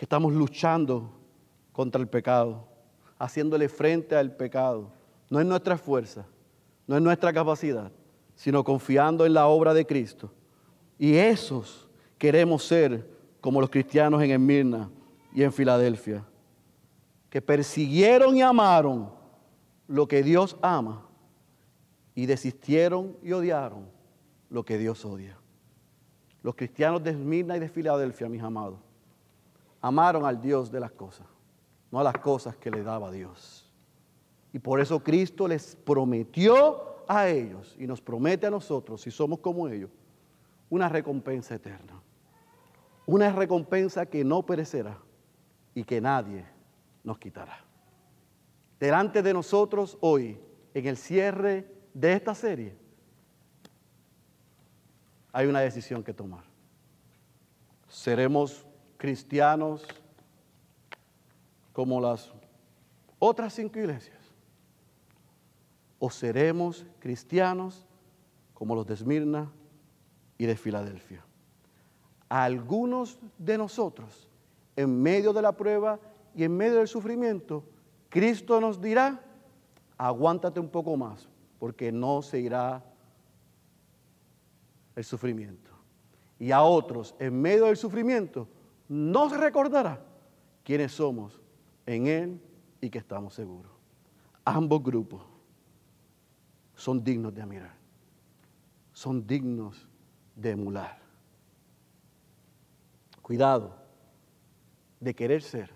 que 0.02 0.06
estamos 0.06 0.34
luchando 0.34 1.12
contra 1.72 2.02
el 2.02 2.08
pecado, 2.08 2.68
haciéndole 3.20 3.70
frente 3.70 4.16
al 4.16 4.36
pecado. 4.36 4.92
No 5.30 5.40
es 5.40 5.46
nuestra 5.46 5.78
fuerza, 5.78 6.26
no 6.88 6.96
es 6.96 7.04
nuestra 7.04 7.32
capacidad, 7.32 7.92
sino 8.34 8.64
confiando 8.64 9.28
en 9.28 9.36
la 9.36 9.46
obra 9.46 9.76
de 9.76 9.86
Cristo. 9.86 10.32
Y 10.98 11.14
esos 11.14 11.88
queremos 12.18 12.64
ser 12.64 13.08
como 13.42 13.62
los 13.62 13.70
cristianos 13.70 14.24
en 14.24 14.32
Esmirna 14.32 14.90
y 15.36 15.44
en 15.44 15.54
Filadelfia, 15.54 16.26
que 17.30 17.40
persiguieron 17.40 18.36
y 18.36 18.42
amaron 18.42 19.12
lo 19.88 20.08
que 20.08 20.24
Dios 20.24 20.58
ama 20.64 21.06
y 22.16 22.26
desistieron 22.26 23.16
y 23.22 23.34
odiaron 23.34 23.86
lo 24.50 24.66
que 24.66 24.80
Dios 24.80 25.06
odia. 25.06 25.38
Los 26.42 26.56
cristianos 26.56 27.04
de 27.04 27.12
Esmirna 27.12 27.56
y 27.56 27.60
de 27.60 27.70
Filadelfia, 27.70 28.28
mis 28.28 28.42
amados, 28.42 28.80
amaron 29.82 30.26
al 30.26 30.40
Dios 30.40 30.72
de 30.72 30.80
las 30.80 30.92
cosas, 30.92 31.28
no 31.92 32.00
a 32.00 32.04
las 32.04 32.18
cosas 32.20 32.56
que 32.56 32.72
le 32.72 32.84
daba 32.84 33.12
Dios. 33.12 33.70
Y 34.54 34.60
por 34.60 34.80
eso 34.80 35.02
Cristo 35.02 35.48
les 35.48 35.76
prometió 35.76 37.06
a 37.08 37.28
ellos 37.28 37.76
y 37.80 37.88
nos 37.88 38.02
promete 38.02 38.48
a 38.48 38.52
nosotros, 38.52 39.02
si 39.02 39.12
somos 39.12 39.40
como 39.40 39.68
ellos, 39.68 39.90
una 40.70 40.88
recompensa 40.88 41.56
eterna. 41.56 42.02
Una 43.06 43.32
recompensa 43.32 44.06
que 44.06 44.24
no 44.24 44.46
perecerá 44.46 44.98
y 45.74 45.84
que 45.84 46.00
nadie 46.00 46.46
nos 47.04 47.18
quitará. 47.18 47.66
Delante 48.80 49.22
de 49.22 49.34
nosotros 49.34 49.98
hoy, 50.02 50.40
en 50.74 50.86
el 50.86 50.98
cierre 50.98 51.70
de 51.94 52.14
esta 52.14 52.34
serie, 52.36 52.78
hay 55.34 55.48
una 55.48 55.62
decisión 55.62 56.04
que 56.04 56.14
tomar. 56.14 56.44
¿Seremos 57.88 58.66
cristianos 59.02 59.84
como 61.74 62.00
las 62.00 62.32
otras 63.18 63.54
cinco 63.54 63.80
iglesias? 63.80 64.20
¿O 65.98 66.12
seremos 66.12 66.86
cristianos 67.00 67.88
como 68.54 68.76
los 68.76 68.86
de 68.86 68.94
Esmirna 68.94 69.52
y 70.38 70.46
de 70.46 70.56
Filadelfia? 70.56 71.26
algunos 72.32 73.20
de 73.38 73.58
nosotros, 73.58 74.30
en 74.78 75.02
medio 75.02 75.34
de 75.34 75.42
la 75.42 75.52
prueba 75.52 76.00
y 76.34 76.46
en 76.46 76.56
medio 76.56 76.78
del 76.78 76.88
sufrimiento, 76.88 77.62
Cristo 78.08 78.62
nos 78.62 78.80
dirá, 78.80 79.22
aguántate 79.98 80.62
un 80.62 80.70
poco 80.70 80.96
más, 80.96 81.28
porque 81.60 81.92
no 81.92 82.22
se 82.22 82.40
irá 82.40 82.86
el 84.96 85.04
sufrimiento. 85.04 85.72
Y 86.40 86.52
a 86.52 86.62
otros, 86.62 87.16
en 87.20 87.42
medio 87.42 87.66
del 87.66 87.76
sufrimiento, 87.76 88.48
no 88.92 89.30
se 89.30 89.38
recordará 89.38 90.04
quiénes 90.66 90.92
somos 90.92 91.40
en 91.86 92.08
Él 92.08 92.42
y 92.82 92.90
que 92.90 92.98
estamos 92.98 93.34
seguros. 93.34 93.72
Ambos 94.44 94.84
grupos 94.84 95.22
son 96.76 97.02
dignos 97.02 97.34
de 97.34 97.42
admirar, 97.42 97.76
son 98.92 99.26
dignos 99.26 99.88
de 100.36 100.52
emular. 100.52 101.00
Cuidado 103.22 103.78
de 105.00 105.16
querer 105.16 105.42
ser 105.42 105.72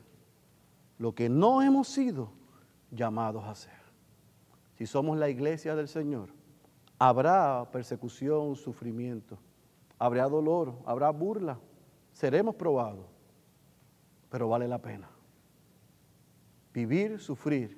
lo 0.98 1.16
que 1.16 1.30
no 1.30 1.62
hemos 1.62 1.88
sido 1.88 2.32
llamados 2.92 3.46
a 3.46 3.56
ser 3.56 3.86
si 4.78 4.86
somos 4.86 5.18
la 5.18 5.30
iglesia 5.30 5.74
del 5.74 5.88
Señor, 5.88 6.30
Habrá 6.98 7.70
persecución, 7.72 8.56
sufrimiento, 8.56 9.38
habrá 10.00 10.30
dolor, 10.30 10.74
habrá 10.86 11.10
burla, 11.10 11.60
seremos 12.16 12.56
probados, 12.56 13.06
pero 14.30 14.48
vale 14.48 14.68
la 14.68 14.82
pena. 14.82 15.10
Vivir, 16.74 17.20
sufrir 17.20 17.78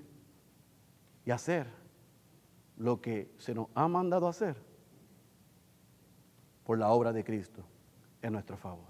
y 1.25 1.31
hacer 1.31 1.67
lo 2.77 3.01
que 3.01 3.29
se 3.39 3.55
nos 3.55 3.67
ha 3.73 3.87
mandado 3.87 4.27
hacer 4.27 4.55
por 6.63 6.77
la 6.77 6.89
obra 6.89 7.11
de 7.11 7.23
Cristo 7.23 7.63
en 8.21 8.33
nuestro 8.33 8.57
favor. 8.57 8.85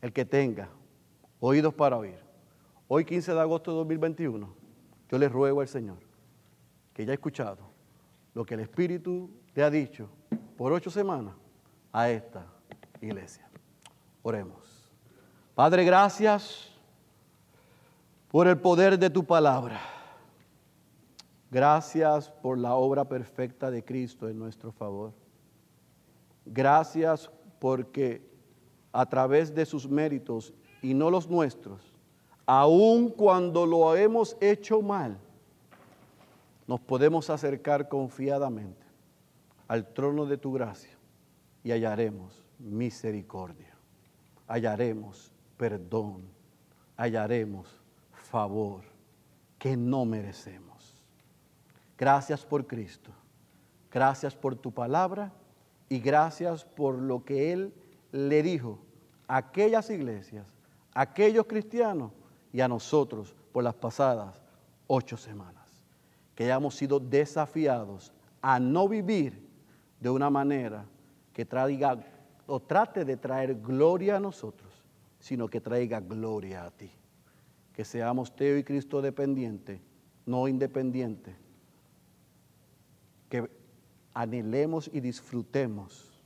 El 0.00 0.12
que 0.12 0.24
tenga 0.24 0.68
oídos 1.38 1.72
para 1.72 1.96
oír, 1.96 2.18
hoy 2.88 3.04
15 3.04 3.34
de 3.34 3.40
agosto 3.40 3.70
de 3.70 3.76
2021, 3.78 4.54
yo 5.08 5.18
le 5.18 5.28
ruego 5.28 5.60
al 5.60 5.68
Señor 5.68 5.98
que 6.92 7.06
ya 7.06 7.12
ha 7.12 7.14
escuchado 7.14 7.58
lo 8.34 8.44
que 8.44 8.54
el 8.54 8.60
Espíritu 8.60 9.30
le 9.54 9.62
ha 9.62 9.70
dicho 9.70 10.08
por 10.56 10.72
ocho 10.72 10.90
semanas 10.90 11.34
a 11.92 12.10
esta 12.10 12.44
iglesia. 13.00 13.51
Oremos. 14.22 14.90
Padre, 15.54 15.84
gracias 15.84 16.70
por 18.30 18.48
el 18.48 18.58
poder 18.58 18.98
de 18.98 19.10
tu 19.10 19.24
palabra. 19.24 19.80
Gracias 21.50 22.30
por 22.30 22.56
la 22.56 22.74
obra 22.74 23.06
perfecta 23.06 23.70
de 23.70 23.84
Cristo 23.84 24.28
en 24.28 24.38
nuestro 24.38 24.72
favor. 24.72 25.12
Gracias 26.46 27.30
porque 27.58 28.26
a 28.92 29.06
través 29.06 29.54
de 29.54 29.66
sus 29.66 29.88
méritos 29.88 30.54
y 30.80 30.94
no 30.94 31.10
los 31.10 31.28
nuestros, 31.28 31.92
aun 32.46 33.10
cuando 33.10 33.66
lo 33.66 33.94
hemos 33.96 34.36
hecho 34.40 34.82
mal, 34.82 35.18
nos 36.66 36.80
podemos 36.80 37.30
acercar 37.30 37.88
confiadamente 37.88 38.86
al 39.68 39.92
trono 39.92 40.26
de 40.26 40.38
tu 40.38 40.52
gracia 40.52 40.96
y 41.62 41.70
hallaremos 41.70 42.42
misericordia, 42.58 43.71
hallaremos 44.52 45.32
perdón, 45.56 46.28
hallaremos 46.96 47.80
favor 48.10 48.82
que 49.58 49.76
no 49.76 50.04
merecemos. 50.04 51.02
Gracias 51.96 52.44
por 52.44 52.66
Cristo, 52.66 53.10
gracias 53.90 54.34
por 54.34 54.54
tu 54.56 54.70
palabra 54.70 55.32
y 55.88 56.00
gracias 56.00 56.64
por 56.64 56.98
lo 56.98 57.24
que 57.24 57.52
Él 57.52 57.72
le 58.10 58.42
dijo 58.42 58.78
a 59.26 59.38
aquellas 59.38 59.88
iglesias, 59.88 60.46
a 60.92 61.02
aquellos 61.02 61.46
cristianos 61.46 62.12
y 62.52 62.60
a 62.60 62.68
nosotros 62.68 63.34
por 63.52 63.64
las 63.64 63.74
pasadas 63.74 64.42
ocho 64.86 65.16
semanas 65.16 65.82
que 66.34 66.44
hayamos 66.44 66.74
sido 66.74 67.00
desafiados 67.00 68.12
a 68.42 68.60
no 68.60 68.86
vivir 68.86 69.48
de 70.00 70.10
una 70.10 70.28
manera 70.28 70.84
que 71.32 71.46
traiga 71.46 71.96
o 72.46 72.60
trate 72.60 73.04
de 73.04 73.16
traer 73.16 73.60
gloria 73.60 74.16
a 74.16 74.20
nosotros, 74.20 74.84
sino 75.18 75.48
que 75.48 75.60
traiga 75.60 76.00
gloria 76.00 76.64
a 76.64 76.70
ti. 76.70 76.90
Que 77.72 77.84
seamos 77.84 78.34
Teo 78.34 78.58
y 78.58 78.64
Cristo 78.64 79.00
dependientes, 79.00 79.80
no 80.26 80.48
independientes. 80.48 81.34
Que 83.28 83.50
anhelemos 84.14 84.90
y 84.92 85.00
disfrutemos 85.00 86.20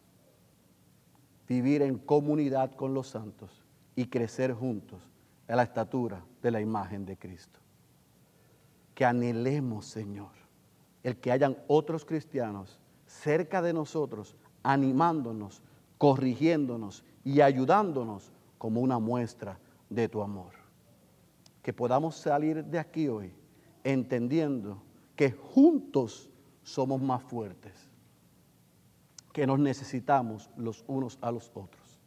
vivir 1.47 1.83
en 1.83 1.99
comunidad 1.99 2.75
con 2.75 2.95
los 2.95 3.09
santos 3.09 3.65
y 3.95 4.07
crecer 4.07 4.53
juntos 4.53 5.01
en 5.47 5.57
la 5.57 5.63
estatura 5.63 6.25
de 6.43 6.51
la 6.51 6.61
imagen 6.61 7.07
de 7.07 7.17
Cristo 7.17 7.61
que 8.97 9.05
anhelemos, 9.05 9.85
Señor, 9.85 10.31
el 11.03 11.19
que 11.19 11.31
hayan 11.31 11.59
otros 11.69 12.07
cristianos 12.07 12.81
cerca 13.07 13.61
de 13.61 13.75
nosotros, 13.75 14.35
animándonos, 14.63 15.63
corrigiéndonos 15.99 17.05
y 17.25 17.41
ayudándonos 17.41 18.33
como 18.59 18.81
una 18.81 18.99
muestra 18.99 19.59
de 19.89 20.09
tu 20.09 20.23
amor. 20.23 20.53
Que 21.63 21.73
podamos 21.73 22.17
salir 22.17 22.65
de 22.65 22.79
aquí 22.79 23.09
hoy 23.09 23.33
entendiendo 23.85 24.83
que 25.15 25.33
juntos 25.33 26.29
somos 26.63 27.01
más 27.01 27.23
fuertes, 27.23 27.89
que 29.33 29.47
nos 29.47 29.59
necesitamos 29.59 30.51
los 30.57 30.85
unos 30.87 31.19
a 31.21 31.31
los 31.31 31.51
otros 31.55 32.01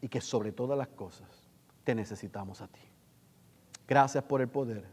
y 0.00 0.08
que 0.08 0.20
sobre 0.20 0.52
todas 0.52 0.78
las 0.78 0.88
cosas 0.88 1.28
te 1.84 1.94
necesitamos 1.94 2.60
a 2.60 2.68
ti. 2.68 2.80
Gracias 3.86 4.24
por 4.24 4.40
el 4.40 4.48
poder 4.48 4.86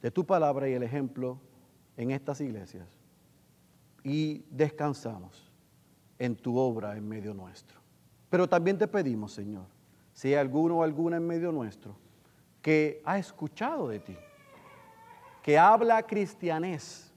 de 0.00 0.10
tu 0.10 0.24
palabra 0.24 0.68
y 0.68 0.72
el 0.72 0.82
ejemplo 0.82 1.40
en 1.96 2.12
estas 2.12 2.40
iglesias 2.40 2.88
y 4.04 4.44
descansamos 4.50 5.47
en 6.18 6.36
tu 6.36 6.56
obra 6.56 6.96
en 6.96 7.08
medio 7.08 7.34
nuestro. 7.34 7.78
Pero 8.30 8.48
también 8.48 8.78
te 8.78 8.88
pedimos, 8.88 9.32
Señor, 9.32 9.64
si 10.12 10.28
hay 10.28 10.34
alguno 10.34 10.78
o 10.78 10.82
alguna 10.82 11.16
en 11.16 11.26
medio 11.26 11.52
nuestro 11.52 11.96
que 12.60 13.00
ha 13.04 13.18
escuchado 13.18 13.88
de 13.88 14.00
ti, 14.00 14.16
que 15.42 15.58
habla 15.58 16.02
cristianés, 16.02 17.12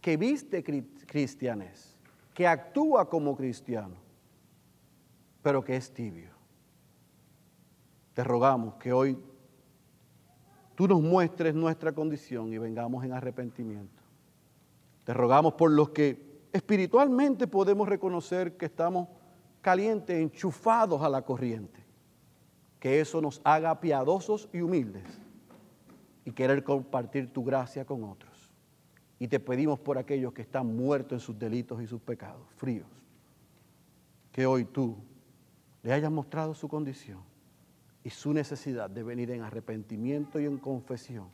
que 0.00 0.16
viste 0.16 0.62
cristianés, 0.62 1.96
que 2.34 2.46
actúa 2.46 3.08
como 3.08 3.36
cristiano, 3.36 3.96
pero 5.42 5.64
que 5.64 5.76
es 5.76 5.92
tibio. 5.92 6.30
Te 8.12 8.22
rogamos 8.22 8.74
que 8.74 8.92
hoy 8.92 9.18
tú 10.74 10.86
nos 10.86 11.00
muestres 11.00 11.54
nuestra 11.54 11.92
condición 11.92 12.52
y 12.52 12.58
vengamos 12.58 13.04
en 13.04 13.12
arrepentimiento. 13.12 14.02
Te 15.04 15.14
rogamos 15.14 15.54
por 15.54 15.70
los 15.70 15.90
que 15.90 16.33
espiritualmente 16.54 17.48
podemos 17.48 17.88
reconocer 17.88 18.56
que 18.56 18.66
estamos 18.66 19.08
calientes, 19.60 20.16
enchufados 20.16 21.02
a 21.02 21.08
la 21.08 21.22
corriente. 21.22 21.84
Que 22.78 23.00
eso 23.00 23.20
nos 23.20 23.40
haga 23.42 23.80
piadosos 23.80 24.48
y 24.52 24.60
humildes 24.60 25.02
y 26.24 26.30
querer 26.30 26.62
compartir 26.62 27.32
tu 27.32 27.42
gracia 27.42 27.84
con 27.84 28.04
otros. 28.04 28.52
Y 29.18 29.26
te 29.26 29.40
pedimos 29.40 29.80
por 29.80 29.98
aquellos 29.98 30.32
que 30.32 30.42
están 30.42 30.76
muertos 30.76 31.16
en 31.16 31.20
sus 31.20 31.36
delitos 31.36 31.82
y 31.82 31.88
sus 31.88 32.00
pecados, 32.00 32.46
fríos, 32.56 32.86
que 34.30 34.46
hoy 34.46 34.64
tú 34.64 34.96
le 35.82 35.92
hayas 35.92 36.12
mostrado 36.12 36.54
su 36.54 36.68
condición 36.68 37.18
y 38.04 38.10
su 38.10 38.32
necesidad 38.32 38.88
de 38.88 39.02
venir 39.02 39.32
en 39.32 39.42
arrepentimiento 39.42 40.38
y 40.38 40.44
en 40.44 40.58
confesión 40.58 41.26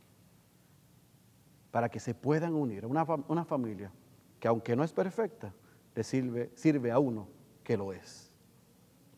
para 1.70 1.90
que 1.90 2.00
se 2.00 2.14
puedan 2.14 2.54
unir 2.54 2.84
a 2.84 2.86
una, 2.86 3.04
una 3.28 3.44
familia 3.44 3.92
que 4.40 4.48
aunque 4.48 4.74
no 4.74 4.82
es 4.82 4.92
perfecta, 4.92 5.54
le 5.94 6.02
sirve, 6.02 6.50
sirve 6.54 6.90
a 6.90 6.98
uno 6.98 7.28
que 7.62 7.76
lo 7.76 7.92
es. 7.92 8.32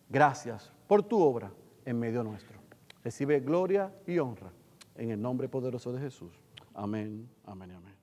Gracias 0.09 0.73
por 0.87 1.03
tu 1.03 1.23
obra 1.23 1.51
en 1.85 1.99
medio 1.99 2.23
nuestro. 2.23 2.61
Recibe 3.03 3.41
gloria 3.41 3.93
y 4.07 4.18
honra 4.18 4.53
en 4.97 5.11
el 5.11 5.20
nombre 5.20 5.49
poderoso 5.49 5.93
de 5.93 6.01
Jesús. 6.01 6.33
Amén, 6.75 7.29
amén, 7.47 7.70
amén. 7.70 8.01